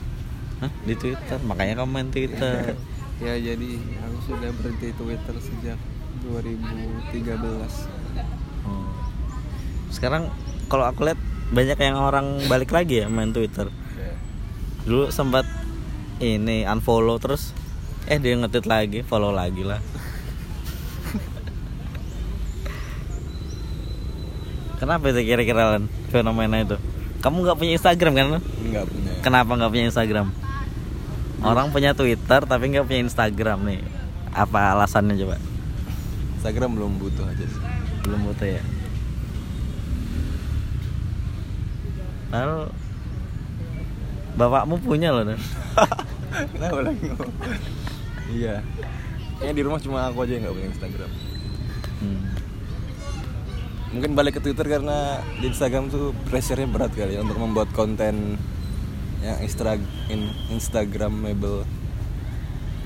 Hah? 0.59 0.71
di 0.83 0.95
Twitter 0.95 1.39
makanya 1.45 1.75
komen 1.79 2.09
Twitter 2.09 2.75
ya 3.23 3.35
jadi 3.37 3.71
aku 4.01 4.17
sudah 4.25 4.51
berhenti 4.53 4.91
Twitter 4.93 5.35
sejak 5.37 5.79
2013 6.25 7.91
Oh. 8.61 8.85
sekarang 9.89 10.29
kalau 10.67 10.85
aku 10.85 11.05
lihat 11.05 11.21
banyak 11.49 11.79
yang 11.79 11.97
orang 11.97 12.27
balik 12.47 12.69
lagi 12.69 13.01
ya 13.01 13.07
main 13.07 13.31
Twitter 13.31 13.71
Iya. 13.95 14.15
dulu 14.85 15.05
sempat 15.09 15.45
ini 16.19 16.65
unfollow 16.65 17.17
terus 17.17 17.55
eh 18.09 18.17
dia 18.17 18.35
ngetit 18.41 18.65
lagi 18.65 19.05
follow 19.05 19.29
lagi 19.29 19.61
lah 19.61 19.85
kenapa 24.81 25.13
itu 25.13 25.21
kira-kira 25.29 25.77
Len, 25.77 25.85
fenomena 26.09 26.57
itu 26.65 26.81
kamu 27.21 27.45
nggak 27.45 27.59
punya 27.59 27.73
Instagram 27.77 28.13
kan 28.15 28.27
Len? 28.33 28.43
Enggak 28.65 28.85
punya. 28.89 29.13
kenapa 29.21 29.51
nggak 29.61 29.71
punya 29.77 29.85
Instagram 29.93 30.27
orang 31.45 31.67
punya 31.69 31.93
Twitter 31.93 32.41
tapi 32.49 32.65
nggak 32.73 32.87
punya 32.89 33.01
Instagram 33.05 33.59
nih 33.69 33.81
apa 34.33 34.73
alasannya 34.73 35.15
coba 35.21 35.37
Instagram 36.41 36.71
belum 36.81 36.93
butuh 36.97 37.29
aja 37.29 37.45
sih. 37.45 37.63
belum 38.09 38.21
butuh 38.25 38.49
ya 38.49 38.63
lalu 42.33 42.73
bapakmu 44.39 44.77
punya 44.79 45.11
loh 45.11 45.25
Dan. 45.27 45.41
Kenapa 46.55 46.81
lagi? 46.87 47.09
Iya. 48.29 48.61
Kayaknya 49.39 49.55
di 49.55 49.63
rumah 49.65 49.81
cuma 49.81 49.99
aku 50.11 50.27
aja 50.27 50.33
yang 50.37 50.43
nggak 50.49 50.57
punya 50.57 50.69
Instagram. 50.75 51.11
Hmm. 51.99 52.21
Mungkin 53.89 54.11
balik 54.13 54.37
ke 54.37 54.41
Twitter 54.45 54.67
karena 54.69 55.25
di 55.41 55.49
Instagram 55.49 55.89
tuh 55.89 56.13
pressure-nya 56.29 56.69
berat 56.69 56.93
kali 56.93 57.17
ya 57.17 57.25
untuk 57.25 57.41
membuat 57.41 57.73
konten 57.73 58.37
yang 59.25 59.39
instra 59.41 59.81
in, 60.13 60.31
Instagramable. 60.53 61.65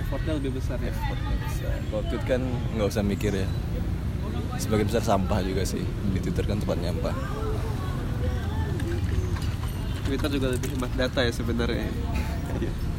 effortnya 0.01 0.37
lebih 0.37 0.61
besar 0.61 0.77
ya 0.77 0.93
Effortnya 0.93 1.37
besar. 1.41 1.77
Kalau 1.89 2.03
tweet 2.13 2.25
kan 2.29 2.43
nggak 2.77 2.89
usah 2.89 3.03
mikir 3.03 3.33
ya. 3.33 3.49
Sebagian 4.61 4.93
besar 4.93 5.03
sampah 5.03 5.41
juga 5.41 5.65
sih. 5.65 5.83
Di 6.13 6.19
Twitter 6.21 6.45
kan 6.45 6.61
tempat 6.61 6.79
nyampah. 6.79 7.17
Twitter 10.05 10.29
juga 10.29 10.47
lebih 10.53 10.69
hemat 10.77 10.93
data 10.93 11.25
ya 11.25 11.33
sebenarnya 11.33 11.89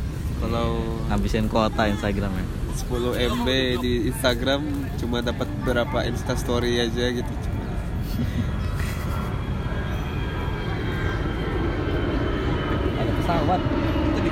kalau 0.44 0.84
habisin 1.08 1.48
kuota 1.48 1.88
Instagram 1.88 2.36
ya? 2.36 2.44
10 2.92 3.16
MB 3.40 3.48
di 3.80 4.12
Instagram 4.12 4.60
cuma 5.00 5.24
dapat 5.24 5.48
berapa 5.64 6.04
Insta 6.04 6.36
Story 6.36 6.84
aja 6.84 7.16
gitu. 7.16 7.32
Cuma 7.48 7.64
ada 13.00 13.12
pesawat. 13.24 13.64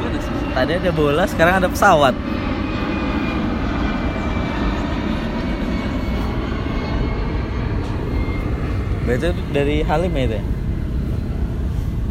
Mana 0.01 0.17
sih? 0.19 0.33
Tadi 0.51 0.71
ada 0.75 0.91
bola 0.91 1.23
sekarang 1.29 1.61
ada 1.63 1.69
pesawat. 1.71 2.11
Berarti 9.11 9.27
itu 9.27 9.43
dari 9.51 9.75
Halim 9.83 10.15
ya 10.15 10.23
itu 10.23 10.35
ya? 10.39 10.43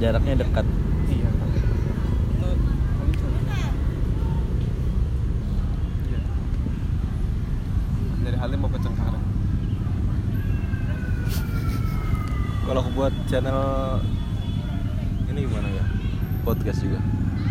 Jaraknya 0.01 0.35
dekat 0.45 0.67
iya 1.09 1.29
itu 1.33 2.49
Ancol. 3.01 3.33
Iya. 6.13 6.21
dari 8.21 8.37
Halim 8.37 8.59
mau 8.61 8.69
ke 8.69 8.79
Cengkareng 8.85 9.25
Kalau 12.69 12.81
aku 12.85 12.91
buat 12.93 13.15
channel 13.31 14.03
ini 15.31 15.47
gimana 15.47 15.71
ya? 15.71 15.87
Podcast 16.43 16.83
juga. 16.83 16.99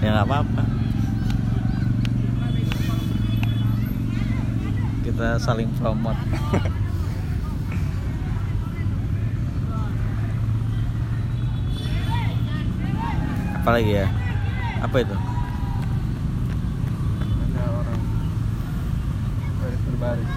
Ya 0.03 0.11
nggak 0.11 0.27
apa-apa 0.27 0.63
Kita 5.07 5.39
saling 5.39 5.71
promote 5.79 6.19
Apalagi 13.63 14.03
ya? 14.03 14.11
Apa 14.83 14.99
itu? 14.99 15.15
ada 15.15 17.63
orang 17.71 18.01
baris 19.63 19.79
berbaris 19.87 20.27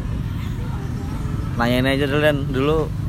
Nanyain 1.59 1.91
aja 1.91 2.07
dulu 2.07 2.23
Dan 2.23 2.47
Dulu 2.51 3.02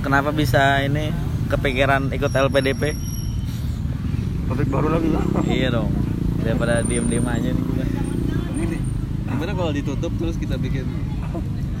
Kenapa 0.00 0.30
bisa 0.30 0.80
ini 0.80 1.12
Kepikiran 1.46 2.08
ikut 2.10 2.30
LPDP? 2.30 2.94
Topik 4.46 4.66
baru 4.66 4.88
lagi 4.90 5.08
lah. 5.08 5.24
iya 5.46 5.68
dong 5.68 5.90
Daripada 6.40 6.82
diem-diem 6.82 7.22
aja 7.22 7.48
nih 7.48 7.62
juga 7.62 7.84
ini 8.56 8.76
gimana 9.24 9.52
kalau 9.52 9.70
ditutup 9.70 10.12
terus 10.16 10.34
kita 10.34 10.56
bikin 10.56 10.84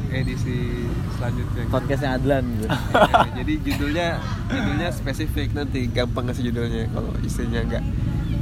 edisi 0.08 0.86
selanjutnya 1.12 1.62
gitu? 1.62 1.70
Podcastnya 1.70 2.10
Adlan 2.14 2.44
gitu 2.56 2.66
Ya, 2.66 3.30
jadi 3.36 3.52
judulnya 3.60 4.06
judulnya 4.46 4.88
spesifik 4.90 5.48
nanti 5.50 5.86
gampang 5.86 6.24
kasih 6.26 6.48
judulnya 6.48 6.88
kalau 6.88 7.10
isinya 7.20 7.60
nggak 7.62 7.84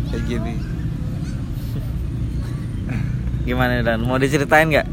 kayak 0.09 0.23
gini 0.25 0.55
Gimana 3.43 3.81
Dan? 3.81 4.05
Mau 4.05 4.17
diceritain 4.17 4.69
nggak? 4.69 4.87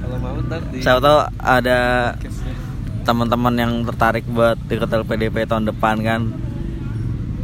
kalau 0.00 0.16
mau 0.16 0.36
ntar 0.42 0.60
di 0.70 0.80
Siapa 0.80 0.98
tahu 0.98 1.18
ada 1.36 1.78
podcastnya. 2.14 2.35
Teman-teman 3.06 3.54
yang 3.54 3.72
tertarik 3.86 4.26
buat 4.26 4.58
ikut 4.66 4.90
LPDP 4.90 5.46
tahun 5.46 5.70
depan 5.70 6.02
kan 6.02 6.34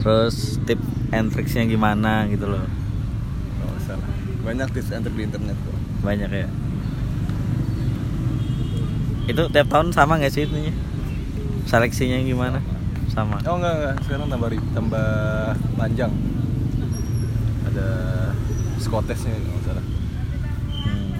terus 0.02 0.58
tip 0.66 0.82
and 1.14 1.30
tricksnya 1.30 1.62
gimana 1.64 2.26
gitu 2.26 2.50
loh. 2.50 2.66
Banyak 4.42 4.74
tips 4.74 4.90
and 4.90 5.06
trik 5.06 5.14
di 5.14 5.22
internet 5.22 5.54
kok. 5.54 5.78
banyak 6.02 6.30
ya 6.34 6.50
itu 9.30 9.42
tiap 9.54 9.70
tahun 9.70 9.94
sama 9.94 10.18
nggak 10.18 10.34
sih 10.34 10.50
itunya 10.50 10.74
seleksinya 11.70 12.18
gimana 12.26 12.58
sama 13.06 13.38
Oh 13.46 13.54
enggak 13.60 13.74
enggak, 13.78 13.94
sekarang 14.08 14.28
tambah 14.32 14.50
tambah 14.72 15.08
panjang. 15.76 16.12
Ada 17.68 17.88
skotesnya 18.80 19.36
kalau 19.36 19.60
salah. 19.68 19.84
Hmm. 20.80 21.12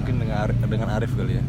Mungkin 0.00 0.14
dengan 0.16 0.25
Arif, 0.38 0.56
dengan 0.62 0.88
Arif 0.90 1.10
kali 1.12 1.34
ya. 1.38 1.44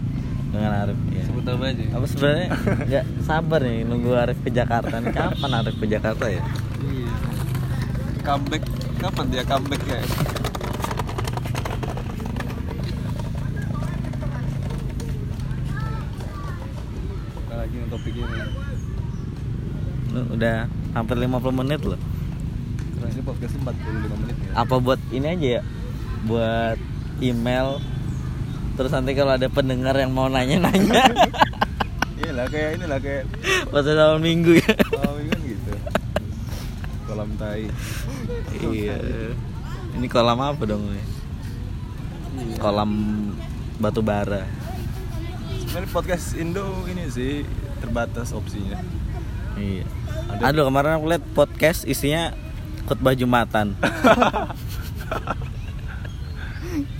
dengan 0.47 0.71
Arif 0.79 0.97
ya. 1.11 1.23
sebut 1.27 1.43
nama 1.43 1.63
aja 1.67 1.83
apa 1.91 2.05
sebenarnya 2.07 2.47
nggak 2.87 3.05
sabar 3.27 3.59
nih 3.61 3.79
nunggu 3.83 4.11
Arif 4.15 4.37
ke 4.39 4.49
Jakarta 4.49 4.95
nih 4.97 5.11
kapan 5.11 5.51
Arif 5.53 5.75
ke 5.75 5.85
Jakarta 5.85 6.25
ya 6.27 6.41
iya 6.87 7.11
comeback 8.23 8.63
kapan 8.97 9.25
dia 9.27 9.43
comeback 9.43 9.83
ya 9.85 10.01
lagi 17.49 17.75
topik 17.89 18.13
ini. 18.13 18.39
Udah 20.33 20.65
hampir 20.97 21.13
50 21.13 21.29
menit 21.53 21.81
loh 21.85 21.99
Terus 22.97 23.13
ini 23.13 23.21
podcast 23.21 23.53
45 23.61 24.17
menit 24.17 24.35
ya. 24.41 24.51
apa 24.57 24.75
buat 24.81 24.97
ini 25.13 25.27
aja 25.29 25.47
ya 25.59 25.63
buat 26.25 26.77
email 27.21 27.77
terus 28.77 28.93
nanti 28.93 29.11
kalau 29.17 29.33
ada 29.33 29.49
pendengar 29.49 29.97
yang 29.97 30.13
mau 30.13 30.29
nanya-nanya 30.29 31.03
Iya 32.17 32.33
inilah 32.33 32.47
kayak 32.49 32.69
inilah 32.81 32.99
kayak 33.01 33.23
Pada 33.69 33.93
awal 33.93 34.17
minggu 34.17 34.57
ya. 34.57 34.73
oh 34.97 35.17
kan 35.21 35.39
gitu 35.45 35.71
kolam 37.05 37.29
tai 37.37 37.65
iya. 38.61 38.97
Ini 39.97 40.05
kolam 40.13 40.37
apa 40.37 40.61
dong? 40.69 40.93
ya? 40.93 41.05
Kolam 42.61 42.91
batu 43.81 44.05
bara. 44.05 44.45
sebenarnya 45.65 45.89
podcast 45.89 46.37
Indo 46.37 46.85
ini 46.85 47.09
sih 47.09 47.41
terbatas 47.81 48.29
opsinya 48.29 48.77
Iya. 49.57 49.85
Aduh 50.45 50.69
kemarin 50.69 51.01
aku 51.01 51.05
lihat 51.09 51.25
podcast 51.33 51.81
isinya 51.89 52.29
khutbah 52.85 53.17
jumatan. 53.17 53.73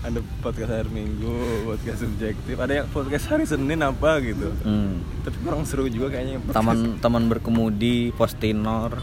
ada 0.08 0.20
podcast 0.40 0.70
hari 0.70 0.90
Minggu 0.90 1.36
podcast 1.64 2.00
subjektif 2.00 2.56
ada 2.56 2.72
yang 2.74 2.88
podcast 2.88 3.24
hari 3.26 3.44
Senin 3.44 3.78
apa 3.78 4.18
gitu 4.20 4.48
Hmm. 4.60 5.04
tapi 5.20 5.36
kurang 5.38 5.62
seru 5.62 5.84
juga 5.86 6.08
kayaknya. 6.10 6.40
Taman-taman 6.48 7.28
berkemudi, 7.28 8.10
postinor, 8.12 8.96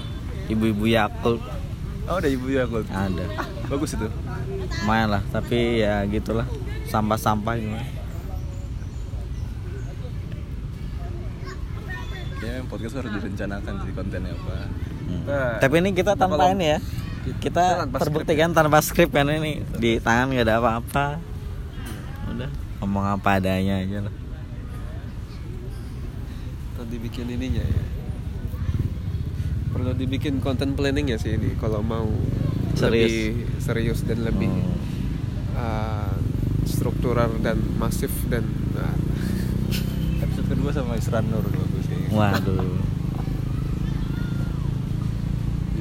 ibu-ibu 0.48 0.86
Yakult 0.88 1.42
oh 2.06 2.16
ada 2.16 2.26
ibu 2.28 2.46
ya 2.48 2.66
Gold. 2.66 2.86
ada. 2.88 3.26
bagus 3.66 3.94
itu 3.94 4.06
Lumayan 4.78 5.10
lah, 5.10 5.24
tapi 5.28 5.82
ya 5.82 6.06
gitulah 6.06 6.46
sampah-sampah 6.86 7.54
gitu. 7.56 7.74
ya 12.38 12.62
podcast 12.64 12.94
harus 12.96 13.12
direncanakan 13.12 13.74
sih 13.82 13.92
kontennya 13.92 14.34
apa 14.34 14.58
Hmm. 15.06 15.22
Nah, 15.22 15.62
Tapi 15.62 15.86
ini 15.86 15.94
kita 15.94 16.18
tanpa 16.18 16.50
ini 16.50 16.66
ya. 16.66 16.80
Kita 17.42 17.86
tanpa 17.86 17.98
terbuktikan 18.00 18.50
tanpa 18.52 18.78
skrip 18.80 19.10
kan 19.10 19.26
ini 19.28 19.66
di 19.76 19.98
tangan 19.98 20.30
nggak 20.30 20.46
ada 20.46 20.56
apa-apa. 20.60 21.06
Udah 22.30 22.50
ngomong 22.80 23.06
apa 23.18 23.40
adanya 23.40 23.82
aja 23.82 24.06
lah. 24.06 24.14
nanti 26.76 27.02
bikin 27.02 27.26
ininya 27.26 27.66
ya 27.66 27.84
perlu 29.74 29.92
dibikin 29.92 30.38
konten 30.38 30.78
planning 30.78 31.10
ya 31.10 31.18
sih 31.18 31.34
ini 31.34 31.58
kalau 31.58 31.82
mau 31.82 32.06
Serius. 32.78 33.10
lebih 33.10 33.18
serius 33.58 34.00
dan 34.06 34.22
lebih 34.22 34.52
Hmm. 34.52 34.78
uh, 35.58 36.14
struktural 36.64 37.32
dan 37.42 37.58
masif 37.82 38.12
dan 38.30 38.46
uh, 38.76 38.94
episode 40.22 40.46
kedua 40.46 40.70
sama 40.72 40.94
Isran 40.96 41.26
Nur 41.26 41.42
bagus 41.42 41.90
sih 41.90 42.00
Waduh. 42.12 42.95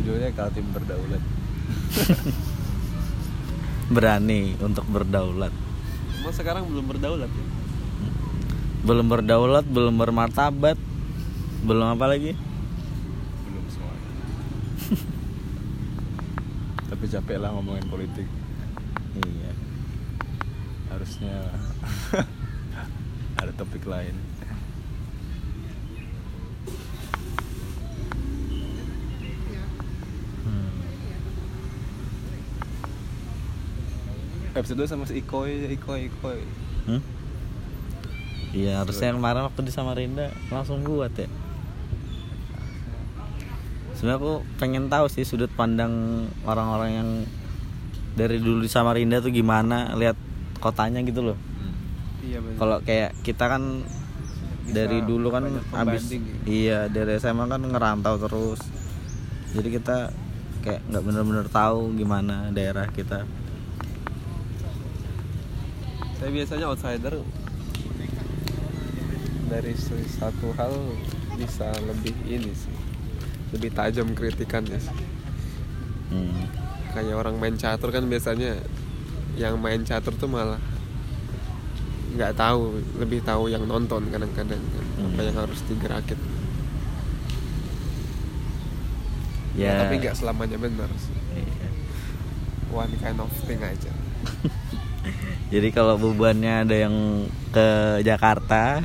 Judulnya 0.04 0.30
Kaltim 0.32 0.68
Berdaulat 0.68 1.22
Berani 3.86 4.52
untuk 4.58 4.84
berdaulat. 4.86 5.52
emang 6.14 6.32
sekarang 6.32 6.64
belum 6.64 6.84
berdaulat 6.86 7.28
ya 7.28 7.46
Belum 8.82 9.08
berdaulat, 9.08 9.64
belum 9.64 9.96
bermartabat, 9.96 10.76
belum 11.62 11.96
apa 11.96 12.04
lagi? 12.06 12.36
belum 13.42 13.64
semuanya 13.66 14.12
tapi 16.90 17.04
capek 17.06 17.36
lah 17.38 17.48
ngomongin 17.50 17.88
politik 17.88 18.28
Iya. 19.16 19.52
harusnya 20.90 21.48
ada 23.40 23.52
topik 23.54 23.84
lain 23.84 24.12
Hmm. 30.44 30.68
Episode 34.54 34.78
2 34.82 34.90
sama 34.90 35.04
si 35.04 35.18
Ikoy 35.18 35.66
Ikoy 35.70 36.10
Ikoy 36.10 36.38
Hmm? 36.84 37.00
Iya 38.52 38.84
harusnya 38.84 39.16
kemarin 39.16 39.48
waktu 39.48 39.64
di 39.64 39.72
Samarinda 39.72 40.28
langsung 40.52 40.84
buat 40.84 41.10
ya. 41.16 41.26
Sebenarnya 43.96 44.20
aku 44.20 44.32
pengen 44.60 44.92
tahu 44.92 45.08
sih 45.08 45.24
sudut 45.24 45.48
pandang 45.48 46.26
orang-orang 46.44 46.90
yang 46.92 47.08
dari 48.14 48.38
dulu 48.38 48.62
di 48.62 48.70
Samarinda 48.70 49.18
tuh 49.18 49.32
gimana 49.32 49.96
lihat 49.96 50.14
kotanya 50.60 51.00
gitu 51.02 51.24
loh. 51.32 51.38
iya 52.20 52.38
benar 52.38 52.58
Kalau 52.60 52.76
kayak 52.84 53.10
kita 53.24 53.44
kan 53.48 53.62
Bisa 54.64 54.72
dari 54.76 54.98
dulu 55.02 55.28
kan 55.32 55.44
banyak 55.48 55.64
abis 55.72 56.02
pembanding 56.04 56.22
ya. 56.22 56.36
iya 56.44 56.78
dari 56.86 57.16
SMA 57.16 57.48
kan 57.48 57.64
ngerantau 57.64 58.14
terus. 58.20 58.60
Jadi 59.56 59.68
kita 59.72 60.12
kayak 60.62 60.84
nggak 60.84 61.02
bener-bener 61.02 61.46
tahu 61.48 61.96
gimana 61.96 62.52
daerah 62.52 62.86
kita. 62.92 63.24
Saya 66.24 66.32
biasanya 66.32 66.66
outsider 66.66 67.20
dari 69.44 69.76
satu 70.10 70.56
hal 70.56 70.72
bisa 71.36 71.68
lebih 71.84 72.16
ini 72.24 72.48
sih 72.48 72.72
lebih 73.52 73.68
tajam 73.70 74.08
kritikannya 74.10 74.80
sih 74.80 74.96
Hmm. 76.04 76.46
kayak 76.94 77.12
orang 77.12 77.36
main 77.36 77.56
catur 77.56 77.90
kan 77.90 78.08
biasanya 78.08 78.56
yang 79.34 79.58
main 79.58 79.82
catur 79.82 80.14
tuh 80.14 80.24
malah 80.24 80.56
nggak 82.14 82.32
tahu 82.32 82.72
lebih 82.96 83.20
tahu 83.20 83.50
yang 83.50 83.66
nonton 83.66 84.08
kadang-kadang 84.08 84.62
kan 84.62 84.84
apa 84.96 85.12
Hmm. 85.12 85.26
yang 85.26 85.36
harus 85.36 85.60
digerakin 85.66 86.16
Ya. 89.54 89.76
tapi 89.76 90.00
nggak 90.00 90.16
selamanya 90.16 90.56
benar 90.56 90.88
sih 90.96 91.12
Iya. 91.34 91.68
one 92.72 92.94
kind 92.96 93.18
of 93.18 93.28
thing 93.44 93.60
aja 93.60 93.92
Jadi 95.54 95.70
kalau 95.70 95.94
bebannya 95.94 96.66
ada 96.66 96.74
yang 96.74 96.94
ke 97.48 97.66
Jakarta 98.02 98.82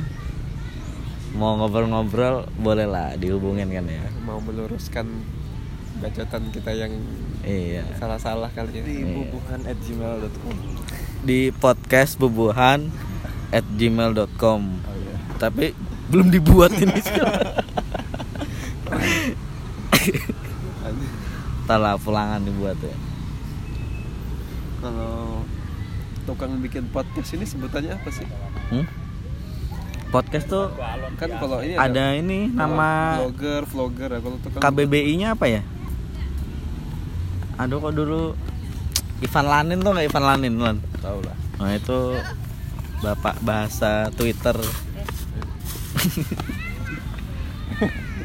mau 1.30 1.54
ngobrol-ngobrol 1.56 2.46
boleh 2.56 2.86
lah 2.86 3.14
dihubungin 3.14 3.66
kan 3.66 3.86
ya. 3.86 4.06
mau 4.20 4.38
meluruskan 4.38 5.06
bacotan 5.98 6.50
kita 6.50 6.70
yang 6.70 6.94
Iya. 7.40 7.86
salah-salah 7.96 8.50
kali 8.50 8.70
ya 8.72 8.82
di 8.82 8.94
Iya. 9.00 9.14
bubuhan 9.16 9.60
at 9.64 9.78
gmail.com 9.80 10.54
Di 11.20 11.50
podcast 11.52 12.14
bubuhan 12.14 12.86
at 13.50 13.66
gmail.com 13.72 14.60
oh 14.62 14.94
iya 14.96 15.16
Tapi 15.36 15.74
belum 16.06 16.30
dibuat 16.30 16.70
ini 16.72 16.98
Talah 21.66 21.94
pulangan 21.96 22.42
dibuat 22.42 22.78
ya. 22.80 22.96
kalau 24.80 25.44
tukang 26.30 26.62
bikin 26.62 26.86
podcast 26.88 27.34
ini 27.34 27.42
sebutannya 27.42 27.90
apa 27.92 28.10
sih 28.14 28.26
Hmm? 28.70 28.86
Podcast 30.10 30.46
tuh 30.46 30.70
kan 31.18 31.30
kalau 31.38 31.58
ini 31.58 31.74
ada 31.74 32.14
ini 32.14 32.46
nama 32.46 33.18
vlogger 33.18 33.62
vlogger 33.66 34.10
ya 34.14 34.20
kalau 34.22 34.38
tukang 34.38 34.62
KBBI-nya 34.62 35.34
apa 35.34 35.46
ya? 35.46 35.62
Aduh 37.58 37.78
kok 37.78 37.94
dulu 37.94 38.34
Ivan 39.20 39.46
Lanin 39.46 39.78
tuh 39.78 39.90
nggak 39.90 40.06
Ivan 40.06 40.24
Lanin 40.24 40.54
Lan? 40.56 40.76
tahu 40.98 41.18
lah 41.22 41.34
Nah 41.58 41.74
itu 41.74 41.98
bapak 43.00 43.36
bahasa 43.42 44.08
Twitter. 44.14 44.54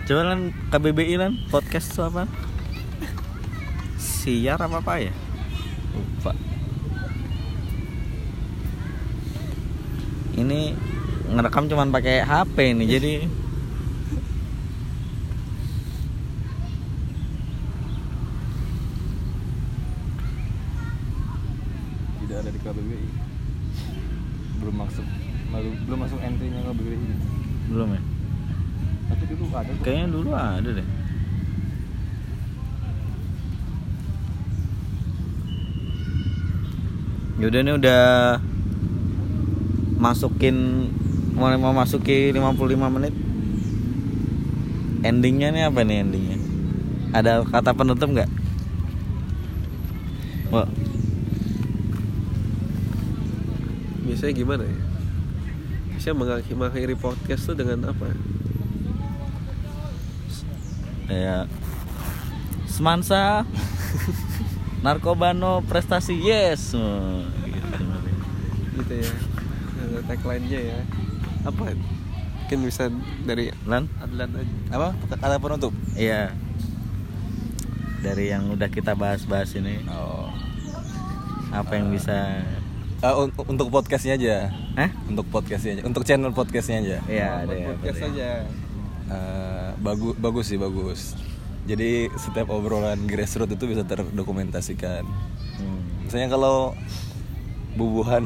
Coba 0.05 0.21
lan 0.23 0.53
KBBI 0.69 1.15
lan 1.17 1.41
podcast 1.49 1.89
itu 1.89 2.01
apa? 2.01 2.29
Siar 3.97 4.57
apa 4.57 4.77
apa 4.79 4.93
ya? 5.01 5.13
Ini 10.45 10.77
ngerekam 11.25 11.65
cuman 11.65 11.89
pakai 11.89 12.21
HP 12.21 12.77
nih 12.77 12.85
jadi 12.85 13.13
tidak 22.21 22.37
ada 22.45 22.49
di 22.53 22.59
KBBI 22.61 23.07
belum 24.61 24.75
masuk 24.85 25.07
belum 25.49 25.73
belum 25.89 25.99
masuk 26.05 26.19
entry-nya 26.21 26.61
KBBI 26.61 26.97
belum 27.73 27.89
ya? 27.97 28.01
tapi 29.09 29.23
dulu 29.25 29.45
ada 29.49 29.71
kok. 29.73 29.81
Kayaknya 29.81 30.07
dulu 30.13 30.29
ada 30.29 30.69
deh. 30.77 30.87
Yaudah 37.35 37.61
nih 37.65 37.73
udah 37.81 38.05
masukin 39.99 40.89
mau 41.35 41.51
mau 41.59 41.75
masuki 41.75 42.31
55 42.31 42.95
menit. 42.95 43.13
Endingnya 45.05 45.53
nih 45.53 45.63
apa 45.69 45.85
nih 45.85 45.97
endingnya? 46.01 46.37
Ada 47.13 47.45
kata 47.45 47.71
penutup 47.77 48.09
nggak? 48.09 48.29
Wah, 50.49 50.67
biasanya 54.05 54.33
gimana 54.37 54.63
ya 54.63 54.79
biasanya 55.91 56.15
mengakhiri, 56.55 56.95
podcast 56.95 57.51
tuh 57.51 57.57
dengan 57.57 57.91
apa 57.91 58.15
kayak 61.11 61.51
semansa 62.69 63.43
narkobano 64.85 65.65
prestasi 65.67 66.15
yes 66.21 66.77
Oh, 66.79 67.27
gitu. 67.43 67.83
gitu 68.79 68.93
ya 69.03 69.11
ada 70.05 70.13
tagline 70.13 70.45
nya 70.45 70.61
ya. 70.61 70.79
Apa? 71.49 71.73
Mungkin 72.45 72.59
bisa 72.61 72.93
dari 73.25 73.49
Lan? 73.65 73.89
Adlan 73.97 74.29
aja. 74.37 74.53
Apa? 74.69 74.89
Kata 75.17 75.41
penutup. 75.41 75.73
Iya. 75.97 76.29
Dari 78.05 78.29
yang 78.29 78.53
udah 78.53 78.69
kita 78.69 78.93
bahas-bahas 78.93 79.57
ini. 79.57 79.81
Oh. 79.89 80.29
Apa 81.49 81.81
yang 81.81 81.89
bisa? 81.89 82.45
Eh, 83.01 83.15
un- 83.17 83.33
untuk 83.49 83.73
podcastnya 83.73 84.13
aja. 84.13 84.53
Hah? 84.77 84.93
untuk 85.09 85.25
podcastnya 85.33 85.81
aja. 85.81 85.83
Untuk 85.89 86.05
channel 86.05 86.29
podcastnya 86.37 86.77
aja. 86.85 86.97
Iya 87.09 87.27
ada 87.41 87.53
ya 87.57 87.65
podcast 87.73 87.97
berarti. 87.97 88.13
aja. 88.13 88.29
Bagus 89.81 90.13
bagus 90.21 90.45
sih 90.45 90.59
bagus. 90.61 90.99
Jadi 91.65 92.13
setiap 92.13 92.53
obrolan 92.53 93.09
grassroots 93.09 93.57
itu 93.57 93.65
bisa 93.65 93.81
terdokumentasikan. 93.81 95.01
Hmm. 95.55 95.81
misalnya 96.03 96.27
kalau 96.29 96.75
bubuhan. 97.75 98.23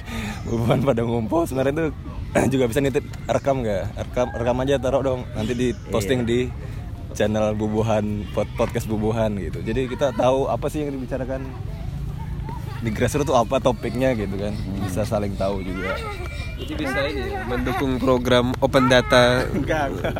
Bubuhan 0.48 0.78
pada 0.80 1.02
ngumpul. 1.02 1.44
Sebenarnya 1.44 1.72
itu 1.74 1.86
juga 2.54 2.64
bisa 2.66 2.80
nitip 2.80 3.04
rekam 3.26 3.60
nggak? 3.60 3.94
Rekam 3.98 4.26
rekam 4.32 4.56
aja 4.58 4.74
taruh 4.78 5.02
dong. 5.02 5.20
Nanti 5.34 5.52
di 5.52 5.68
posting 5.90 6.22
Iya. 6.22 6.28
di 6.28 6.40
channel 7.12 7.52
bubuhan 7.52 8.24
pod- 8.32 8.50
podcast 8.56 8.88
bubuhan 8.88 9.36
gitu. 9.36 9.60
Jadi 9.60 9.84
kita 9.86 10.10
tahu 10.12 10.48
apa 10.48 10.66
sih 10.66 10.82
yang 10.82 10.94
dibicarakan. 10.94 11.44
Di 12.82 12.90
grassroots 12.90 13.30
itu 13.30 13.34
apa 13.34 13.62
topiknya 13.62 14.10
gitu 14.14 14.34
kan. 14.34 14.54
Bisa 14.82 15.04
saling 15.04 15.38
tahu 15.38 15.62
juga. 15.62 15.94
Jadi 16.58 16.72
bisa 16.78 16.98
ini 17.06 17.22
ya, 17.30 17.42
mendukung 17.46 17.98
program 17.98 18.50
open 18.58 18.86
data. 18.86 19.46
Enggak 19.50 19.90
enggak. 19.92 20.14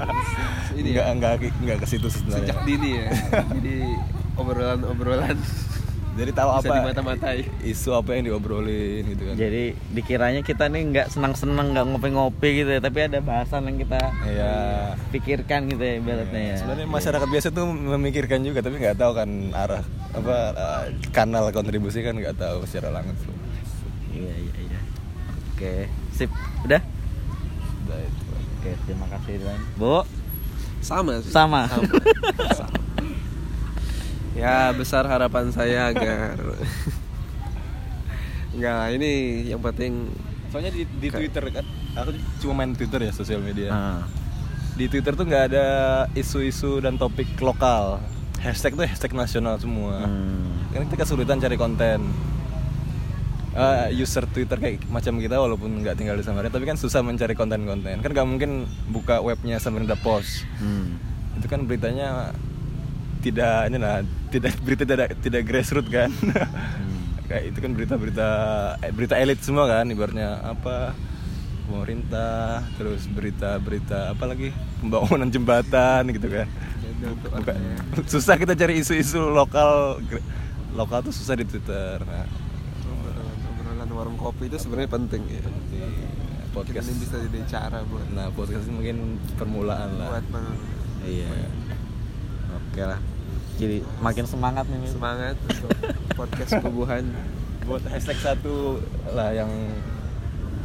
Ini 0.75 0.89
enggak 0.91 1.07
enggak 1.11 1.33
enggak 1.59 1.79
ke 1.83 1.87
situ 1.87 2.07
sebenarnya. 2.07 2.55
Sejak 2.55 2.59
dini 2.63 2.91
ya. 2.99 3.09
Jadi 3.59 3.77
obrolan-obrolan 4.33 5.37
jadi 6.13 6.31
tahu 6.31 6.49
bisa 6.51 6.61
apa 6.63 6.75
dimata-matai. 6.79 7.37
isu 7.63 7.91
apa 7.93 8.11
yang 8.13 8.25
diobrolin 8.27 9.03
gitu 9.07 9.23
kan 9.25 9.35
Jadi 9.35 9.63
dikiranya 9.91 10.41
kita 10.41 10.69
nih 10.69 10.83
nggak 10.87 11.07
senang-senang 11.09 11.73
nggak 11.73 11.87
ngopi-ngopi 11.87 12.49
gitu 12.55 12.71
ya, 12.71 12.81
tapi 12.81 12.99
ada 13.03 13.19
bahasan 13.19 13.65
yang 13.65 13.81
kita 13.81 14.01
Iya. 14.23 14.53
pikirkan 15.09 15.67
gitu 15.67 15.81
ya 15.81 15.95
ibaratnya 15.97 16.43
ya. 16.43 16.57
Sebenarnya 16.59 16.87
masyarakat 16.87 17.29
biasa 17.29 17.49
tuh 17.51 17.65
memikirkan 17.65 18.41
juga 18.41 18.61
tapi 18.61 18.77
nggak 18.77 18.95
tahu 18.95 19.13
kan 19.15 19.29
arah 19.53 19.83
apa 20.13 20.37
uh, 20.53 20.85
kanal 21.11 21.49
kontribusi 21.49 22.01
kan 22.01 22.13
nggak 22.13 22.37
tahu 22.37 22.63
secara 22.65 22.93
langsung. 22.95 23.33
Iya 24.13 24.35
iya 24.37 24.55
iya. 24.63 24.81
Oke, 25.51 25.89
sip. 26.13 26.29
Udah? 26.63 26.85
Udah 27.83 27.99
itu. 27.99 28.23
Oke, 28.61 28.71
terima 28.85 29.07
kasih 29.09 29.41
Dilan. 29.41 29.61
Bu, 29.75 30.05
sama 30.79 31.25
sih. 31.25 31.33
sama. 31.33 31.65
ya 34.33 34.73
besar 34.73 35.05
harapan 35.05 35.51
saya 35.51 35.89
agar 35.89 36.37
Enggak, 38.53 38.85
ini 38.93 39.13
yang 39.49 39.65
penting 39.65 40.13
Soalnya 40.53 40.69
di, 40.69 40.85
di 40.85 41.09
Twitter 41.09 41.41
kan, 41.49 41.65
aku 41.97 42.13
cuma 42.45 42.61
main 42.61 42.77
Twitter 42.77 43.01
ya 43.01 43.09
sosial 43.09 43.41
media. 43.41 43.73
Ah, 43.73 44.05
Di 44.77 44.85
Twitter 44.85 45.17
tuh 45.17 45.25
nggak 45.25 45.49
ada 45.49 45.67
isu-isu 46.13 46.77
dan 46.77 47.01
topik 47.01 47.41
lokal. 47.41 48.05
Hashtag 48.37 48.77
tuh 48.77 48.85
hashtag 48.85 49.17
nasional 49.17 49.57
semua. 49.57 50.05
hmm. 50.05 50.77
Kan 50.77 50.93
kita 50.93 50.97
kesulitan 51.01 51.41
cari 51.41 51.57
konten. 51.57 52.05
Eh, 53.53 53.97
user 53.97 54.29
Twitter 54.29 54.57
kayak 54.57 54.85
macam 54.89 55.17
kita 55.17 55.37
walaupun 55.37 55.81
nggak 55.81 55.97
tinggal 55.97 56.17
di 56.17 56.25
Samarinda 56.25 56.53
tapi 56.53 56.65
kan 56.65 56.77
susah 56.77 57.05
mencari 57.05 57.37
konten-konten 57.37 58.01
kan 58.01 58.09
nggak 58.11 58.25
mungkin 58.25 58.65
buka 58.89 59.21
webnya 59.21 59.61
Samarinda 59.61 59.93
Post 59.93 60.49
Hmm. 60.57 60.97
itu 61.37 61.45
kan 61.49 61.69
beritanya 61.69 62.33
tidak 63.23 63.71
ini 63.71 63.79
lah 63.79 64.03
tidak 64.35 64.53
berita 64.67 64.83
tidak 64.83 65.09
tidak 65.23 65.43
grassroots 65.47 65.89
kan. 65.89 66.11
Kayak 67.31 67.45
itu 67.55 67.59
kan 67.63 67.71
berita-berita 67.73 68.29
eh, 68.83 68.93
berita 68.93 69.15
elit 69.17 69.41
semua 69.41 69.65
kan 69.71 69.87
ibaratnya 69.89 70.43
apa 70.43 70.93
pemerintah 71.71 72.67
terus 72.77 73.09
berita-berita 73.09 74.13
apa 74.13 74.25
lagi 74.29 74.51
pembangunan 74.83 75.31
jembatan 75.31 76.11
gitu 76.13 76.29
kan. 76.29 76.49
Bukan, 77.03 77.57
susah 78.07 78.39
kita 78.39 78.55
cari 78.55 78.79
isu-isu 78.79 79.19
lokal 79.33 79.99
lokal 80.75 81.03
tuh 81.03 81.15
susah 81.15 81.35
di 81.35 81.47
twitter. 81.47 81.99
Nah, 82.03 82.27
obrolan 83.51 83.91
warung 83.91 84.19
kopi 84.19 84.47
itu 84.47 84.59
sebenarnya 84.61 84.91
penting 84.93 85.23
ya. 85.27 85.43
Podcast. 86.53 86.85
ini 86.93 87.01
bisa 87.01 87.17
jadi 87.17 87.41
cara 87.49 87.81
buat 87.89 88.13
nah 88.13 88.29
podcast 88.29 88.69
ini 88.69 88.77
mungkin 88.77 88.97
permulaan 89.41 89.97
lah. 89.97 90.21
Buat 90.21 90.27
Iya. 91.03 91.49
Oke 92.53 92.83
lah. 92.85 93.01
Jadi 93.55 93.77
makin 93.99 94.25
semangat 94.25 94.65
nih. 94.67 94.89
Semangat 94.89 95.37
untuk 95.41 95.71
podcast 96.13 96.53
kubuhan 96.61 97.05
buat 97.63 97.83
hashtag 97.87 98.19
satu 98.19 98.83
lah 99.09 99.31
yang 99.31 99.49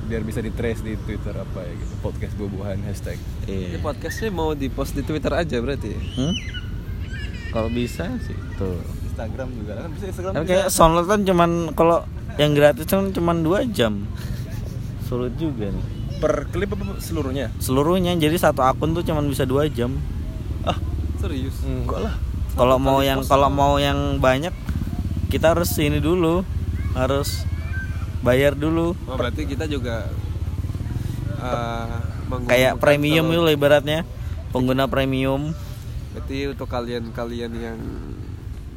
biar 0.05 0.23
bisa 0.23 0.39
di 0.39 0.49
trace 0.49 0.81
di 0.81 0.95
Twitter 0.97 1.29
apa 1.31 1.61
ya 1.61 1.73
gitu 1.73 1.93
podcast 1.99 2.33
bubuhan 2.33 2.79
hashtag 2.81 3.19
ini 3.43 3.75
Iya. 3.75 3.83
podcastnya 3.83 4.31
mau 4.31 4.55
di 4.55 4.65
post 4.67 4.95
di 4.95 5.03
Twitter 5.03 5.29
aja 5.29 5.59
berarti 5.59 5.88
ya? 5.89 5.99
Hmm? 6.15 6.33
Kalau 7.49 7.69
bisa 7.69 8.07
sih 8.23 8.33
tuh. 8.55 8.79
Instagram 9.03 9.49
juga 9.51 9.71
kan 9.77 9.89
bisa 9.91 10.05
Instagram 10.07 10.31
Tapi 10.31 10.45
kayak 10.47 10.67
download 10.69 11.05
kan 11.05 11.19
cuman 11.23 11.49
kalau 11.73 11.97
yang 12.35 12.51
gratis 12.53 12.85
kan 12.85 13.09
cuman 13.09 13.38
dua 13.41 13.61
jam. 13.67 14.07
Sulit 15.03 15.35
juga 15.35 15.67
nih. 15.67 15.85
per 16.17 16.49
klip 16.49 16.73
apa 16.73 16.97
seluruhnya 16.97 17.53
Seluruhnya 17.57 18.09
jadi 18.13 18.33
satu 18.35 18.59
akun 18.59 18.91
tuh 18.91 19.03
cuman 19.03 19.27
bisa 19.27 19.43
dua 19.43 19.67
jam. 19.67 19.93
ah 20.63 20.73
serius 21.15 21.61
enggak 21.61 21.99
lah 22.01 22.15
Kalau 22.58 22.82
mau 22.82 23.05
yang 23.05 23.22
kalau 23.22 23.53
mau 23.53 23.78
yang 23.78 24.18
banyak 24.18 24.49
kita 25.30 25.53
harus 25.53 25.78
ini 25.78 26.01
dulu 26.01 26.41
harus 26.97 27.45
bayar 28.26 28.58
dulu. 28.58 28.97
Oh, 29.05 29.14
berarti 29.14 29.45
kita 29.45 29.70
juga 29.70 30.10
uh, 31.38 32.01
kayak 32.49 32.82
premium 32.82 33.30
itu 33.30 33.45
ibaratnya 33.53 34.01
pengguna 34.49 34.89
premium. 34.89 35.53
Berarti 36.18 36.49
untuk 36.49 36.66
kalian-kalian 36.66 37.51
yang 37.53 37.80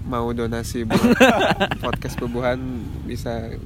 mau 0.05 0.29
donasi 0.37 0.85
buat 0.89 1.01
podcast 1.81 2.21
kubuhan 2.21 2.61
bisa 3.09 3.57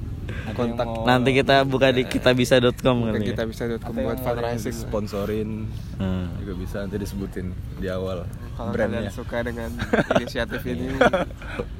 kontak 0.51 0.83
mau- 0.83 1.03
nanti 1.03 1.29
kita 1.33 1.63
buka 1.63 1.89
di 1.89 2.03
kitabisa.com 2.03 2.97
kali 3.03 3.17
ya. 3.19 3.27
kita 3.31 3.43
bisa 3.43 3.63
Atau 3.67 3.91
buat 3.91 4.17
fundraising 4.17 4.75
sponsorin 4.75 5.49
Hmm. 5.95 6.27
juga 6.37 6.53
bisa 6.55 6.75
nanti 6.79 6.97
disebutin 6.97 7.51
di 7.75 7.87
awal 7.87 8.27
kalau 8.53 8.69
brandnya 8.69 9.03
kalian 9.03 9.13
suka 9.13 9.37
dengan 9.41 9.69
inisiatif 10.13 10.61
ini 10.63 10.95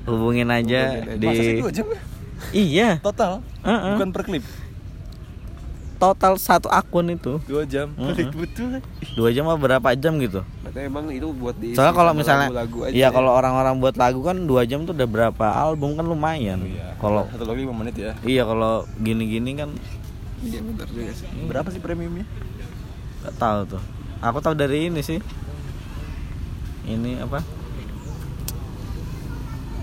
hubungin 0.06 0.48
aja 0.48 0.82
Hubungin 0.91 1.04
aja. 1.06 1.16
di 1.16 1.26
masa 1.26 1.41
sih 1.41 1.56
jam 1.74 1.88
ya? 1.88 2.00
iya 2.52 2.89
total 3.00 3.39
Heeh. 3.62 3.93
bukan 3.93 4.10
per 4.10 4.24
klip 4.24 4.43
total 5.96 6.36
satu 6.36 6.68
akun 6.68 7.08
itu 7.10 7.39
dua 7.46 7.64
jam. 7.64 7.91
Klik 7.96 8.32
betul 8.41 8.80
dua 9.16 9.30
jam 9.32 9.48
apa 9.48 9.58
berapa 9.58 9.88
jam 9.96 10.20
gitu 10.20 10.43
berarti 10.62 10.80
emang 10.84 11.08
itu 11.10 11.28
buat 11.32 11.56
di 11.56 11.72
soalnya 11.72 11.93
kalau 11.93 12.12
misalnya 12.12 12.48
lagu 12.52 12.84
aja 12.84 12.91
iya 12.91 13.08
ya. 13.08 13.16
kalau 13.16 13.32
orang-orang 13.32 13.80
buat 13.80 13.96
lagu 13.96 14.20
kan 14.20 14.43
dua 14.43 14.64
jam 14.64 14.84
tuh 14.84 14.91
udah 14.91 15.08
berapa 15.08 15.46
album 15.56 15.96
kan 15.96 16.04
lumayan 16.04 16.60
Iya. 16.62 17.00
kalau 17.00 17.24
satu 17.30 17.46
lagi 17.46 17.64
lima 17.64 17.74
menit 17.74 17.96
ya 17.96 18.12
iya 18.22 18.43
kalau 18.43 18.84
gini-gini 18.98 19.56
kan 19.56 19.70
iya 20.41 20.60
benar 20.60 20.88
juga 20.88 21.12
sih 21.12 21.28
berapa 21.48 21.68
sih 21.70 21.80
premiumnya 21.80 22.28
Gak 23.22 23.41
tahu 23.41 23.60
tuh. 23.66 23.82
Aku 24.22 24.38
tahu 24.38 24.54
dari 24.54 24.86
ini 24.86 25.02
sih. 25.02 25.18
Ini 26.86 27.26
apa? 27.26 27.41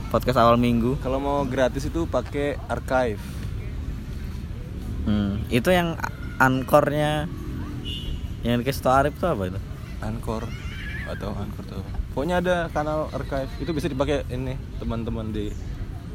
Podcast 0.08 0.38
awal 0.38 0.54
minggu. 0.54 0.94
kalau 1.02 1.18
mau 1.18 1.42
gratis 1.42 1.82
itu 1.82 2.06
pakai 2.06 2.54
archive 2.68 3.18
Hmm, 5.03 5.42
itu 5.50 5.68
yang 5.74 5.98
ankornya 6.38 7.26
yang 8.42 8.59
dikasih 8.62 8.82
tau 8.82 8.94
Arif 8.94 9.14
tuh 9.18 9.30
apa 9.30 9.50
itu? 9.50 9.61
Anchor 10.03 10.46
atau 11.07 11.30
Anchor 11.34 11.64
tuh 11.66 11.84
pokoknya 12.12 12.44
ada 12.44 12.57
kanal 12.70 13.09
archive. 13.11 13.50
Itu 13.59 13.72
bisa 13.72 13.88
dipakai 13.88 14.28
ini 14.30 14.55
teman-teman 14.78 15.32
di 15.32 15.50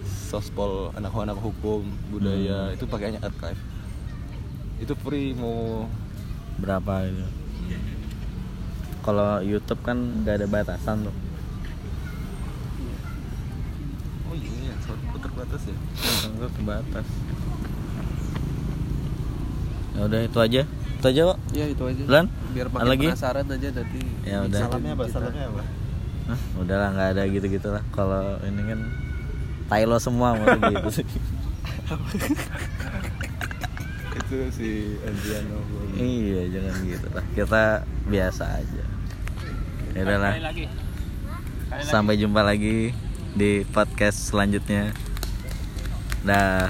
sospol 0.06 0.92
anak-anak 0.96 1.36
hukum 1.40 1.88
budaya. 2.14 2.72
Itu 2.72 2.88
pakainya 2.88 3.20
archive. 3.24 3.60
Itu 4.78 4.94
free 5.00 5.34
mau 5.34 5.90
Berapa 6.58 7.06
itu? 7.06 7.26
Kalau 9.06 9.40
YouTube 9.46 9.82
kan 9.86 9.98
nggak 10.26 10.44
ada 10.44 10.48
batasan 10.50 11.06
tuh. 11.06 11.16
oh 14.28 14.36
iya 14.36 14.74
terbatas 15.22 15.62
ya? 15.64 15.78
Terbatas. 16.58 17.08
Ya 19.98 20.02
udah 20.04 20.20
itu 20.22 20.38
aja. 20.38 20.62
Itu 20.98 21.06
aja, 21.08 21.22
Pak. 21.28 21.38
ya 21.52 21.66
itu 21.68 21.84
aja 21.84 22.04
Lan? 22.08 22.26
biar 22.52 22.68
makin 22.70 22.86
lagi? 22.88 23.06
penasaran 23.08 23.46
aja 23.46 23.68
nanti 23.72 24.00
Ya 24.24 24.38
udah. 24.42 24.60
salamnya 24.60 24.92
apa 24.94 25.04
salamnya 25.08 25.46
apa 25.48 25.62
Hah, 26.28 26.40
udahlah 26.58 26.90
nggak 26.92 27.10
ada 27.14 27.24
gitu-gitu 27.26 27.68
lah. 27.68 27.84
Kalau 27.90 28.38
ini 28.42 28.62
kan 28.64 28.80
Tylo 29.68 29.98
semua 29.98 30.34
maksudnya 30.34 30.74
gitu 30.76 30.90
sih. 30.94 31.06
itu 34.18 34.38
si 34.52 34.70
Adriano 35.00 35.58
Iya, 35.94 36.42
jangan 36.52 36.76
gitu 36.84 37.08
lah. 37.10 37.24
Kita 37.32 37.64
biasa 38.06 38.44
aja. 38.56 38.84
Ya 39.94 40.02
udahlah. 40.04 40.34
Sampai 41.82 42.16
jumpa 42.16 42.42
lagi 42.42 42.92
di 43.34 43.64
podcast 43.66 44.30
selanjutnya. 44.30 44.92
Dah. 46.22 46.70